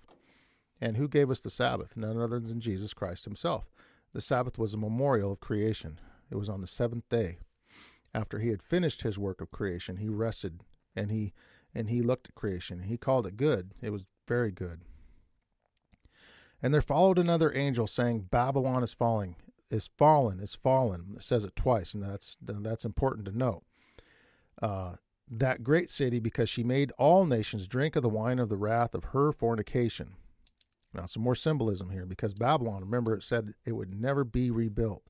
And 0.80 0.98
who 0.98 1.08
gave 1.08 1.32
us 1.32 1.40
the 1.40 1.50
Sabbath? 1.50 1.96
None 1.96 2.20
other 2.20 2.40
than 2.40 2.60
Jesus 2.60 2.94
Christ 2.94 3.26
Himself. 3.26 3.71
The 4.13 4.21
Sabbath 4.21 4.58
was 4.58 4.74
a 4.74 4.78
memorial 4.78 5.32
of 5.32 5.39
creation. 5.39 6.00
It 6.30 6.36
was 6.36 6.50
on 6.50 6.62
the 6.62 6.67
seventh 6.67 7.08
day. 7.10 7.39
after 8.13 8.39
he 8.39 8.50
had 8.50 8.62
finished 8.62 9.04
his 9.04 9.17
work 9.17 9.41
of 9.41 9.52
creation, 9.52 9.97
he 9.97 10.10
rested 10.10 10.62
and 10.95 11.12
he 11.12 11.34
and 11.74 11.89
he 11.89 12.02
looked 12.02 12.28
at 12.28 12.36
creation. 12.36 12.82
He 12.84 12.97
called 12.97 13.26
it 13.26 13.38
good. 13.38 13.71
It 13.82 13.91
was 13.91 14.04
very 14.28 14.52
good. 14.52 14.82
And 16.62 16.74
there 16.74 16.82
followed 16.82 17.17
another 17.17 17.56
angel 17.56 17.88
saying, 17.88 18.28
Babylon 18.30 18.84
is 18.84 18.93
falling, 18.93 19.36
is 19.69 19.89
fallen, 19.97 20.39
is 20.41 20.54
fallen. 20.54 21.13
It 21.15 21.24
says 21.24 21.45
it 21.45 21.56
twice, 21.56 21.93
and 21.93 22.04
that's 22.04 22.38
that's 22.41 22.86
important 22.86 23.26
to 23.26 23.38
note. 23.38 23.63
Uh, 24.62 24.95
that 25.34 25.63
great 25.63 25.89
city, 25.89 26.19
because 26.19 26.50
she 26.50 26.62
made 26.63 26.91
all 26.97 27.26
nations 27.26 27.67
drink 27.67 27.95
of 27.95 28.04
the 28.04 28.10
wine 28.10 28.38
of 28.38 28.50
the 28.50 28.58
wrath 28.58 28.93
of 28.93 29.06
her 29.06 29.32
fornication. 29.32 30.15
Now, 30.93 31.06
some 31.06 31.23
more 31.23 31.36
symbolism 31.36 31.89
here, 31.89 32.06
because 32.06 32.34
Babylon, 32.34 32.82
remember, 32.82 33.15
it 33.15 33.23
said 33.23 33.54
it 33.65 33.71
would 33.73 33.99
never 33.99 34.23
be 34.23 34.51
rebuilt. 34.51 35.04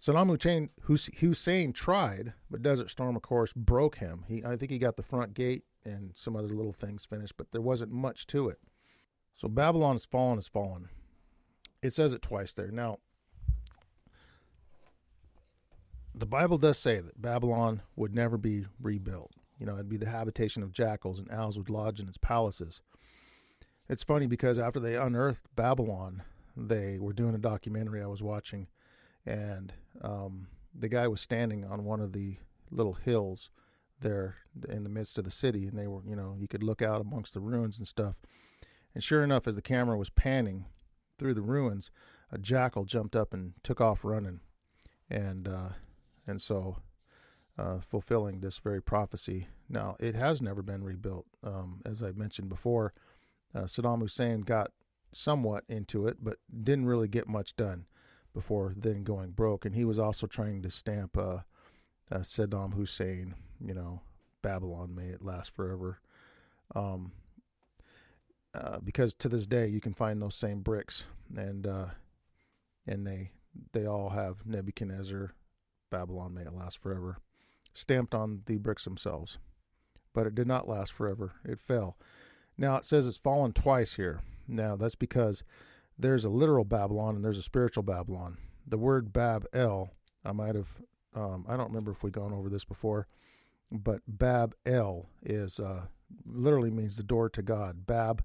Saddam 0.00 0.68
Hussein, 0.82 1.72
tried, 1.72 2.32
but 2.50 2.62
Desert 2.62 2.90
Storm, 2.90 3.14
of 3.14 3.22
course, 3.22 3.52
broke 3.52 3.96
him. 3.98 4.24
He, 4.26 4.44
I 4.44 4.56
think 4.56 4.72
he 4.72 4.78
got 4.78 4.96
the 4.96 5.02
front 5.02 5.34
gate 5.34 5.64
and 5.84 6.12
some 6.16 6.36
other 6.36 6.48
little 6.48 6.72
things 6.72 7.04
finished, 7.04 7.36
but 7.36 7.52
there 7.52 7.60
wasn't 7.60 7.92
much 7.92 8.26
to 8.28 8.48
it. 8.48 8.58
So 9.36 9.48
Babylon 9.48 9.94
has 9.94 10.06
fallen, 10.06 10.38
has 10.38 10.48
fallen. 10.48 10.88
It 11.82 11.92
says 11.92 12.12
it 12.12 12.22
twice 12.22 12.52
there. 12.52 12.70
Now, 12.70 12.98
the 16.14 16.26
Bible 16.26 16.58
does 16.58 16.78
say 16.78 17.00
that 17.00 17.20
Babylon 17.20 17.82
would 17.96 18.14
never 18.14 18.36
be 18.36 18.66
rebuilt. 18.80 19.32
You 19.58 19.66
know, 19.66 19.74
it'd 19.74 19.88
be 19.88 19.96
the 19.96 20.08
habitation 20.08 20.62
of 20.62 20.72
jackals, 20.72 21.18
and 21.18 21.30
owls 21.30 21.58
would 21.58 21.70
lodge 21.70 22.00
in 22.00 22.08
its 22.08 22.18
palaces. 22.18 22.80
It's 23.92 24.02
funny 24.02 24.26
because 24.26 24.58
after 24.58 24.80
they 24.80 24.96
unearthed 24.96 25.54
Babylon, 25.54 26.22
they 26.56 26.98
were 26.98 27.12
doing 27.12 27.34
a 27.34 27.38
documentary 27.38 28.02
I 28.02 28.06
was 28.06 28.22
watching, 28.22 28.68
and 29.26 29.70
um, 30.00 30.46
the 30.74 30.88
guy 30.88 31.06
was 31.08 31.20
standing 31.20 31.66
on 31.66 31.84
one 31.84 32.00
of 32.00 32.14
the 32.14 32.38
little 32.70 32.94
hills 32.94 33.50
there 34.00 34.36
in 34.66 34.82
the 34.82 34.88
midst 34.88 35.18
of 35.18 35.24
the 35.24 35.30
city, 35.30 35.66
and 35.66 35.78
they 35.78 35.86
were, 35.86 36.00
you 36.06 36.16
know, 36.16 36.34
you 36.38 36.48
could 36.48 36.62
look 36.62 36.80
out 36.80 37.02
amongst 37.02 37.34
the 37.34 37.40
ruins 37.40 37.76
and 37.76 37.86
stuff. 37.86 38.16
And 38.94 39.04
sure 39.04 39.22
enough, 39.22 39.46
as 39.46 39.56
the 39.56 39.62
camera 39.62 39.98
was 39.98 40.08
panning 40.08 40.64
through 41.18 41.34
the 41.34 41.42
ruins, 41.42 41.90
a 42.30 42.38
jackal 42.38 42.86
jumped 42.86 43.14
up 43.14 43.34
and 43.34 43.52
took 43.62 43.82
off 43.82 44.06
running, 44.06 44.40
and 45.10 45.46
uh, 45.46 45.68
and 46.26 46.40
so 46.40 46.78
uh, 47.58 47.80
fulfilling 47.80 48.40
this 48.40 48.58
very 48.58 48.80
prophecy. 48.80 49.48
Now, 49.68 49.96
it 50.00 50.14
has 50.14 50.40
never 50.40 50.62
been 50.62 50.82
rebuilt, 50.82 51.26
um, 51.44 51.82
as 51.84 52.02
I 52.02 52.12
mentioned 52.12 52.48
before. 52.48 52.94
Uh, 53.54 53.62
Saddam 53.62 54.00
Hussein 54.00 54.40
got 54.40 54.72
somewhat 55.12 55.64
into 55.68 56.06
it, 56.06 56.18
but 56.22 56.38
didn't 56.62 56.86
really 56.86 57.08
get 57.08 57.28
much 57.28 57.54
done 57.56 57.86
before 58.32 58.72
then 58.76 59.04
going 59.04 59.30
broke. 59.30 59.64
And 59.64 59.74
he 59.74 59.84
was 59.84 59.98
also 59.98 60.26
trying 60.26 60.62
to 60.62 60.70
stamp 60.70 61.16
uh, 61.16 61.40
uh, 62.10 62.18
Saddam 62.20 62.74
Hussein, 62.74 63.34
you 63.64 63.74
know, 63.74 64.00
Babylon, 64.40 64.94
may 64.94 65.08
it 65.08 65.22
last 65.22 65.54
forever. 65.54 66.00
Um, 66.74 67.12
uh, 68.54 68.78
because 68.80 69.14
to 69.14 69.28
this 69.28 69.46
day 69.46 69.66
you 69.66 69.80
can 69.80 69.94
find 69.94 70.20
those 70.20 70.34
same 70.34 70.60
bricks, 70.60 71.04
and 71.34 71.66
uh, 71.66 71.86
and 72.86 73.06
they 73.06 73.30
they 73.72 73.86
all 73.86 74.10
have 74.10 74.46
Nebuchadnezzar, 74.46 75.32
Babylon 75.90 76.34
may 76.34 76.42
it 76.42 76.52
last 76.52 76.78
forever, 76.82 77.18
stamped 77.72 78.14
on 78.14 78.42
the 78.46 78.58
bricks 78.58 78.84
themselves. 78.84 79.38
But 80.14 80.26
it 80.26 80.34
did 80.34 80.46
not 80.46 80.68
last 80.68 80.92
forever. 80.92 81.32
It 81.44 81.58
fell. 81.58 81.96
Now 82.62 82.76
it 82.76 82.84
says 82.84 83.08
it's 83.08 83.18
fallen 83.18 83.52
twice 83.52 83.96
here. 83.96 84.20
Now 84.46 84.76
that's 84.76 84.94
because 84.94 85.42
there's 85.98 86.24
a 86.24 86.30
literal 86.30 86.64
Babylon 86.64 87.16
and 87.16 87.24
there's 87.24 87.36
a 87.36 87.42
spiritual 87.42 87.82
Babylon. 87.82 88.38
The 88.64 88.78
word 88.78 89.12
Bab 89.12 89.46
El, 89.52 89.90
I 90.24 90.30
might 90.30 90.54
have, 90.54 90.68
um, 91.12 91.44
I 91.48 91.56
don't 91.56 91.70
remember 91.70 91.90
if 91.90 92.04
we've 92.04 92.12
gone 92.12 92.32
over 92.32 92.48
this 92.48 92.64
before, 92.64 93.08
but 93.72 94.02
Bab 94.06 94.54
El 94.64 95.08
is 95.24 95.58
uh, 95.58 95.86
literally 96.24 96.70
means 96.70 96.96
the 96.96 97.02
door 97.02 97.28
to 97.30 97.42
God. 97.42 97.84
Bab 97.84 98.22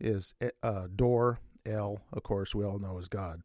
is 0.00 0.34
uh, 0.64 0.88
door. 0.92 1.38
El, 1.64 2.00
of 2.12 2.24
course, 2.24 2.56
we 2.56 2.64
all 2.64 2.80
know 2.80 2.98
is 2.98 3.06
God, 3.06 3.42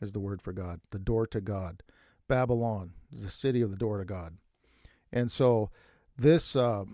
is 0.00 0.12
the 0.12 0.20
word 0.20 0.42
for 0.42 0.52
God. 0.52 0.80
The 0.92 1.00
door 1.00 1.26
to 1.26 1.40
God. 1.40 1.82
Babylon 2.28 2.92
is 3.12 3.24
the 3.24 3.28
city 3.28 3.60
of 3.60 3.72
the 3.72 3.76
door 3.76 3.98
to 3.98 4.04
God. 4.04 4.36
And 5.12 5.28
so 5.28 5.70
this 6.16 6.54
uh, 6.54 6.84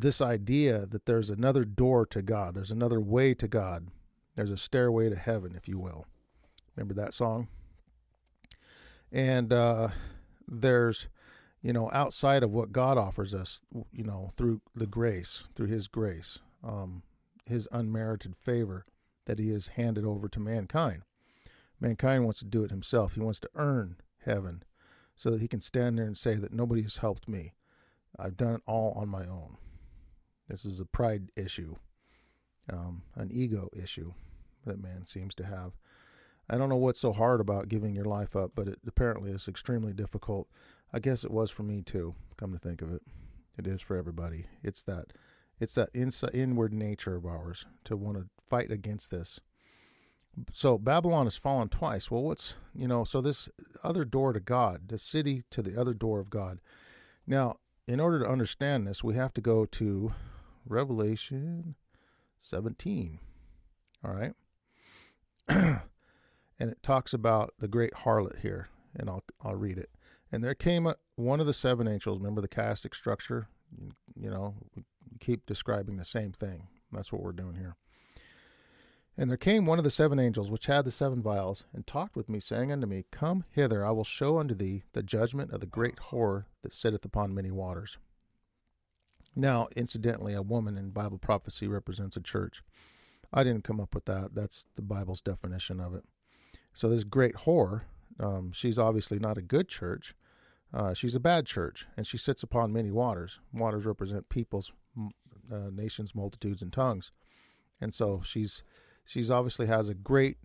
this 0.00 0.20
idea 0.20 0.86
that 0.86 1.06
there's 1.06 1.30
another 1.30 1.64
door 1.64 2.06
to 2.06 2.22
God, 2.22 2.54
there's 2.54 2.70
another 2.70 3.00
way 3.00 3.34
to 3.34 3.48
God, 3.48 3.88
there's 4.36 4.50
a 4.50 4.56
stairway 4.56 5.08
to 5.08 5.16
heaven, 5.16 5.54
if 5.56 5.68
you 5.68 5.78
will. 5.78 6.06
Remember 6.76 6.94
that 6.94 7.14
song? 7.14 7.48
And 9.12 9.52
uh, 9.52 9.88
there's, 10.48 11.06
you 11.62 11.72
know, 11.72 11.90
outside 11.92 12.42
of 12.42 12.50
what 12.50 12.72
God 12.72 12.98
offers 12.98 13.34
us, 13.34 13.62
you 13.92 14.02
know, 14.02 14.30
through 14.34 14.60
the 14.74 14.86
grace, 14.86 15.44
through 15.54 15.68
His 15.68 15.86
grace, 15.86 16.40
um, 16.64 17.02
His 17.46 17.68
unmerited 17.70 18.34
favor 18.34 18.84
that 19.26 19.38
He 19.38 19.50
has 19.50 19.68
handed 19.68 20.04
over 20.04 20.28
to 20.28 20.40
mankind. 20.40 21.02
Mankind 21.80 22.24
wants 22.24 22.38
to 22.38 22.44
do 22.44 22.64
it 22.64 22.70
himself. 22.70 23.14
He 23.14 23.20
wants 23.20 23.40
to 23.40 23.50
earn 23.54 23.96
heaven 24.24 24.62
so 25.14 25.30
that 25.30 25.40
he 25.40 25.48
can 25.48 25.60
stand 25.60 25.98
there 25.98 26.06
and 26.06 26.16
say 26.16 26.34
that 26.34 26.52
nobody 26.52 26.82
has 26.82 26.98
helped 26.98 27.28
me. 27.28 27.52
I've 28.18 28.36
done 28.36 28.54
it 28.54 28.62
all 28.66 28.92
on 28.96 29.08
my 29.08 29.26
own. 29.26 29.58
This 30.48 30.64
is 30.64 30.80
a 30.80 30.84
pride 30.84 31.30
issue, 31.36 31.76
um, 32.70 33.02
an 33.14 33.30
ego 33.32 33.70
issue 33.74 34.12
that 34.66 34.82
man 34.82 35.06
seems 35.06 35.34
to 35.36 35.44
have. 35.44 35.72
I 36.48 36.58
don't 36.58 36.68
know 36.68 36.76
what's 36.76 37.00
so 37.00 37.12
hard 37.12 37.40
about 37.40 37.68
giving 37.68 37.94
your 37.94 38.04
life 38.04 38.36
up, 38.36 38.52
but 38.54 38.68
it 38.68 38.78
apparently 38.86 39.30
is 39.30 39.48
extremely 39.48 39.92
difficult. 39.92 40.48
I 40.92 40.98
guess 40.98 41.24
it 41.24 41.30
was 41.30 41.50
for 41.50 41.62
me 41.62 41.82
too. 41.82 42.14
Come 42.36 42.52
to 42.52 42.58
think 42.58 42.82
of 42.82 42.92
it, 42.92 43.02
it 43.56 43.66
is 43.66 43.80
for 43.80 43.96
everybody. 43.96 44.46
It's 44.62 44.82
that, 44.82 45.12
it's 45.58 45.74
that 45.74 46.34
inward 46.34 46.74
nature 46.74 47.16
of 47.16 47.24
ours 47.24 47.64
to 47.84 47.96
want 47.96 48.18
to 48.18 48.26
fight 48.38 48.70
against 48.70 49.10
this. 49.10 49.40
So 50.50 50.78
Babylon 50.78 51.26
has 51.26 51.36
fallen 51.36 51.68
twice. 51.68 52.10
Well, 52.10 52.22
what's 52.22 52.54
you 52.74 52.88
know? 52.88 53.04
So 53.04 53.20
this 53.20 53.48
other 53.82 54.04
door 54.04 54.32
to 54.32 54.40
God, 54.40 54.88
the 54.88 54.98
city 54.98 55.44
to 55.50 55.62
the 55.62 55.80
other 55.80 55.94
door 55.94 56.18
of 56.20 56.28
God. 56.28 56.58
Now, 57.26 57.58
in 57.86 58.00
order 58.00 58.18
to 58.20 58.28
understand 58.28 58.86
this, 58.86 59.04
we 59.04 59.14
have 59.14 59.32
to 59.34 59.40
go 59.40 59.64
to 59.66 60.12
Revelation 60.66 61.74
17. 62.40 63.18
All 64.04 64.12
right. 64.12 64.32
and 65.48 65.80
it 66.58 66.82
talks 66.82 67.12
about 67.12 67.54
the 67.58 67.68
great 67.68 67.92
harlot 67.92 68.40
here, 68.40 68.68
and 68.96 69.08
I'll 69.08 69.24
I'll 69.42 69.56
read 69.56 69.78
it. 69.78 69.90
And 70.32 70.42
there 70.42 70.54
came 70.54 70.86
a, 70.86 70.96
one 71.16 71.40
of 71.40 71.46
the 71.46 71.52
seven 71.52 71.86
angels. 71.86 72.18
Remember 72.18 72.40
the 72.40 72.48
chiastic 72.48 72.94
structure? 72.94 73.48
You, 73.76 73.90
you 74.16 74.30
know, 74.30 74.54
we 74.74 74.84
keep 75.20 75.46
describing 75.46 75.96
the 75.96 76.04
same 76.04 76.32
thing. 76.32 76.68
That's 76.92 77.12
what 77.12 77.22
we're 77.22 77.32
doing 77.32 77.56
here. 77.56 77.76
And 79.16 79.30
there 79.30 79.36
came 79.36 79.64
one 79.64 79.78
of 79.78 79.84
the 79.84 79.90
seven 79.90 80.18
angels, 80.18 80.50
which 80.50 80.66
had 80.66 80.84
the 80.84 80.90
seven 80.90 81.22
vials, 81.22 81.64
and 81.72 81.86
talked 81.86 82.16
with 82.16 82.28
me, 82.28 82.40
saying 82.40 82.72
unto 82.72 82.86
me, 82.86 83.04
Come 83.12 83.44
hither, 83.50 83.86
I 83.86 83.92
will 83.92 84.04
show 84.04 84.38
unto 84.38 84.54
thee 84.54 84.82
the 84.92 85.04
judgment 85.04 85.52
of 85.52 85.60
the 85.60 85.66
great 85.66 85.96
whore 86.10 86.46
that 86.62 86.74
sitteth 86.74 87.04
upon 87.04 87.34
many 87.34 87.52
waters. 87.52 87.98
Now, 89.36 89.68
incidentally, 89.74 90.34
a 90.34 90.42
woman 90.42 90.78
in 90.78 90.90
Bible 90.90 91.18
prophecy 91.18 91.66
represents 91.66 92.16
a 92.16 92.20
church. 92.20 92.62
I 93.32 93.42
didn't 93.42 93.64
come 93.64 93.80
up 93.80 93.94
with 93.94 94.04
that. 94.04 94.34
That's 94.34 94.66
the 94.76 94.82
Bible's 94.82 95.20
definition 95.20 95.80
of 95.80 95.94
it. 95.94 96.04
So, 96.72 96.88
this 96.88 97.04
great 97.04 97.34
whore, 97.34 97.82
um, 98.20 98.52
she's 98.52 98.78
obviously 98.78 99.18
not 99.18 99.38
a 99.38 99.42
good 99.42 99.68
church. 99.68 100.14
Uh, 100.72 100.92
she's 100.92 101.14
a 101.14 101.20
bad 101.20 101.46
church, 101.46 101.86
and 101.96 102.06
she 102.06 102.18
sits 102.18 102.42
upon 102.42 102.72
many 102.72 102.90
waters. 102.90 103.38
Waters 103.52 103.86
represent 103.86 104.28
peoples, 104.28 104.72
uh, 105.52 105.70
nations, 105.72 106.14
multitudes, 106.14 106.62
and 106.62 106.72
tongues. 106.72 107.12
And 107.80 107.92
so 107.94 108.22
she's 108.24 108.62
she's 109.04 109.30
obviously 109.30 109.66
has 109.66 109.88
a 109.88 109.94
great 109.94 110.38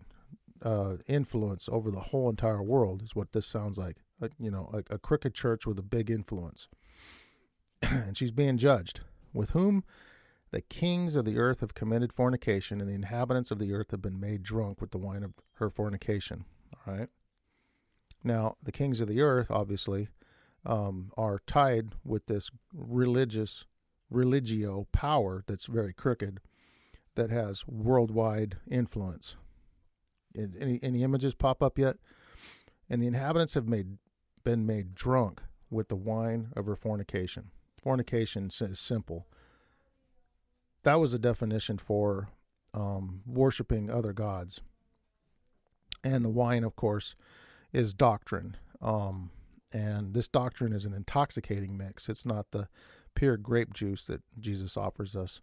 uh, 0.62 0.96
influence 1.08 1.68
over 1.70 1.90
the 1.90 2.00
whole 2.00 2.28
entire 2.28 2.62
world. 2.62 3.02
Is 3.02 3.16
what 3.16 3.32
this 3.32 3.46
sounds 3.46 3.78
like. 3.78 3.96
you 4.38 4.50
know, 4.50 4.70
a, 4.72 4.94
a 4.94 4.98
crooked 4.98 5.34
church 5.34 5.66
with 5.66 5.78
a 5.78 5.82
big 5.82 6.10
influence. 6.10 6.68
and 7.82 8.16
she's 8.16 8.30
being 8.30 8.56
judged, 8.56 9.00
with 9.32 9.50
whom 9.50 9.84
the 10.50 10.60
kings 10.60 11.16
of 11.16 11.24
the 11.24 11.38
earth 11.38 11.60
have 11.60 11.74
committed 11.74 12.12
fornication, 12.12 12.80
and 12.80 12.88
the 12.88 12.94
inhabitants 12.94 13.50
of 13.50 13.58
the 13.58 13.72
earth 13.72 13.90
have 13.92 14.02
been 14.02 14.20
made 14.20 14.42
drunk 14.42 14.80
with 14.80 14.90
the 14.90 14.98
wine 14.98 15.22
of 15.22 15.34
her 15.54 15.70
fornication. 15.70 16.44
All 16.74 16.94
right. 16.94 17.08
Now, 18.22 18.56
the 18.62 18.72
kings 18.72 19.00
of 19.00 19.08
the 19.08 19.20
earth, 19.20 19.50
obviously, 19.50 20.08
um, 20.66 21.10
are 21.16 21.40
tied 21.46 21.94
with 22.04 22.26
this 22.26 22.50
religious, 22.74 23.64
religio 24.10 24.86
power 24.92 25.42
that's 25.46 25.66
very 25.66 25.92
crooked, 25.92 26.40
that 27.14 27.30
has 27.30 27.66
worldwide 27.66 28.56
influence. 28.70 29.36
Any 30.36 30.78
any 30.82 31.02
images 31.02 31.34
pop 31.34 31.62
up 31.62 31.78
yet? 31.78 31.96
And 32.88 33.02
the 33.02 33.06
inhabitants 33.06 33.54
have 33.54 33.66
made 33.66 33.98
been 34.44 34.66
made 34.66 34.94
drunk 34.94 35.42
with 35.70 35.88
the 35.88 35.96
wine 35.96 36.52
of 36.56 36.66
her 36.66 36.76
fornication. 36.76 37.50
Fornication 37.82 38.50
is 38.50 38.78
simple. 38.78 39.26
That 40.82 41.00
was 41.00 41.14
a 41.14 41.18
definition 41.18 41.78
for 41.78 42.28
um, 42.74 43.22
worshiping 43.26 43.90
other 43.90 44.12
gods. 44.12 44.60
And 46.02 46.24
the 46.24 46.30
wine, 46.30 46.64
of 46.64 46.76
course, 46.76 47.16
is 47.72 47.94
doctrine. 47.94 48.56
Um, 48.80 49.30
And 49.72 50.14
this 50.14 50.28
doctrine 50.28 50.72
is 50.72 50.84
an 50.84 50.94
intoxicating 50.94 51.76
mix. 51.76 52.08
It's 52.08 52.26
not 52.26 52.50
the 52.50 52.68
pure 53.14 53.36
grape 53.36 53.72
juice 53.72 54.04
that 54.06 54.22
Jesus 54.38 54.76
offers 54.76 55.14
us. 55.14 55.40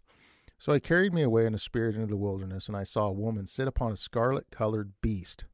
So 0.58 0.72
he 0.74 0.80
carried 0.80 1.14
me 1.14 1.22
away 1.22 1.46
in 1.46 1.54
a 1.54 1.58
spirit 1.58 1.94
into 1.94 2.08
the 2.08 2.16
wilderness, 2.16 2.68
and 2.68 2.76
I 2.76 2.84
saw 2.84 3.06
a 3.06 3.12
woman 3.12 3.46
sit 3.46 3.68
upon 3.68 3.92
a 3.92 3.96
scarlet 3.96 4.50
colored 4.50 4.92
beast. 5.00 5.46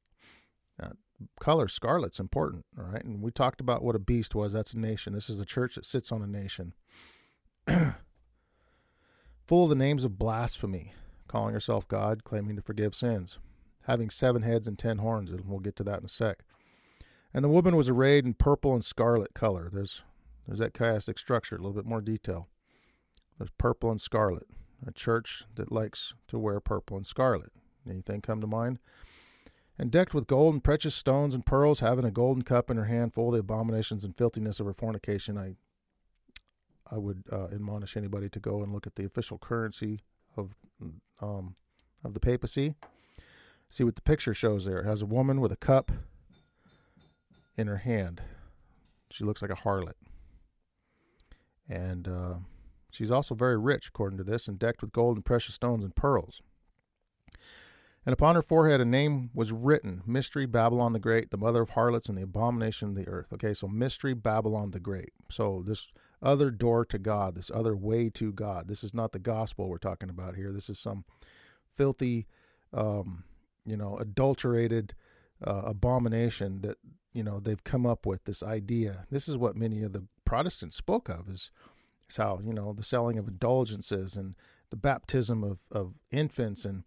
Now, 0.79 0.93
color 1.41 1.69
scarlet's 1.69 2.21
important, 2.21 2.65
all 2.79 2.85
right? 2.85 3.05
And 3.05 3.23
we 3.23 3.31
talked 3.31 3.61
about 3.61 3.83
what 3.83 3.97
a 3.97 4.01
beast 4.01 4.35
was. 4.35 4.53
That's 4.53 4.75
a 4.75 4.79
nation. 4.79 5.13
This 5.13 5.31
is 5.31 5.41
a 5.41 5.45
church 5.45 5.75
that 5.77 5.85
sits 5.85 6.13
on 6.13 6.23
a 6.23 6.27
nation. 6.27 6.75
Full 9.47 9.65
of 9.65 9.69
the 9.69 9.75
names 9.75 10.05
of 10.05 10.19
blasphemy, 10.19 10.93
calling 11.29 11.55
herself 11.55 11.87
God, 11.89 12.25
claiming 12.25 12.57
to 12.57 12.63
forgive 12.63 12.95
sins, 12.95 13.39
having 13.83 14.11
seven 14.11 14.43
heads 14.43 14.67
and 14.67 14.79
ten 14.79 14.99
horns, 14.99 15.31
and 15.31 15.47
we'll 15.47 15.61
get 15.61 15.77
to 15.77 15.85
that 15.85 16.01
in 16.01 16.07
a 16.07 16.09
sec. 16.09 16.45
And 17.33 17.45
the 17.45 17.49
woman 17.49 17.77
was 17.77 17.89
arrayed 17.89 18.25
in 18.25 18.35
purple 18.35 18.73
and 18.73 18.85
scarlet 18.85 19.35
color. 19.35 19.69
There's 19.73 20.03
there's 20.47 20.59
that 20.59 20.75
chiastic 20.75 21.19
structure, 21.19 21.57
a 21.57 21.59
little 21.59 21.73
bit 21.73 21.87
more 21.87 22.01
detail. 22.01 22.49
There's 23.39 23.51
purple 23.59 23.91
and 23.91 24.01
scarlet. 24.01 24.47
A 24.87 24.93
church 24.93 25.45
that 25.55 25.73
likes 25.73 26.15
to 26.29 26.39
wear 26.39 26.61
purple 26.61 26.97
and 26.97 27.07
scarlet. 27.07 27.51
Anything 27.89 28.21
come 28.21 28.41
to 28.41 28.47
mind? 28.47 28.79
And 29.77 29.91
decked 29.91 30.15
with 30.15 30.29
gold 30.29 30.55
and 30.55 30.63
precious 30.63 30.95
stones 30.95 31.35
and 31.35 31.45
pearls, 31.45 31.81
having 31.81 32.05
a 32.05 32.11
golden 32.11 32.43
cup 32.43 32.71
in 32.71 32.77
her 32.77 32.85
hand 32.85 33.13
full 33.13 33.29
of 33.29 33.33
the 33.33 33.41
abominations 33.41 34.05
and 34.05 34.17
filthiness 34.17 34.61
of 34.61 34.67
her 34.67 34.73
fornication. 34.73 35.37
I 35.37 35.57
I 36.91 36.99
would 36.99 37.25
uh, 37.33 37.47
admonish 37.47 37.97
anybody 37.97 38.29
to 38.29 38.39
go 38.39 38.63
and 38.63 38.73
look 38.73 38.87
at 38.87 38.95
the 38.95 39.05
official 39.05 39.39
currency 39.39 40.01
of 40.37 40.55
um, 41.21 41.57
of 42.05 42.15
the 42.15 42.21
papacy. 42.21 42.75
See 43.69 43.85
what 43.85 43.97
the 43.97 44.03
picture 44.03 44.35
shows 44.35 44.65
there. 44.65 44.77
It 44.77 44.87
has 44.87 45.03
a 45.03 45.07
woman 45.07 45.41
with 45.41 45.51
a 45.51 45.57
cup 45.57 45.91
in 47.57 47.67
her 47.67 47.79
hand. 47.79 48.23
She 49.11 49.25
looks 49.25 49.43
like 49.43 49.51
a 49.51 49.57
harlot. 49.57 49.95
And 51.69 52.07
uh, 52.07 52.35
she's 52.91 53.11
also 53.11 53.35
very 53.35 53.57
rich, 53.57 53.89
according 53.89 54.19
to 54.19 54.25
this, 54.25 54.47
and 54.47 54.59
decked 54.59 54.83
with 54.83 54.93
gold 54.93 55.17
and 55.17 55.25
precious 55.25 55.55
stones 55.55 55.83
and 55.83 55.95
pearls. 55.97 56.43
And 58.07 58.13
upon 58.13 58.35
her 58.35 58.43
forehead 58.43 58.81
a 58.81 58.85
name 58.85 59.31
was 59.33 59.51
written 59.51 60.03
Mystery 60.07 60.47
Babylon 60.47 60.93
the 60.93 60.99
Great, 60.99 61.31
the 61.31 61.39
mother 61.39 61.63
of 61.63 61.71
harlots 61.71 62.09
and 62.09 62.19
the 62.19 62.23
abomination 62.23 62.89
of 62.89 62.95
the 62.95 63.09
earth. 63.09 63.33
Okay, 63.33 63.55
so 63.55 63.67
Mystery 63.67 64.15
Babylon 64.15 64.73
the 64.73 64.81
Great. 64.81 65.13
So 65.31 65.63
this 65.67 65.93
other 66.23 66.51
door 66.51 66.85
to 66.87 66.99
God, 66.99 67.35
this 67.35 67.51
other 67.55 67.77
way 67.77 68.11
to 68.11 68.33
God. 68.33 68.69
This 68.69 68.85
is 68.85 68.95
not 68.95 69.13
the 69.13 69.19
gospel 69.19 69.69
we're 69.69 69.79
talking 69.79 70.11
about 70.11 70.37
here. 70.37 70.53
This 70.53 70.69
is 70.69 70.79
some 70.79 71.05
filthy, 71.75 72.27
um, 72.73 73.25
you 73.65 73.77
know, 73.77 73.97
adulterated 73.99 74.95
uh, 75.47 75.63
abomination 75.65 76.61
that 76.63 76.79
you 77.13 77.23
know 77.23 77.41
they've 77.41 77.65
come 77.65 77.87
up 77.87 78.07
with 78.07 78.25
this 78.25 78.43
idea. 78.43 79.07
This 79.11 79.29
is 79.29 79.37
what 79.37 79.57
many 79.57 79.83
of 79.83 79.93
the 79.93 80.05
Protestants 80.25 80.77
spoke 80.77 81.09
of 81.09 81.29
is, 81.29 81.51
is 82.09 82.17
how 82.17 82.41
you 82.45 82.53
know 82.53 82.73
the 82.73 82.83
selling 82.83 83.19
of 83.19 83.29
indulgences 83.29 84.17
and 84.17 84.35
the 84.71 84.77
baptism 84.77 85.45
of, 85.45 85.59
of 85.71 85.95
infants 86.11 86.65
and 86.65 86.85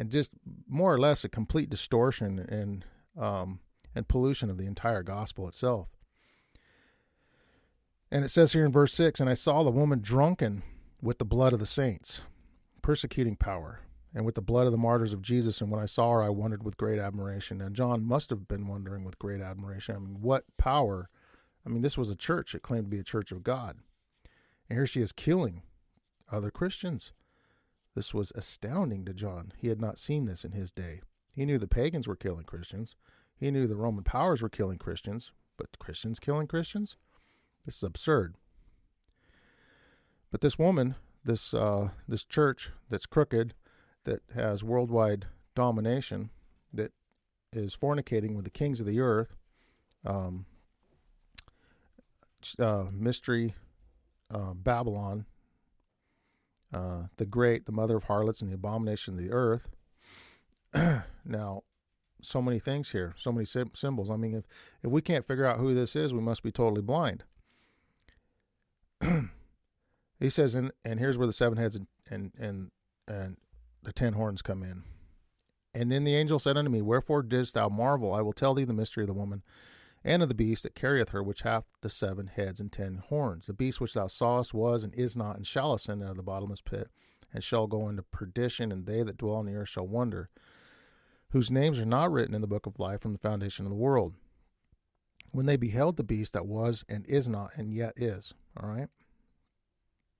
and 0.00 0.10
just 0.10 0.32
more 0.66 0.94
or 0.94 0.98
less 0.98 1.24
a 1.24 1.28
complete 1.28 1.68
distortion 1.68 2.38
and 2.38 2.86
um, 3.22 3.60
and 3.94 4.08
pollution 4.08 4.48
of 4.48 4.56
the 4.56 4.66
entire 4.66 5.02
gospel 5.02 5.46
itself. 5.46 5.88
And 8.10 8.24
it 8.24 8.30
says 8.30 8.54
here 8.54 8.64
in 8.64 8.72
verse 8.72 8.94
six, 8.94 9.20
and 9.20 9.28
I 9.28 9.34
saw 9.34 9.62
the 9.62 9.70
woman 9.70 10.00
drunken 10.00 10.62
with 11.02 11.18
the 11.18 11.24
blood 11.26 11.52
of 11.52 11.58
the 11.58 11.66
saints, 11.66 12.22
persecuting 12.80 13.36
power, 13.36 13.80
and 14.14 14.24
with 14.24 14.36
the 14.36 14.40
blood 14.40 14.64
of 14.64 14.72
the 14.72 14.78
martyrs 14.78 15.12
of 15.12 15.20
Jesus. 15.20 15.60
And 15.60 15.70
when 15.70 15.82
I 15.82 15.86
saw 15.86 16.12
her, 16.12 16.22
I 16.22 16.30
wondered 16.30 16.62
with 16.62 16.78
great 16.78 16.98
admiration. 16.98 17.60
And 17.60 17.76
John 17.76 18.02
must 18.02 18.30
have 18.30 18.48
been 18.48 18.68
wondering 18.68 19.04
with 19.04 19.18
great 19.18 19.42
admiration. 19.42 19.96
I 19.96 19.98
mean, 19.98 20.22
what 20.22 20.44
power 20.56 21.10
I 21.64 21.68
mean, 21.68 21.82
this 21.82 21.98
was 21.98 22.10
a 22.10 22.16
church. 22.16 22.54
It 22.54 22.62
claimed 22.62 22.86
to 22.86 22.90
be 22.90 23.00
a 23.00 23.04
church 23.04 23.32
of 23.32 23.42
God. 23.42 23.76
And 24.68 24.78
here 24.78 24.86
she 24.86 25.02
is 25.02 25.12
killing 25.12 25.62
other 26.32 26.50
Christians. 26.50 27.12
This 28.00 28.14
was 28.14 28.32
astounding 28.34 29.04
to 29.04 29.12
John. 29.12 29.52
He 29.58 29.68
had 29.68 29.78
not 29.78 29.98
seen 29.98 30.24
this 30.24 30.42
in 30.42 30.52
his 30.52 30.72
day. 30.72 31.02
He 31.34 31.44
knew 31.44 31.58
the 31.58 31.68
pagans 31.68 32.08
were 32.08 32.16
killing 32.16 32.44
Christians. 32.44 32.96
He 33.36 33.50
knew 33.50 33.66
the 33.66 33.76
Roman 33.76 34.04
powers 34.04 34.40
were 34.40 34.48
killing 34.48 34.78
Christians, 34.78 35.32
but 35.58 35.78
Christians 35.78 36.18
killing 36.18 36.46
Christians? 36.46 36.96
This 37.66 37.76
is 37.76 37.82
absurd. 37.82 38.36
But 40.30 40.40
this 40.40 40.58
woman, 40.58 40.94
this 41.26 41.52
uh, 41.52 41.90
this 42.08 42.24
church 42.24 42.70
that's 42.88 43.04
crooked, 43.04 43.52
that 44.04 44.22
has 44.34 44.64
worldwide 44.64 45.26
domination, 45.54 46.30
that 46.72 46.92
is 47.52 47.76
fornicating 47.76 48.34
with 48.34 48.46
the 48.46 48.50
kings 48.50 48.80
of 48.80 48.86
the 48.86 49.00
earth, 49.00 49.36
um, 50.06 50.46
uh, 52.58 52.86
mystery 52.90 53.54
uh, 54.32 54.54
Babylon, 54.54 55.26
uh, 56.72 57.04
the 57.16 57.26
great, 57.26 57.66
the 57.66 57.72
mother 57.72 57.96
of 57.96 58.04
harlots, 58.04 58.40
and 58.40 58.50
the 58.50 58.54
abomination 58.54 59.14
of 59.14 59.20
the 59.20 59.32
earth. 59.32 59.68
now, 61.24 61.62
so 62.22 62.40
many 62.40 62.58
things 62.58 62.90
here, 62.90 63.14
so 63.16 63.32
many 63.32 63.44
sim- 63.44 63.72
symbols. 63.74 64.10
I 64.10 64.16
mean, 64.16 64.34
if 64.34 64.44
if 64.82 64.90
we 64.90 65.02
can't 65.02 65.24
figure 65.24 65.46
out 65.46 65.58
who 65.58 65.74
this 65.74 65.96
is, 65.96 66.14
we 66.14 66.20
must 66.20 66.42
be 66.42 66.52
totally 66.52 66.82
blind. 66.82 67.24
he 70.20 70.30
says, 70.30 70.54
and 70.54 70.72
and 70.84 71.00
here's 71.00 71.18
where 71.18 71.26
the 71.26 71.32
seven 71.32 71.58
heads 71.58 71.76
and 71.76 71.86
and 72.10 72.32
and, 72.38 72.70
and 73.08 73.36
the 73.82 73.92
ten 73.92 74.12
horns 74.12 74.42
come 74.42 74.62
in. 74.62 74.82
And 75.72 75.90
then 75.90 76.04
the 76.04 76.16
angel 76.16 76.38
said 76.38 76.56
unto 76.56 76.70
me, 76.70 76.82
Wherefore 76.82 77.22
didst 77.22 77.54
thou 77.54 77.68
marvel? 77.68 78.12
I 78.12 78.22
will 78.22 78.32
tell 78.32 78.54
thee 78.54 78.64
the 78.64 78.72
mystery 78.72 79.04
of 79.04 79.08
the 79.08 79.14
woman 79.14 79.42
and 80.04 80.22
of 80.22 80.28
the 80.28 80.34
beast 80.34 80.62
that 80.62 80.74
carrieth 80.74 81.10
her, 81.10 81.22
which 81.22 81.42
hath 81.42 81.64
the 81.82 81.90
seven 81.90 82.26
heads 82.26 82.60
and 82.60 82.72
ten 82.72 83.02
horns. 83.08 83.46
The 83.46 83.52
beast 83.52 83.80
which 83.80 83.94
thou 83.94 84.06
sawest 84.06 84.54
was 84.54 84.82
and 84.84 84.94
is 84.94 85.16
not, 85.16 85.36
and 85.36 85.46
shall 85.46 85.74
ascend 85.74 86.02
out 86.02 86.10
of 86.10 86.16
the 86.16 86.22
bottomless 86.22 86.62
pit, 86.62 86.88
and 87.32 87.44
shall 87.44 87.66
go 87.66 87.88
into 87.88 88.02
perdition, 88.02 88.72
and 88.72 88.86
they 88.86 89.02
that 89.02 89.18
dwell 89.18 89.36
on 89.36 89.46
the 89.46 89.54
earth 89.54 89.68
shall 89.68 89.86
wonder, 89.86 90.30
whose 91.30 91.50
names 91.50 91.78
are 91.78 91.86
not 91.86 92.10
written 92.10 92.34
in 92.34 92.40
the 92.40 92.46
book 92.46 92.66
of 92.66 92.78
life 92.78 93.00
from 93.00 93.12
the 93.12 93.18
foundation 93.18 93.66
of 93.66 93.70
the 93.70 93.76
world. 93.76 94.14
When 95.32 95.46
they 95.46 95.56
beheld 95.56 95.96
the 95.96 96.02
beast 96.02 96.32
that 96.32 96.46
was 96.46 96.84
and 96.88 97.06
is 97.06 97.28
not, 97.28 97.50
and 97.56 97.72
yet 97.72 97.92
is. 97.96 98.34
All 98.60 98.68
right? 98.68 98.88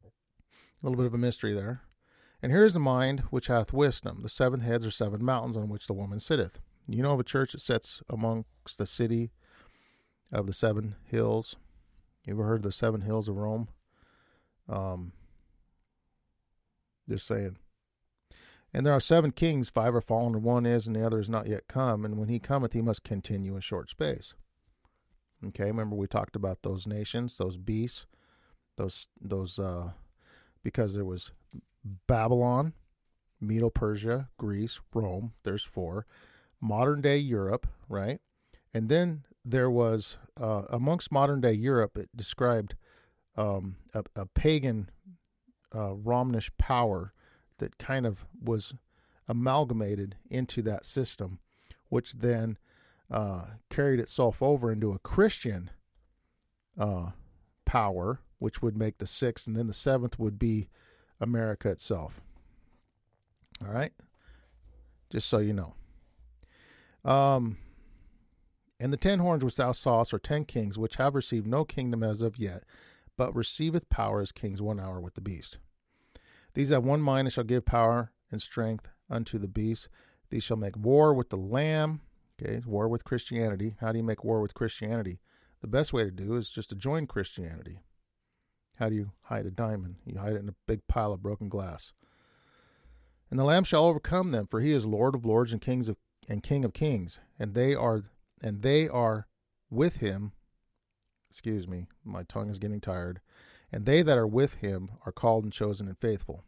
A 0.05 0.09
little 0.83 0.97
bit 0.97 1.07
of 1.07 1.15
a 1.15 1.19
mystery 1.19 1.53
there. 1.53 1.83
And 2.43 2.53
here 2.53 2.65
is 2.65 2.75
the 2.75 2.81
mind 2.81 3.21
which 3.31 3.49
hath 3.49 3.73
wisdom. 3.73 4.21
The 4.23 4.29
seven 4.29 4.61
heads 4.61 4.87
are 4.87 4.91
seven 4.91 5.25
mountains 5.25 5.57
on 5.57 5.69
which 5.69 5.87
the 5.87 5.93
woman 5.93 6.21
sitteth. 6.21 6.61
You 6.87 7.03
know 7.03 7.13
of 7.13 7.21
a 7.21 7.25
church 7.25 7.53
that 7.53 7.61
sits 7.61 8.03
amongst 8.09 8.79
the 8.79 8.87
city 8.87 9.31
of 10.33 10.47
the 10.47 10.53
seven 10.53 10.97
hills. 11.05 11.57
You 12.25 12.35
ever 12.35 12.45
heard 12.45 12.61
of 12.61 12.65
the 12.65 12.73
seven 12.73 13.01
hills 13.03 13.29
of 13.29 13.37
Rome? 13.37 13.69
Um, 14.69 15.13
just 17.09 17.27
saying. 17.27 17.57
And 18.73 18.87
there 18.87 18.93
are 18.93 19.01
seven 19.01 19.33
kings, 19.33 19.69
five 19.69 19.95
are 19.95 20.01
fallen, 20.01 20.35
and 20.35 20.45
one 20.45 20.65
is, 20.65 20.87
and 20.87 20.95
the 20.95 21.05
other 21.05 21.19
is 21.19 21.29
not 21.29 21.49
yet 21.49 21.67
come. 21.67 22.05
And 22.05 22.19
when 22.19 22.29
he 22.29 22.39
cometh, 22.39 22.73
he 22.73 22.83
must 22.83 23.03
continue 23.03 23.57
a 23.57 23.61
short 23.61 23.91
space. 23.91 24.35
Okay, 25.45 25.65
remember 25.65 25.97
we 25.97 26.07
talked 26.07 26.37
about 26.37 26.63
those 26.63 26.87
nations, 26.87 27.37
those 27.37 27.57
beasts, 27.57 28.07
those 28.77 29.09
those 29.21 29.59
uh, 29.59 29.93
because 30.63 30.95
there 30.95 31.05
was 31.05 31.33
Babylon, 32.07 32.75
Medo 33.41 33.71
Persia, 33.71 34.29
Greece, 34.39 34.81
Rome. 34.95 35.33
There's 35.43 35.65
four. 35.65 36.07
Modern 36.61 37.01
day 37.01 37.17
Europe, 37.17 37.67
right? 37.89 38.21
And 38.75 38.89
then 38.89 39.25
there 39.45 39.71
was 39.71 40.19
uh, 40.41 40.63
amongst 40.71 41.13
modern 41.13 41.41
day 41.41 41.53
Europe, 41.53 41.97
it 41.97 42.09
described 42.15 42.75
um, 43.37 43.77
a, 43.95 44.05
a, 44.17 44.27
pagan 44.27 44.91
uh, 45.75 45.95
Romish 45.95 46.51
power 46.59 47.13
that 47.59 47.79
kind 47.79 48.07
of 48.07 48.27
was 48.43 48.75
amalgamated 49.29 50.17
into 50.29 50.63
that 50.63 50.85
system, 50.85 51.39
which 51.89 52.15
then 52.15 52.59
uh, 53.11 53.45
carried 53.71 54.01
itself 54.01 54.43
over 54.43 54.71
into 54.71 54.93
a 54.93 54.99
Christian 54.99 55.71
uh, 56.79 57.11
power, 57.65 58.21
which 58.39 58.61
would 58.63 58.77
make 58.77 58.99
the 58.99 59.07
sixth, 59.07 59.47
and 59.47 59.57
then 59.57 59.67
the 59.67 59.73
seventh 59.73 60.19
would 60.19 60.39
be 60.39 60.69
America 61.21 61.69
itself. 61.69 62.21
All 63.65 63.73
right, 63.73 63.93
just 65.11 65.29
so 65.29 65.39
you 65.39 65.53
know. 65.53 65.75
Um, 67.05 67.59
and 68.81 68.93
the 68.93 68.97
ten 68.97 69.19
horns 69.19 69.45
which 69.45 69.57
thou 69.57 69.73
sawest 69.73 70.15
are 70.15 70.19
ten 70.19 70.47
kings, 70.47 70.79
which 70.79 70.97
have 70.97 71.15
received 71.15 71.47
no 71.47 71.65
kingdom 71.65 72.03
as 72.03 72.23
of 72.23 72.39
yet, 72.39 72.65
but 73.17 73.37
receiveth 73.37 73.91
power 73.91 74.21
as 74.21 74.33
kings 74.33 74.63
one 74.63 74.81
hour 74.81 74.99
with 75.01 75.15
the 75.15 75.21
beast. 75.21 75.59
These 76.55 76.71
have 76.71 76.85
one 76.85 77.03
mind 77.03 77.27
and 77.27 77.33
shall 77.33 77.45
give 77.45 77.67
power 77.67 78.11
and 78.33 78.41
strength 78.41 78.89
unto 79.11 79.39
the 79.39 79.47
beast. 79.47 79.89
These 80.31 80.43
shall 80.43 80.57
make 80.57 80.77
war 80.77 81.13
with 81.13 81.29
the 81.29 81.37
Lamb. 81.37 82.01
Okay, 82.43 82.63
war 82.65 82.89
with 82.89 83.05
Christianity. 83.05 83.77
How 83.81 83.93
do 83.93 83.99
you 83.99 84.05
make 84.05 84.25
war 84.25 84.41
with 84.41 84.55
Christianity? 84.55 85.21
The 85.61 85.69
best 85.69 85.93
way 85.93 86.05
to 86.05 86.11
do 86.11 86.37
is 86.37 86.51
just 86.51 86.71
to 86.71 86.75
join 86.75 87.07
Christianity. 87.07 87.81
How 88.77 88.89
do 88.89 88.95
you 88.95 89.13
hide 89.25 89.45
a 89.45 89.51
diamond? 89.51 89.97
You 90.07 90.19
hide 90.19 90.33
it 90.33 90.43
in 90.43 90.49
a 90.49 90.55
big 90.67 90.87
pile 90.89 91.13
of 91.13 91.23
broken 91.23 91.51
glass. 91.51 91.93
And 93.31 93.39
the 93.39 93.45
Lamb 93.45 93.65
shall 93.65 93.85
overcome 93.85 94.31
them, 94.31 94.47
for 94.47 94.61
he 94.61 94.73
is 94.73 94.87
Lord 94.87 95.15
of 95.15 95.27
lords 95.27 95.53
and 95.53 95.61
kings 95.61 95.89
of 95.91 95.99
and 96.29 96.43
King 96.43 96.65
of 96.65 96.73
kings, 96.73 97.19
and 97.39 97.55
they 97.55 97.75
are 97.75 98.05
and 98.41 98.63
they 98.63 98.89
are 98.89 99.27
with 99.71 99.99
him 99.99 100.33
excuse 101.31 101.69
me, 101.69 101.87
my 102.05 102.25
tongue 102.25 102.51
is 102.51 102.59
getting 102.59 102.81
tired. 102.81 103.21
And 103.73 103.87
they 103.87 104.03
that 104.03 104.19
are 104.19 104.27
with 104.27 104.57
him 104.57 104.91
are 105.07 105.13
called 105.13 105.45
and 105.45 105.53
chosen 105.53 105.87
and 105.87 105.97
faithful. 105.97 106.43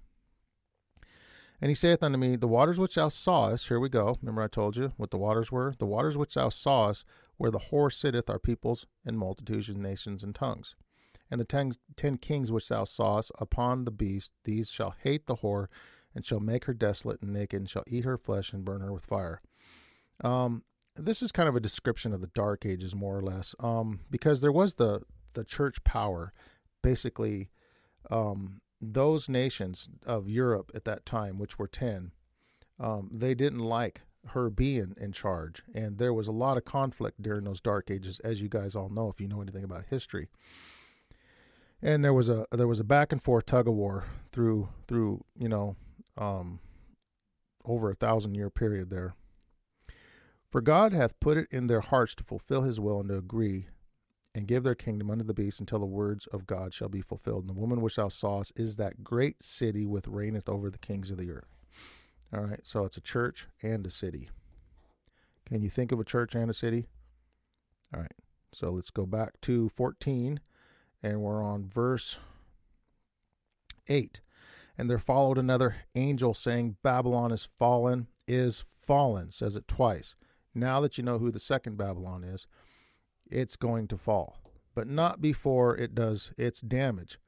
And 1.61 1.71
he 1.71 1.75
saith 1.75 2.03
unto 2.03 2.19
me, 2.19 2.35
The 2.35 2.49
waters 2.49 2.81
which 2.81 2.97
thou 2.97 3.09
sawest, 3.09 3.69
here 3.69 3.79
we 3.79 3.89
go. 3.89 4.17
Remember 4.21 4.43
I 4.43 4.49
told 4.49 4.77
you 4.77 4.93
what 4.97 5.13
the 5.13 5.19
waters 5.19 5.53
were? 5.53 5.75
The 5.79 5.87
waters 5.87 6.19
which 6.19 6.35
thou 6.35 6.49
sawest, 6.49 7.05
where 7.37 7.53
the 7.53 7.61
whore 7.71 7.93
sitteth, 7.93 8.29
are 8.29 8.41
peoples 8.41 8.87
and 9.07 9.17
multitudes 9.17 9.69
and 9.69 9.79
nations 9.79 10.25
and 10.25 10.35
tongues. 10.35 10.75
And 11.31 11.41
the 11.41 11.45
ten, 11.45 11.73
ten 11.95 12.17
kings 12.19 12.51
which 12.51 12.69
thou 12.69 12.83
sawest 12.83 13.31
upon 13.39 13.85
the 13.85 13.93
beast, 13.93 14.33
these 14.45 14.69
shall 14.69 14.97
hate 15.03 15.27
the 15.27 15.37
whore, 15.37 15.69
and 16.17 16.27
shall 16.27 16.41
make 16.41 16.65
her 16.65 16.75
desolate 16.75 17.23
and 17.23 17.33
naked, 17.33 17.61
and 17.61 17.71
shall 17.71 17.85
eat 17.87 18.05
her 18.05 18.19
flesh 18.19 18.53
and 18.53 18.65
burn 18.65 18.81
her 18.81 18.93
with 18.93 19.07
fire. 19.07 19.41
Um, 20.25 20.65
this 20.97 21.23
is 21.23 21.33
kind 21.33 21.49
of 21.49 21.57
a 21.57 21.61
description 21.61 22.13
of 22.13 22.21
the 22.21 22.27
Dark 22.29 22.67
Ages, 22.67 22.95
more 22.95 23.17
or 23.17 23.23
less, 23.23 23.55
um, 23.61 24.01
because 24.11 24.41
there 24.41 24.53
was 24.53 24.75
the 24.75 25.03
the 25.35 25.45
church 25.45 25.83
power, 25.85 26.33
basically. 26.83 27.51
Um, 28.11 28.61
those 28.83 29.29
nations 29.29 29.89
of 30.05 30.29
Europe 30.29 30.73
at 30.75 30.85
that 30.85 31.07
time, 31.07 31.39
which 31.39 31.57
were 31.57 31.69
10, 31.69 32.11
um, 32.81 33.09
they 33.13 33.33
didn't 33.33 33.61
like 33.61 34.01
her 34.29 34.51
being 34.51 34.95
in 35.01 35.13
charge. 35.13 35.63
And 35.75 35.99
there 35.99 36.13
was 36.13 36.29
a 36.29 36.33
lot 36.33 36.57
of 36.57 36.65
conflict 36.65 37.23
during 37.23 37.45
those 37.45 37.61
dark 37.61 37.91
ages, 37.91 38.21
as 38.21 38.43
you 38.43 38.49
guys 38.49 38.75
all 38.75 38.89
know 38.89 39.09
if 39.09 39.21
you 39.21 39.29
know 39.29 39.41
anything 39.41 39.65
about 39.65 39.85
history. 39.89 40.29
And 41.81 42.05
there 42.05 42.13
was 42.13 42.29
a 42.29 42.47
there 42.53 42.69
was 42.69 42.79
a 42.79 42.85
back 42.85 43.13
and 43.13 43.21
forth 43.21 43.47
tug 43.47 43.67
of 43.67 43.75
war 43.75 44.05
through 44.31 44.69
through 44.87 45.25
you 45.37 45.49
know 45.49 45.75
um, 46.17 46.61
over 47.65 47.91
a 47.91 47.95
thousand 47.95 48.35
year 48.37 48.51
period 48.51 48.91
there. 48.91 49.15
For 50.53 50.61
God 50.61 50.93
hath 50.93 51.19
put 51.19 51.39
it 51.39 51.49
in 51.51 51.67
their 51.67 51.81
hearts 51.81 52.15
to 52.17 52.25
fulfill 52.25 52.63
His 52.63 52.79
will 52.79 53.01
and 53.01 53.09
to 53.09 53.17
agree 53.17 53.69
and 54.35 54.47
give 54.47 54.65
their 54.65 54.75
kingdom 54.75 55.11
unto 55.11 55.25
the 55.25 55.33
beast 55.33 55.61
until 55.61 55.79
the 55.79 55.87
words 55.87 56.27
of 56.27 56.47
God 56.47 56.75
shall 56.75 56.91
be 56.91 57.01
fulfilled. 57.01 57.45
And 57.45 57.57
the 57.57 57.61
woman 57.61 57.81
which 57.81 57.97
thou 57.97 58.09
sawest 58.09 58.53
is 58.55 58.77
that 58.77 59.03
great 59.03 59.43
city 59.43 59.87
which 59.87 60.05
reigneth 60.07 60.51
over 60.51 60.69
the 60.69 60.79
kings 60.79 61.11
of 61.11 61.17
the 61.17 61.31
earth. 61.31 61.57
All 62.35 62.43
right, 62.43 62.61
so 62.63 62.85
it's 62.85 62.99
a 62.99 63.03
church 63.03 63.49
and 63.63 63.87
a 63.87 63.91
city. 63.91 64.29
Can 65.47 65.63
you 65.63 65.71
think 65.71 65.91
of 65.91 66.01
a 66.01 66.05
church 66.05 66.35
and 66.35 66.51
a 66.51 66.55
city? 66.55 66.87
All 67.95 68.01
right, 68.01 68.13
so 68.53 68.71
let's 68.71 68.91
go 68.91 69.07
back 69.07 69.41
to 69.43 69.71
14, 69.71 70.41
and 71.03 71.21
we're 71.23 71.43
on 71.43 71.67
verse 71.67 72.19
8. 73.89 74.21
And 74.77 74.89
there 74.89 74.99
followed 74.99 75.39
another 75.39 75.77
angel 75.95 76.35
saying, 76.35 76.77
Babylon 76.83 77.33
is 77.33 77.45
fallen, 77.45 78.07
is 78.27 78.63
fallen, 78.67 79.31
says 79.31 79.57
it 79.57 79.67
twice. 79.67 80.15
Now 80.55 80.81
that 80.81 80.99
you 80.99 81.05
know 81.05 81.19
who 81.19 81.31
the 81.31 81.39
second 81.39 81.77
Babylon 81.77 82.25
is, 82.25 82.47
it's 83.31 83.57
going 83.57 83.89
to 83.89 83.97
fall, 83.97 84.39
but 84.75 84.87
not 84.87 85.21
before 85.21 85.77
it 85.77 85.95
does 85.95 86.33
its 86.37 86.61
damage. 86.61 87.19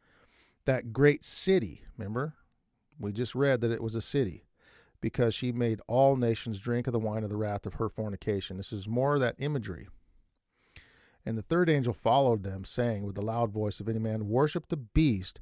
That 0.67 0.93
great 0.93 1.25
city, 1.25 1.83
remember? 1.97 2.35
We 2.99 3.13
just 3.13 3.35
read 3.35 3.61
that 3.61 3.71
it 3.71 3.83
was 3.83 3.95
a 3.95 4.01
city 4.01 4.45
because 5.01 5.35
she 5.35 5.53
made 5.53 5.81
all 5.87 6.17
nations 6.17 6.59
drink 6.61 6.87
of 6.87 6.93
the 6.93 6.99
wine 6.99 7.25
of 7.25 7.31
the 7.31 7.37
wrath 7.37 7.67
of 7.67 7.75
her 7.75 7.89
fornication. 7.89 8.57
This 8.57 8.73
is 8.73 8.89
more 8.89 9.15
of 9.15 9.21
that 9.21 9.37
imagery. 9.39 9.89
And 11.27 11.37
the 11.39 11.43
third 11.43 11.69
angel 11.69 11.93
followed 11.93 12.43
them, 12.43 12.65
saying 12.65 13.05
with 13.05 13.15
the 13.15 13.23
loud 13.23 13.51
voice 13.51 13.81
of 13.81 13.89
any 13.89 13.99
man, 13.99 14.29
Worship 14.29 14.69
the 14.69 14.77
beast 14.77 15.41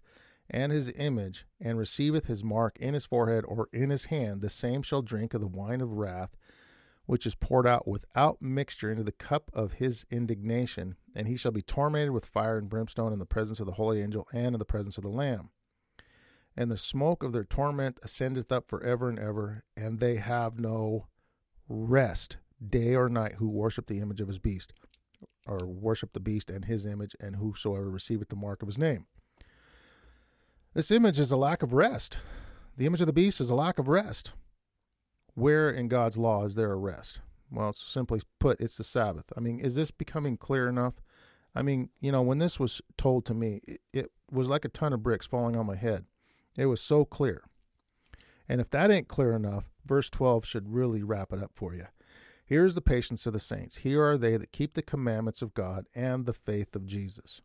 and 0.50 0.70
his 0.70 0.92
image, 0.96 1.46
and 1.60 1.78
receiveth 1.78 2.26
his 2.26 2.44
mark 2.44 2.76
in 2.78 2.94
his 2.94 3.06
forehead 3.06 3.44
or 3.46 3.68
in 3.72 3.90
his 3.90 4.06
hand, 4.06 4.40
the 4.40 4.50
same 4.50 4.82
shall 4.82 5.02
drink 5.02 5.34
of 5.34 5.40
the 5.40 5.46
wine 5.46 5.80
of 5.80 5.92
wrath, 5.92 6.36
which 7.06 7.26
is 7.26 7.34
poured 7.34 7.66
out 7.66 7.86
without 7.86 8.40
mixture 8.40 8.90
into 8.90 9.02
the 9.02 9.12
cup 9.12 9.50
of 9.52 9.74
his 9.74 10.06
indignation, 10.10 10.96
and 11.14 11.26
he 11.26 11.36
shall 11.36 11.52
be 11.52 11.62
tormented 11.62 12.10
with 12.10 12.26
fire 12.26 12.58
and 12.58 12.68
brimstone 12.68 13.12
in 13.12 13.18
the 13.18 13.26
presence 13.26 13.60
of 13.60 13.66
the 13.66 13.72
holy 13.72 14.00
angel 14.00 14.26
and 14.32 14.54
in 14.54 14.58
the 14.58 14.64
presence 14.64 14.96
of 14.96 15.02
the 15.02 15.10
Lamb. 15.10 15.50
And 16.56 16.70
the 16.70 16.76
smoke 16.76 17.22
of 17.22 17.32
their 17.32 17.44
torment 17.44 17.98
ascendeth 18.02 18.52
up 18.52 18.68
for 18.68 18.82
ever 18.84 19.08
and 19.08 19.18
ever, 19.18 19.64
and 19.76 19.98
they 19.98 20.16
have 20.16 20.58
no 20.58 21.06
rest 21.68 22.36
day 22.64 22.94
or 22.94 23.08
night 23.08 23.36
who 23.36 23.48
worship 23.48 23.86
the 23.86 24.00
image 24.00 24.20
of 24.20 24.28
his 24.28 24.38
beast, 24.38 24.72
or 25.46 25.58
worship 25.66 26.12
the 26.12 26.20
beast 26.20 26.50
and 26.50 26.66
his 26.66 26.86
image, 26.86 27.16
and 27.18 27.36
whosoever 27.36 27.90
receiveth 27.90 28.28
the 28.28 28.36
mark 28.36 28.62
of 28.62 28.68
his 28.68 28.78
name. 28.78 29.06
This 30.74 30.90
image 30.90 31.18
is 31.18 31.32
a 31.32 31.36
lack 31.36 31.62
of 31.62 31.72
rest. 31.72 32.18
The 32.76 32.86
image 32.86 33.00
of 33.00 33.06
the 33.06 33.12
beast 33.12 33.40
is 33.40 33.50
a 33.50 33.54
lack 33.54 33.78
of 33.78 33.88
rest. 33.88 34.32
Where 35.34 35.70
in 35.70 35.88
God's 35.88 36.18
law 36.18 36.44
is 36.44 36.54
there 36.54 36.72
a 36.72 36.76
rest? 36.76 37.20
Well, 37.50 37.72
simply 37.72 38.20
put, 38.38 38.60
it's 38.60 38.76
the 38.76 38.84
Sabbath. 38.84 39.32
I 39.36 39.40
mean, 39.40 39.60
is 39.60 39.74
this 39.74 39.90
becoming 39.90 40.36
clear 40.36 40.68
enough? 40.68 40.94
I 41.54 41.62
mean, 41.62 41.90
you 42.00 42.10
know, 42.12 42.22
when 42.22 42.38
this 42.38 42.58
was 42.58 42.80
told 42.96 43.26
to 43.26 43.34
me, 43.34 43.60
it, 43.66 43.80
it 43.92 44.12
was 44.30 44.48
like 44.48 44.64
a 44.64 44.70
ton 44.70 44.92
of 44.92 45.02
bricks 45.02 45.26
falling 45.26 45.56
on 45.56 45.66
my 45.66 45.76
head. 45.76 46.06
It 46.56 46.66
was 46.66 46.80
so 46.80 47.04
clear. 47.04 47.44
And 48.48 48.60
if 48.60 48.70
that 48.70 48.90
ain't 48.90 49.08
clear 49.08 49.34
enough, 49.34 49.64
verse 49.84 50.10
12 50.10 50.44
should 50.44 50.72
really 50.72 51.02
wrap 51.02 51.32
it 51.32 51.42
up 51.42 51.52
for 51.54 51.74
you. 51.74 51.86
Here 52.44 52.64
is 52.64 52.74
the 52.74 52.80
patience 52.80 53.26
of 53.26 53.32
the 53.32 53.38
saints. 53.38 53.78
Here 53.78 54.02
are 54.02 54.18
they 54.18 54.36
that 54.36 54.52
keep 54.52 54.74
the 54.74 54.82
commandments 54.82 55.42
of 55.42 55.54
God 55.54 55.86
and 55.94 56.26
the 56.26 56.32
faith 56.32 56.74
of 56.74 56.86
Jesus. 56.86 57.40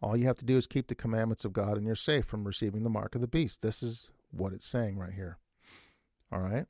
All 0.00 0.16
you 0.16 0.26
have 0.26 0.38
to 0.38 0.44
do 0.44 0.56
is 0.56 0.66
keep 0.66 0.86
the 0.86 0.94
commandments 0.94 1.44
of 1.44 1.52
God, 1.52 1.76
and 1.76 1.84
you're 1.84 1.96
safe 1.96 2.24
from 2.24 2.44
receiving 2.44 2.84
the 2.84 2.90
mark 2.90 3.14
of 3.14 3.20
the 3.20 3.26
beast. 3.26 3.62
This 3.62 3.82
is 3.82 4.10
what 4.30 4.52
it's 4.52 4.66
saying 4.66 4.96
right 4.96 5.12
here. 5.12 5.38
All 6.30 6.40
right? 6.40 6.66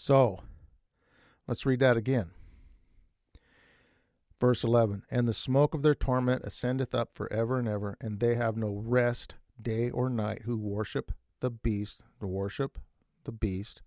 So, 0.00 0.38
let's 1.48 1.66
read 1.66 1.80
that 1.80 1.96
again. 1.96 2.30
Verse 4.38 4.62
11 4.62 5.02
And 5.10 5.26
the 5.26 5.32
smoke 5.32 5.74
of 5.74 5.82
their 5.82 5.96
torment 5.96 6.44
ascendeth 6.44 6.94
up 6.94 7.12
for 7.12 7.30
ever 7.32 7.58
and 7.58 7.66
ever, 7.66 7.96
and 8.00 8.20
they 8.20 8.36
have 8.36 8.56
no 8.56 8.80
rest 8.86 9.34
day 9.60 9.90
or 9.90 10.08
night 10.08 10.42
who 10.44 10.56
worship 10.56 11.10
the 11.40 11.50
beast, 11.50 12.04
the 12.20 12.28
worship 12.28 12.78
the 13.24 13.32
beast 13.32 13.82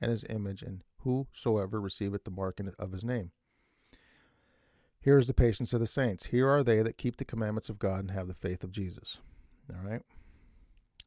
and 0.00 0.12
his 0.12 0.24
image, 0.30 0.62
and 0.62 0.84
whosoever 1.00 1.80
receiveth 1.80 2.22
the 2.22 2.30
mark 2.30 2.60
of 2.78 2.92
his 2.92 3.04
name. 3.04 3.32
Here 5.00 5.18
is 5.18 5.26
the 5.26 5.34
patience 5.34 5.72
of 5.72 5.80
the 5.80 5.86
saints. 5.86 6.26
Here 6.26 6.48
are 6.48 6.62
they 6.62 6.80
that 6.80 6.96
keep 6.96 7.16
the 7.16 7.24
commandments 7.24 7.68
of 7.68 7.80
God 7.80 7.98
and 7.98 8.12
have 8.12 8.28
the 8.28 8.34
faith 8.34 8.62
of 8.62 8.70
Jesus. 8.70 9.18
All 9.68 9.82
right. 9.82 10.02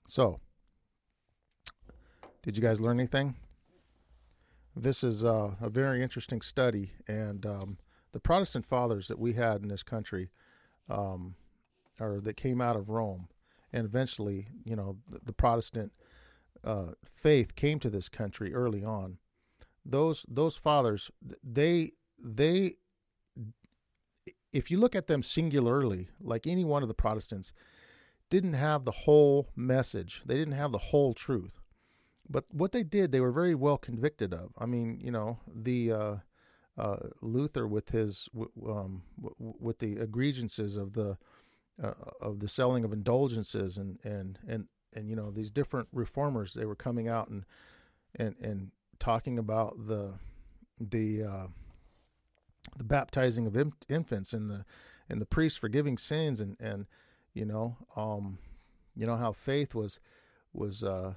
So, 0.05 0.41
did 2.43 2.57
you 2.57 2.61
guys 2.61 2.81
learn 2.81 2.99
anything? 2.99 3.37
This 4.81 5.03
is 5.03 5.25
uh, 5.25 5.55
a 5.59 5.69
very 5.69 6.01
interesting 6.01 6.39
study, 6.39 6.93
and 7.05 7.45
um, 7.45 7.77
the 8.13 8.19
Protestant 8.19 8.65
fathers 8.65 9.09
that 9.09 9.19
we 9.19 9.33
had 9.33 9.61
in 9.61 9.67
this 9.67 9.83
country, 9.83 10.29
um, 10.89 11.35
or 11.99 12.21
that 12.21 12.37
came 12.37 12.61
out 12.61 12.77
of 12.77 12.87
Rome, 12.87 13.27
and 13.73 13.83
eventually, 13.85 14.47
you 14.63 14.77
know, 14.77 14.95
the, 15.05 15.19
the 15.25 15.33
Protestant 15.33 15.91
uh, 16.63 16.91
faith 17.03 17.57
came 17.57 17.79
to 17.79 17.89
this 17.89 18.07
country 18.07 18.53
early 18.53 18.81
on. 18.81 19.17
Those 19.85 20.25
those 20.29 20.55
fathers, 20.55 21.11
they 21.43 21.91
they, 22.17 22.75
if 24.53 24.71
you 24.71 24.77
look 24.77 24.95
at 24.95 25.07
them 25.07 25.23
singularly, 25.23 26.07
like 26.21 26.47
any 26.47 26.63
one 26.63 26.83
of 26.83 26.87
the 26.87 26.93
Protestants, 26.93 27.51
didn't 28.29 28.53
have 28.53 28.85
the 28.85 28.91
whole 28.91 29.49
message. 29.57 30.21
They 30.25 30.35
didn't 30.35 30.53
have 30.53 30.71
the 30.71 30.77
whole 30.77 31.13
truth. 31.13 31.59
But 32.29 32.45
what 32.51 32.71
they 32.71 32.83
did, 32.83 33.11
they 33.11 33.19
were 33.19 33.31
very 33.31 33.55
well 33.55 33.77
convicted 33.77 34.33
of. 34.33 34.51
I 34.57 34.65
mean, 34.65 34.99
you 35.03 35.11
know, 35.11 35.39
the 35.51 35.91
uh, 35.91 36.15
uh, 36.77 36.97
Luther 37.21 37.67
with 37.67 37.89
his 37.89 38.29
um, 38.67 39.03
with 39.37 39.79
the 39.79 39.95
egregiances 39.95 40.77
of 40.77 40.93
the 40.93 41.17
uh, 41.81 41.93
of 42.21 42.39
the 42.39 42.47
selling 42.47 42.83
of 42.83 42.93
indulgences 42.93 43.77
and 43.77 43.99
and 44.03 44.37
and 44.47 44.67
and 44.93 45.09
you 45.09 45.15
know 45.15 45.31
these 45.31 45.49
different 45.49 45.87
reformers, 45.91 46.53
they 46.53 46.65
were 46.65 46.75
coming 46.75 47.07
out 47.07 47.29
and 47.29 47.45
and 48.15 48.35
and 48.41 48.71
talking 48.99 49.39
about 49.39 49.87
the 49.87 50.19
the 50.79 51.23
uh, 51.23 51.47
the 52.77 52.83
baptizing 52.83 53.47
of 53.47 53.57
infants 53.89 54.33
and 54.33 54.49
the 54.49 54.65
and 55.09 55.19
the 55.19 55.25
priests 55.25 55.57
forgiving 55.57 55.97
sins 55.97 56.39
and 56.39 56.55
and 56.59 56.85
you 57.33 57.45
know 57.45 57.77
um 57.95 58.37
you 58.95 59.05
know 59.05 59.15
how 59.15 59.31
faith 59.31 59.73
was 59.73 59.99
was 60.53 60.83
uh 60.83 61.13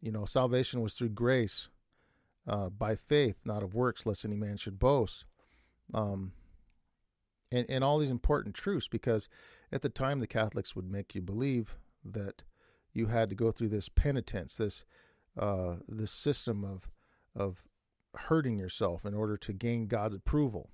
you 0.00 0.12
know, 0.12 0.24
salvation 0.24 0.80
was 0.80 0.94
through 0.94 1.10
grace, 1.10 1.68
uh, 2.46 2.70
by 2.70 2.96
faith, 2.96 3.36
not 3.44 3.62
of 3.62 3.74
works, 3.74 4.06
lest 4.06 4.24
any 4.24 4.36
man 4.36 4.56
should 4.56 4.78
boast. 4.78 5.24
Um, 5.92 6.32
and, 7.52 7.66
and 7.68 7.84
all 7.84 7.98
these 7.98 8.10
important 8.10 8.54
truths, 8.54 8.88
because 8.88 9.28
at 9.72 9.82
the 9.82 9.88
time 9.88 10.20
the 10.20 10.26
Catholics 10.26 10.74
would 10.74 10.90
make 10.90 11.14
you 11.14 11.20
believe 11.20 11.76
that 12.04 12.42
you 12.92 13.06
had 13.06 13.28
to 13.28 13.34
go 13.34 13.50
through 13.50 13.68
this 13.68 13.88
penitence, 13.88 14.56
this 14.56 14.84
uh, 15.38 15.76
this 15.88 16.10
system 16.10 16.64
of 16.64 16.90
of 17.36 17.62
hurting 18.14 18.58
yourself 18.58 19.04
in 19.04 19.14
order 19.14 19.36
to 19.36 19.52
gain 19.52 19.86
God's 19.86 20.14
approval, 20.14 20.70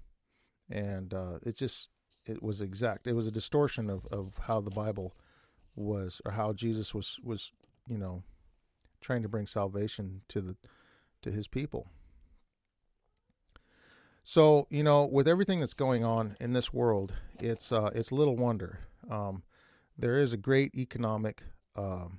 and 0.71 1.13
uh, 1.13 1.39
it 1.43 1.57
just 1.57 1.91
it 2.25 2.43
was 2.43 2.61
exact. 2.61 3.07
It 3.07 3.15
was 3.15 3.27
a 3.27 3.33
distortion 3.33 3.91
of, 3.91 4.07
of 4.07 4.39
how 4.47 4.61
the 4.61 4.71
Bible 4.71 5.15
was, 5.77 6.23
or 6.25 6.33
how 6.33 6.53
Jesus 6.53 6.95
was 6.95 7.19
was 7.23 7.53
you 7.89 7.99
know 7.99 8.23
trying 9.05 9.23
to 9.23 9.29
bring 9.29 9.47
salvation 9.47 10.23
to 10.29 10.41
the 10.41 10.57
to 11.23 11.31
his 11.31 11.47
people. 11.47 11.89
So 14.23 14.67
you 14.71 14.83
know, 14.83 15.05
with 15.05 15.29
everything 15.29 15.61
that's 15.61 15.75
going 15.75 16.03
on 16.05 16.37
in 16.41 16.55
this 16.55 16.73
world, 16.73 17.15
it's 17.39 17.71
uh, 17.71 17.91
it's 17.95 18.11
little 18.11 18.37
wonder. 18.37 18.81
Um, 19.11 19.43
there 19.97 20.19
is 20.19 20.33
a 20.33 20.39
great 20.39 20.75
economic. 20.75 21.43
Um, 21.77 22.19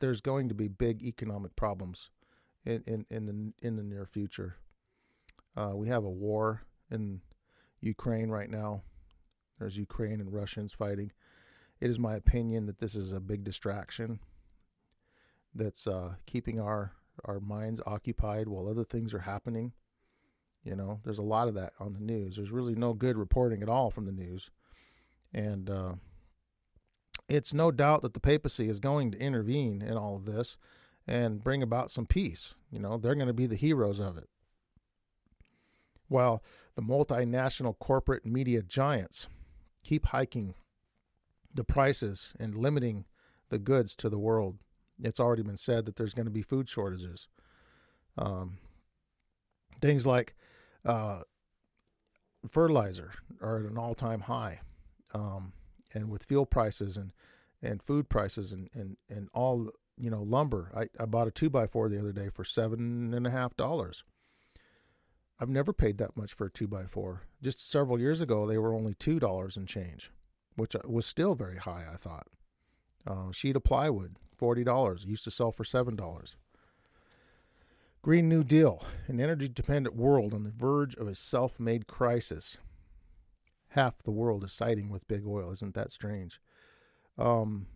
there's 0.00 0.20
going 0.20 0.48
to 0.48 0.54
be 0.54 0.66
big 0.66 1.02
economic 1.04 1.54
problems 1.54 2.10
in, 2.64 2.82
in, 2.86 3.06
in 3.08 3.26
the 3.26 3.66
in 3.66 3.76
the 3.76 3.84
near 3.84 4.04
future. 4.04 4.56
Uh, 5.56 5.72
we 5.74 5.88
have 5.88 6.04
a 6.04 6.10
war 6.10 6.62
in 6.90 7.20
Ukraine 7.80 8.30
right 8.30 8.50
now. 8.50 8.82
There's 9.58 9.76
Ukraine 9.76 10.20
and 10.20 10.32
Russians 10.32 10.72
fighting. 10.72 11.12
It 11.82 11.90
is 11.90 11.98
my 11.98 12.14
opinion 12.14 12.66
that 12.66 12.78
this 12.78 12.94
is 12.94 13.12
a 13.12 13.18
big 13.18 13.42
distraction 13.42 14.20
that's 15.52 15.88
uh, 15.88 16.14
keeping 16.26 16.60
our 16.60 16.92
our 17.24 17.40
minds 17.40 17.80
occupied 17.84 18.46
while 18.46 18.68
other 18.68 18.84
things 18.84 19.12
are 19.12 19.18
happening. 19.18 19.72
You 20.62 20.76
know, 20.76 21.00
there's 21.02 21.18
a 21.18 21.24
lot 21.24 21.48
of 21.48 21.54
that 21.54 21.72
on 21.80 21.94
the 21.94 22.00
news. 22.00 22.36
There's 22.36 22.52
really 22.52 22.76
no 22.76 22.92
good 22.92 23.16
reporting 23.16 23.64
at 23.64 23.68
all 23.68 23.90
from 23.90 24.04
the 24.04 24.12
news, 24.12 24.52
and 25.34 25.68
uh, 25.68 25.94
it's 27.28 27.52
no 27.52 27.72
doubt 27.72 28.02
that 28.02 28.14
the 28.14 28.20
papacy 28.20 28.68
is 28.68 28.78
going 28.78 29.10
to 29.10 29.18
intervene 29.18 29.82
in 29.82 29.96
all 29.96 30.14
of 30.14 30.24
this 30.24 30.58
and 31.08 31.42
bring 31.42 31.64
about 31.64 31.90
some 31.90 32.06
peace. 32.06 32.54
You 32.70 32.78
know, 32.78 32.96
they're 32.96 33.16
going 33.16 33.26
to 33.26 33.32
be 33.32 33.46
the 33.46 33.56
heroes 33.56 33.98
of 33.98 34.16
it. 34.16 34.28
While 36.06 36.44
the 36.76 36.82
multinational 36.82 37.76
corporate 37.76 38.24
media 38.24 38.62
giants 38.62 39.26
keep 39.82 40.06
hiking 40.06 40.54
the 41.54 41.64
prices 41.64 42.32
and 42.38 42.56
limiting 42.56 43.04
the 43.48 43.58
goods 43.58 43.94
to 43.96 44.08
the 44.08 44.18
world. 44.18 44.58
It's 45.02 45.20
already 45.20 45.42
been 45.42 45.56
said 45.56 45.84
that 45.86 45.96
there's 45.96 46.14
going 46.14 46.26
to 46.26 46.32
be 46.32 46.42
food 46.42 46.68
shortages. 46.68 47.28
Um, 48.16 48.58
things 49.80 50.06
like 50.06 50.34
uh, 50.84 51.20
fertilizer 52.48 53.12
are 53.40 53.58
at 53.58 53.70
an 53.70 53.78
all-time 53.78 54.20
high, 54.20 54.60
um, 55.14 55.52
and 55.94 56.10
with 56.10 56.24
fuel 56.24 56.46
prices 56.46 56.96
and 56.96 57.12
and 57.62 57.82
food 57.82 58.08
prices 58.08 58.52
and 58.52 58.68
and 58.74 58.96
and 59.08 59.28
all 59.32 59.70
you 59.96 60.10
know 60.10 60.22
lumber. 60.22 60.70
I, 60.76 61.02
I 61.02 61.06
bought 61.06 61.28
a 61.28 61.30
two 61.30 61.50
by 61.50 61.66
four 61.66 61.88
the 61.88 61.98
other 61.98 62.12
day 62.12 62.28
for 62.28 62.44
seven 62.44 63.12
and 63.14 63.26
a 63.26 63.30
half 63.30 63.56
dollars. 63.56 64.04
I've 65.40 65.48
never 65.48 65.72
paid 65.72 65.98
that 65.98 66.16
much 66.16 66.34
for 66.34 66.46
a 66.46 66.50
two 66.50 66.68
by 66.68 66.84
four. 66.84 67.22
Just 67.42 67.68
several 67.68 67.98
years 67.98 68.20
ago, 68.20 68.46
they 68.46 68.58
were 68.58 68.74
only 68.74 68.94
two 68.94 69.18
dollars 69.18 69.56
and 69.56 69.66
change, 69.66 70.10
which 70.56 70.76
uh, 70.76 70.80
was 70.84 71.06
still 71.06 71.34
very 71.34 71.58
high. 71.58 71.84
I 71.92 71.96
thought. 71.96 72.26
Uh, 73.06 73.32
sheet 73.32 73.56
of 73.56 73.64
plywood, 73.64 74.16
forty 74.36 74.64
dollars. 74.64 75.04
Used 75.04 75.24
to 75.24 75.30
sell 75.30 75.52
for 75.52 75.64
seven 75.64 75.96
dollars. 75.96 76.36
Green 78.02 78.28
New 78.28 78.42
Deal, 78.42 78.84
an 79.06 79.20
energy 79.20 79.48
dependent 79.48 79.94
world 79.94 80.34
on 80.34 80.42
the 80.42 80.50
verge 80.50 80.96
of 80.96 81.06
a 81.06 81.14
self 81.14 81.60
made 81.60 81.86
crisis. 81.86 82.58
Half 83.68 84.02
the 84.02 84.10
world 84.10 84.44
is 84.44 84.52
siding 84.52 84.90
with 84.90 85.08
big 85.08 85.24
oil. 85.26 85.50
Isn't 85.52 85.74
that 85.74 85.92
strange? 85.92 86.40
Um, 87.16 87.66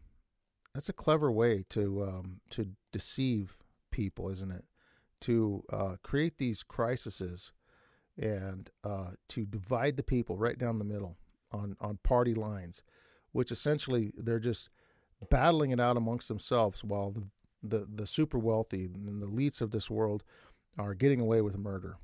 that's 0.75 0.89
a 0.89 0.93
clever 0.93 1.31
way 1.31 1.65
to 1.71 2.03
um, 2.03 2.41
to 2.51 2.71
deceive 2.93 3.57
people, 3.91 4.29
isn't 4.29 4.51
it? 4.51 4.65
To 5.23 5.65
uh, 5.73 5.97
create 6.03 6.39
these 6.39 6.63
crises 6.63 7.53
and 8.19 8.71
uh, 8.85 9.11
to 9.29 9.47
divide 9.47 9.97
the 9.97 10.03
people 10.03 10.37
right 10.37 10.59
down 10.59 10.79
the 10.79 10.85
middle 10.85 11.17
on 11.57 11.77
on 11.81 11.99
party 12.03 12.35
lines, 12.35 12.83
which 13.33 13.51
essentially 13.51 14.13
they're 14.17 14.39
just 14.39 14.71
battling 15.31 15.71
it 15.71 15.81
out 15.81 15.97
amongst 15.97 16.29
themselves 16.29 16.85
while 16.85 17.11
the 17.11 17.25
the, 17.63 17.87
the 17.93 18.07
super 18.07 18.39
wealthy 18.39 18.85
and 18.85 19.21
the 19.21 19.27
elites 19.27 19.61
of 19.61 19.71
this 19.71 19.91
world 19.91 20.23
are 20.79 20.95
getting 20.95 21.21
away 21.21 21.41
with 21.41 21.59
murder. 21.59 21.97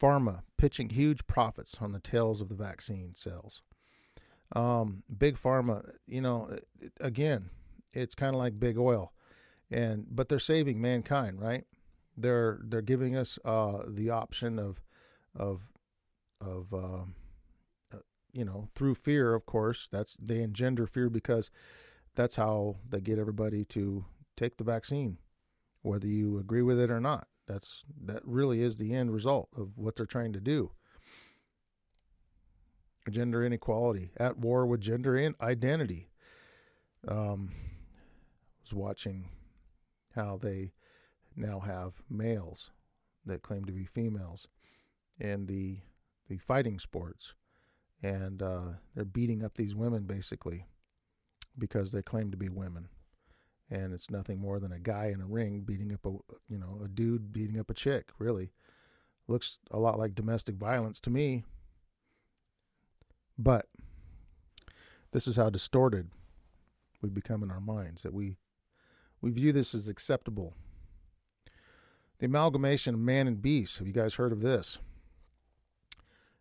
Pharma 0.00 0.42
pitching 0.58 0.90
huge 0.90 1.26
profits 1.26 1.76
on 1.80 1.92
the 1.92 2.00
tails 2.00 2.40
of 2.40 2.48
the 2.48 2.54
vaccine 2.54 3.14
sales. 3.14 3.62
Um, 4.54 5.02
big 5.16 5.36
pharma, 5.36 5.88
you 6.06 6.20
know, 6.20 6.58
again, 7.00 7.50
it's 7.92 8.14
kind 8.14 8.34
of 8.34 8.38
like 8.38 8.60
big 8.60 8.76
oil, 8.76 9.12
and 9.70 10.06
but 10.10 10.28
they're 10.28 10.38
saving 10.38 10.80
mankind, 10.80 11.40
right? 11.40 11.64
They're 12.16 12.60
they're 12.64 12.82
giving 12.82 13.16
us 13.16 13.38
uh, 13.44 13.84
the 13.88 14.10
option 14.10 14.58
of 14.58 14.80
of 15.34 15.62
of 16.40 16.72
um, 16.74 17.14
you 18.34 18.44
know 18.44 18.68
through 18.74 18.96
fear, 18.96 19.34
of 19.34 19.46
course. 19.46 19.88
That's 19.90 20.16
they 20.16 20.42
engender 20.42 20.86
fear 20.86 21.08
because 21.08 21.50
that's 22.14 22.36
how 22.36 22.76
they 22.88 23.00
get 23.00 23.18
everybody 23.18 23.64
to 23.66 24.04
take 24.36 24.56
the 24.56 24.64
vaccine, 24.64 25.18
whether 25.82 26.06
you 26.06 26.38
agree 26.38 26.62
with 26.62 26.78
it 26.78 26.90
or 26.90 27.00
not. 27.00 27.28
That's 27.46 27.84
that 28.04 28.22
really 28.24 28.60
is 28.60 28.76
the 28.76 28.94
end 28.94 29.12
result 29.12 29.48
of 29.56 29.78
what 29.78 29.96
they're 29.96 30.06
trying 30.06 30.32
to 30.34 30.40
do 30.40 30.72
gender 33.10 33.44
inequality, 33.44 34.10
at 34.16 34.38
war 34.38 34.66
with 34.66 34.80
gender 34.80 35.16
in- 35.16 35.34
identity. 35.40 36.08
Um, 37.06 37.52
was 38.62 38.72
watching 38.72 39.28
how 40.14 40.38
they 40.38 40.72
now 41.36 41.60
have 41.60 42.02
males 42.08 42.70
that 43.26 43.42
claim 43.42 43.64
to 43.66 43.72
be 43.72 43.84
females 43.84 44.48
in 45.18 45.46
the 45.46 45.80
the 46.28 46.38
fighting 46.38 46.78
sports, 46.78 47.34
and 48.04 48.42
uh, 48.42 48.68
they're 48.94 49.06
beating 49.06 49.42
up 49.42 49.54
these 49.54 49.74
women 49.74 50.02
basically 50.02 50.66
because 51.58 51.90
they 51.90 52.02
claim 52.02 52.30
to 52.30 52.36
be 52.36 52.50
women, 52.50 52.88
and 53.70 53.94
it's 53.94 54.10
nothing 54.10 54.38
more 54.38 54.60
than 54.60 54.72
a 54.72 54.78
guy 54.78 55.06
in 55.06 55.22
a 55.22 55.26
ring 55.26 55.62
beating 55.62 55.92
up 55.92 56.04
a 56.04 56.10
you 56.48 56.58
know 56.58 56.80
a 56.84 56.88
dude 56.88 57.32
beating 57.32 57.58
up 57.58 57.70
a 57.70 57.74
chick. 57.74 58.10
Really, 58.18 58.52
looks 59.26 59.58
a 59.70 59.78
lot 59.78 59.98
like 59.98 60.14
domestic 60.14 60.56
violence 60.56 61.00
to 61.00 61.10
me. 61.10 61.44
But 63.38 63.66
this 65.12 65.26
is 65.26 65.36
how 65.36 65.48
distorted 65.48 66.10
we 67.00 67.08
become 67.08 67.42
in 67.42 67.50
our 67.50 67.60
minds 67.60 68.02
that 68.02 68.12
we 68.12 68.36
we 69.22 69.30
view 69.30 69.50
this 69.50 69.74
as 69.74 69.88
acceptable. 69.88 70.52
The 72.18 72.26
amalgamation 72.26 72.94
of 72.94 73.00
man 73.00 73.26
and 73.26 73.40
beast. 73.40 73.78
Have 73.78 73.86
you 73.86 73.94
guys 73.94 74.16
heard 74.16 74.30
of 74.30 74.42
this? 74.42 74.78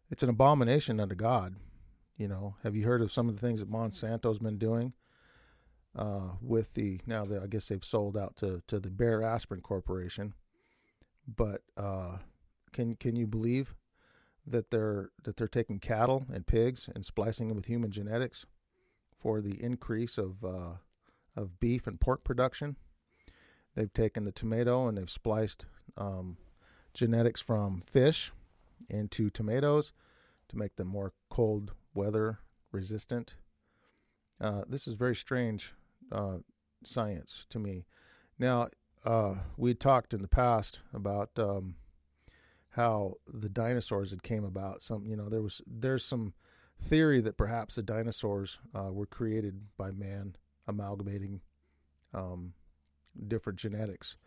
It's 0.10 0.24
an 0.24 0.30
abomination 0.30 1.00
unto 1.00 1.16
God. 1.16 1.56
You 2.18 2.28
know, 2.28 2.56
have 2.64 2.76
you 2.76 2.86
heard 2.86 3.02
of 3.02 3.12
some 3.12 3.28
of 3.28 3.36
the 3.36 3.46
things 3.46 3.60
that 3.60 3.70
Monsanto's 3.70 4.40
been 4.40 4.58
doing 4.58 4.94
uh, 5.96 6.32
with 6.42 6.74
the 6.76 7.02
now? 7.08 7.26
The, 7.26 7.42
I 7.42 7.48
guess 7.48 7.68
they've 7.68 7.84
sold 7.84 8.16
out 8.16 8.36
to 8.38 8.62
to 8.68 8.80
the 8.80 8.90
Bayer 8.90 9.24
Aspirin 9.24 9.62
Corporation. 9.62 10.34
But 11.28 11.62
uh, 11.78 12.18
can 12.72 12.96
can 12.96 13.16
you 13.16 13.26
believe 13.26 13.76
that 14.46 14.72
they're 14.72 15.10
that 15.24 15.38
they're 15.38 15.48
taking 15.48 15.80
cattle 15.80 16.26
and 16.32 16.46
pigs 16.46 16.90
and 16.94 17.06
splicing 17.06 17.48
them 17.48 17.58
with 17.58 17.66
human 17.66 17.92
genetics 17.92 18.46
for 19.18 19.42
the 19.42 19.62
increase 19.64 20.18
of 20.18 20.44
uh, 20.44 20.74
of 21.36 21.60
beef 21.60 21.88
and 21.88 22.00
pork 22.00 22.24
production. 22.24 22.76
They've 23.76 23.92
taken 23.92 24.26
the 24.26 24.32
tomato 24.32 24.88
and 24.88 24.98
they've 24.98 25.10
spliced 25.10 25.66
um, 25.98 26.38
genetics 26.94 27.42
from 27.42 27.82
fish 27.82 28.32
into 28.90 29.30
tomatoes 29.30 29.94
to 30.50 30.58
make 30.58 30.76
them 30.76 30.88
more 30.88 31.14
cold 31.30 31.74
weather 31.94 32.40
resistant. 32.72 33.36
Uh, 34.42 34.64
this 34.68 34.88
is 34.88 34.96
very 34.96 35.16
strange 35.16 35.74
uh, 36.12 36.38
science 36.84 37.46
to 37.50 37.60
me. 37.60 37.86
Now, 38.38 38.70
uh, 39.06 39.36
we 39.58 39.74
talked 39.74 40.14
in 40.14 40.22
the 40.22 40.28
past 40.28 40.80
about 40.94 41.30
um, 41.38 41.76
how 42.72 43.16
the 43.32 43.50
dinosaurs 43.50 44.12
had 44.12 44.24
came 44.24 44.44
about. 44.44 44.82
Some, 44.82 45.06
you 45.06 45.16
know, 45.16 45.30
there 45.30 45.42
was 45.42 45.62
there's 45.68 46.04
some 46.04 46.34
theory 46.82 47.22
that 47.22 47.38
perhaps 47.38 47.76
the 47.76 47.84
dinosaurs 47.84 48.60
uh, 48.74 48.92
were 48.92 49.06
created 49.06 49.62
by 49.78 49.92
man 49.92 50.36
amalgamating 50.68 51.42
um, 52.14 52.54
different 53.28 53.60
genetics 53.60 54.18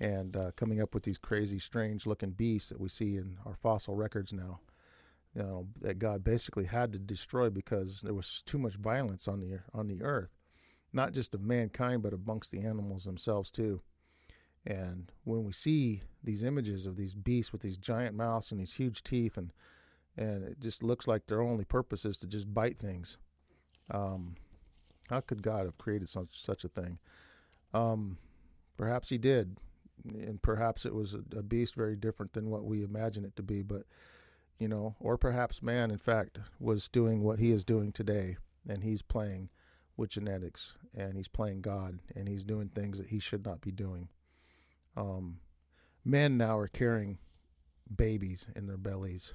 and 0.00 0.36
uh, 0.36 0.50
coming 0.56 0.80
up 0.80 0.94
with 0.94 1.02
these 1.02 1.18
crazy, 1.18 1.58
strange 1.58 2.06
looking 2.06 2.30
beasts 2.30 2.70
that 2.70 2.80
we 2.80 2.88
see 2.88 3.16
in 3.16 3.36
our 3.44 3.54
fossil 3.54 3.94
records 3.94 4.32
now. 4.32 4.60
You 5.34 5.42
know 5.42 5.66
that 5.80 6.00
God 6.00 6.24
basically 6.24 6.64
had 6.64 6.92
to 6.92 6.98
destroy 6.98 7.50
because 7.50 8.00
there 8.00 8.14
was 8.14 8.42
too 8.44 8.58
much 8.58 8.74
violence 8.74 9.28
on 9.28 9.40
the 9.40 9.60
on 9.72 9.86
the 9.86 10.02
earth, 10.02 10.30
not 10.92 11.12
just 11.12 11.34
of 11.34 11.42
mankind 11.42 12.02
but 12.02 12.12
amongst 12.12 12.50
the 12.50 12.62
animals 12.62 13.04
themselves 13.04 13.52
too. 13.52 13.80
And 14.66 15.12
when 15.24 15.44
we 15.44 15.52
see 15.52 16.02
these 16.22 16.42
images 16.42 16.84
of 16.84 16.96
these 16.96 17.14
beasts 17.14 17.52
with 17.52 17.62
these 17.62 17.78
giant 17.78 18.16
mouths 18.16 18.50
and 18.50 18.60
these 18.60 18.74
huge 18.74 19.04
teeth, 19.04 19.36
and 19.36 19.52
and 20.16 20.42
it 20.42 20.60
just 20.60 20.82
looks 20.82 21.06
like 21.06 21.26
their 21.26 21.42
only 21.42 21.64
purpose 21.64 22.04
is 22.04 22.18
to 22.18 22.26
just 22.26 22.52
bite 22.52 22.78
things. 22.78 23.16
Um, 23.90 24.34
how 25.08 25.20
could 25.20 25.42
God 25.42 25.66
have 25.66 25.78
created 25.78 26.08
such 26.08 26.42
such 26.42 26.64
a 26.64 26.68
thing? 26.68 26.98
Um, 27.72 28.18
perhaps 28.76 29.10
He 29.10 29.18
did, 29.18 29.58
and 30.04 30.40
perhaps 30.42 30.84
it 30.84 30.94
was 30.94 31.14
a, 31.14 31.42
beast 31.42 31.74
very 31.74 31.96
different 31.96 32.32
than 32.32 32.50
what 32.50 32.64
we 32.64 32.82
imagine 32.82 33.24
it 33.24 33.36
to 33.36 33.42
be. 33.42 33.62
But 33.62 33.82
you 34.58 34.68
know, 34.68 34.94
or 35.00 35.16
perhaps 35.16 35.62
man, 35.62 35.90
in 35.90 35.98
fact, 35.98 36.38
was 36.58 36.88
doing 36.88 37.22
what 37.22 37.38
he 37.38 37.50
is 37.50 37.64
doing 37.64 37.92
today, 37.92 38.36
and 38.68 38.82
he's 38.82 39.02
playing 39.02 39.48
with 39.96 40.10
genetics, 40.10 40.74
and 40.94 41.16
he's 41.16 41.28
playing 41.28 41.60
God, 41.60 41.98
and 42.14 42.28
he's 42.28 42.44
doing 42.44 42.68
things 42.68 42.98
that 42.98 43.08
he 43.08 43.18
should 43.18 43.44
not 43.44 43.60
be 43.60 43.70
doing. 43.70 44.08
Um, 44.96 45.38
men 46.04 46.36
now 46.36 46.58
are 46.58 46.68
carrying 46.68 47.18
babies 47.94 48.46
in 48.54 48.66
their 48.66 48.76
bellies. 48.76 49.34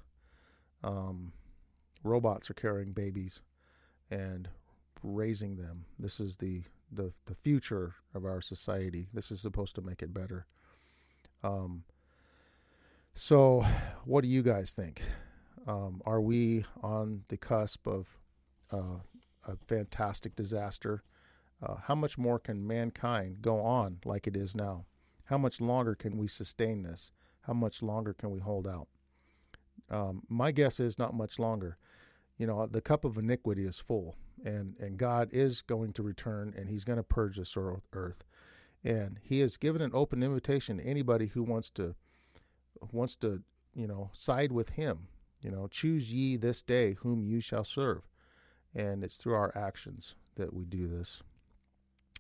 Um, 0.84 1.34
robots 2.04 2.50
are 2.50 2.56
carrying 2.56 2.94
babies 2.94 3.42
and 4.10 4.50
raising 5.04 5.58
them. 5.58 5.86
This 6.00 6.20
is 6.20 6.38
the, 6.38 6.64
the, 6.96 7.14
the 7.26 7.36
future 7.36 7.96
of 8.14 8.26
our 8.26 8.42
society. 8.42 9.08
This 9.14 9.32
is 9.32 9.40
supposed 9.40 9.76
to 9.76 9.82
make 9.82 10.02
it 10.02 10.14
better. 10.14 10.46
Um, 11.44 11.84
so, 13.14 13.66
what 14.04 14.22
do 14.22 14.28
you 14.28 14.44
guys 14.44 14.74
think? 14.74 15.02
Um, 15.68 16.02
are 16.06 16.22
we 16.22 16.66
on 16.82 17.24
the 17.30 17.38
cusp 17.38 17.88
of 17.88 18.18
uh, 18.72 19.00
a 19.48 19.56
fantastic 19.68 20.36
disaster? 20.36 21.04
Uh, 21.62 21.76
how 21.86 21.96
much 21.96 22.18
more 22.18 22.40
can 22.40 22.68
mankind 22.68 23.42
go 23.42 23.62
on 23.62 24.00
like 24.06 24.28
it 24.28 24.36
is 24.36 24.56
now? 24.56 24.86
How 25.26 25.38
much 25.38 25.62
longer 25.62 25.96
can 25.96 26.18
we 26.18 26.28
sustain 26.28 26.84
this? 26.84 27.12
How 27.42 27.54
much 27.54 27.82
longer 27.82 28.14
can 28.14 28.32
we 28.32 28.40
hold 28.40 28.68
out? 28.68 28.88
Um, 29.90 30.24
my 30.28 30.52
guess 30.52 30.80
is 30.80 31.00
not 31.00 31.14
much 31.14 31.40
longer. 31.40 31.78
You 32.38 32.48
know, 32.48 32.66
the 32.66 32.82
cup 32.82 33.06
of 33.06 33.18
iniquity 33.18 33.64
is 33.64 33.80
full, 33.80 34.16
and, 34.44 34.76
and 34.80 34.98
God 34.98 35.30
is 35.32 35.62
going 35.62 35.94
to 35.94 36.04
return 36.04 36.54
and 36.58 36.70
He's 36.70 36.84
going 36.84 36.98
to 36.98 37.04
purge 37.04 37.38
this 37.38 37.56
earth. 37.94 38.24
And 38.84 39.20
He 39.24 39.40
has 39.40 39.58
given 39.58 39.82
an 39.82 39.92
open 39.94 40.22
invitation 40.22 40.78
to 40.78 40.86
anybody 40.86 41.28
who 41.28 41.44
wants 41.44 41.70
to 41.72 41.96
wants 42.92 43.16
to, 43.16 43.42
you 43.74 43.88
know, 43.88 44.10
side 44.12 44.52
with 44.52 44.72
Him. 44.72 45.08
You 45.42 45.52
know, 45.52 45.68
choose 45.68 46.14
ye 46.14 46.38
this 46.38 46.62
day 46.62 46.96
whom 47.02 47.24
you 47.24 47.40
shall 47.40 47.64
serve. 47.64 48.02
And 48.74 49.04
it's 49.04 49.18
through 49.18 49.36
our 49.36 49.56
actions 49.56 50.16
that 50.36 50.54
we 50.54 50.66
do 50.66 50.88
this. 50.88 51.22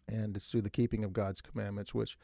And 0.07 0.37
it's 0.37 0.49
through 0.49 0.61
the 0.61 0.69
keeping 0.69 1.03
of 1.03 1.11
God's 1.11 1.41
commandments, 1.41 1.93
which 1.93 2.17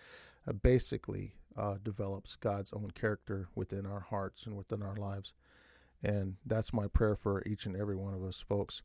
uh, 0.48 0.54
basically 0.54 1.34
uh, 1.58 1.76
develops 1.84 2.36
God's 2.36 2.72
own 2.74 2.92
character 2.92 3.50
within 3.56 3.86
our 3.86 4.00
hearts 4.00 4.46
and 4.46 4.56
within 4.56 4.82
our 4.82 4.96
lives. 4.96 5.34
And 6.04 6.36
that's 6.46 6.74
my 6.74 6.88
prayer 6.88 7.16
for 7.16 7.44
each 7.46 7.66
and 7.66 7.76
every 7.76 7.96
one 7.96 8.14
of 8.14 8.24
us, 8.24 8.40
folks. 8.40 8.82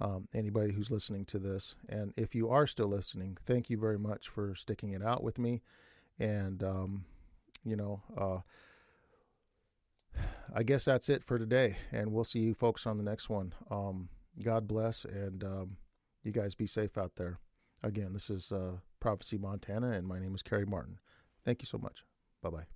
Um, 0.00 0.28
anybody 0.34 0.72
who's 0.72 0.90
listening 0.90 1.24
to 1.26 1.38
this. 1.38 1.74
And 1.88 2.12
if 2.16 2.34
you 2.34 2.50
are 2.50 2.66
still 2.66 2.88
listening, 2.88 3.38
thank 3.46 3.70
you 3.70 3.78
very 3.78 3.98
much 3.98 4.28
for 4.28 4.54
sticking 4.54 4.92
it 4.92 5.02
out 5.02 5.22
with 5.22 5.38
me. 5.38 5.62
And, 6.18 6.62
um, 6.62 7.04
you 7.64 7.76
know, 7.76 8.02
uh, 8.16 8.40
I 10.54 10.62
guess 10.62 10.84
that's 10.84 11.08
it 11.08 11.24
for 11.24 11.38
today. 11.38 11.76
And 11.92 12.12
we'll 12.12 12.24
see 12.24 12.40
you 12.40 12.54
folks 12.54 12.86
on 12.86 12.98
the 12.98 13.04
next 13.04 13.30
one. 13.30 13.54
Um, 13.70 14.08
God 14.42 14.68
bless, 14.68 15.04
and 15.04 15.42
um, 15.42 15.76
you 16.22 16.32
guys 16.32 16.54
be 16.54 16.66
safe 16.66 16.98
out 16.98 17.16
there. 17.16 17.38
Again, 17.82 18.12
this 18.12 18.30
is 18.30 18.52
uh, 18.52 18.78
Prophecy 19.00 19.38
Montana, 19.38 19.90
and 19.90 20.06
my 20.06 20.18
name 20.18 20.34
is 20.34 20.42
Kerry 20.42 20.66
Martin. 20.66 20.98
Thank 21.44 21.62
you 21.62 21.66
so 21.66 21.78
much. 21.78 22.04
Bye 22.42 22.50
bye. 22.50 22.75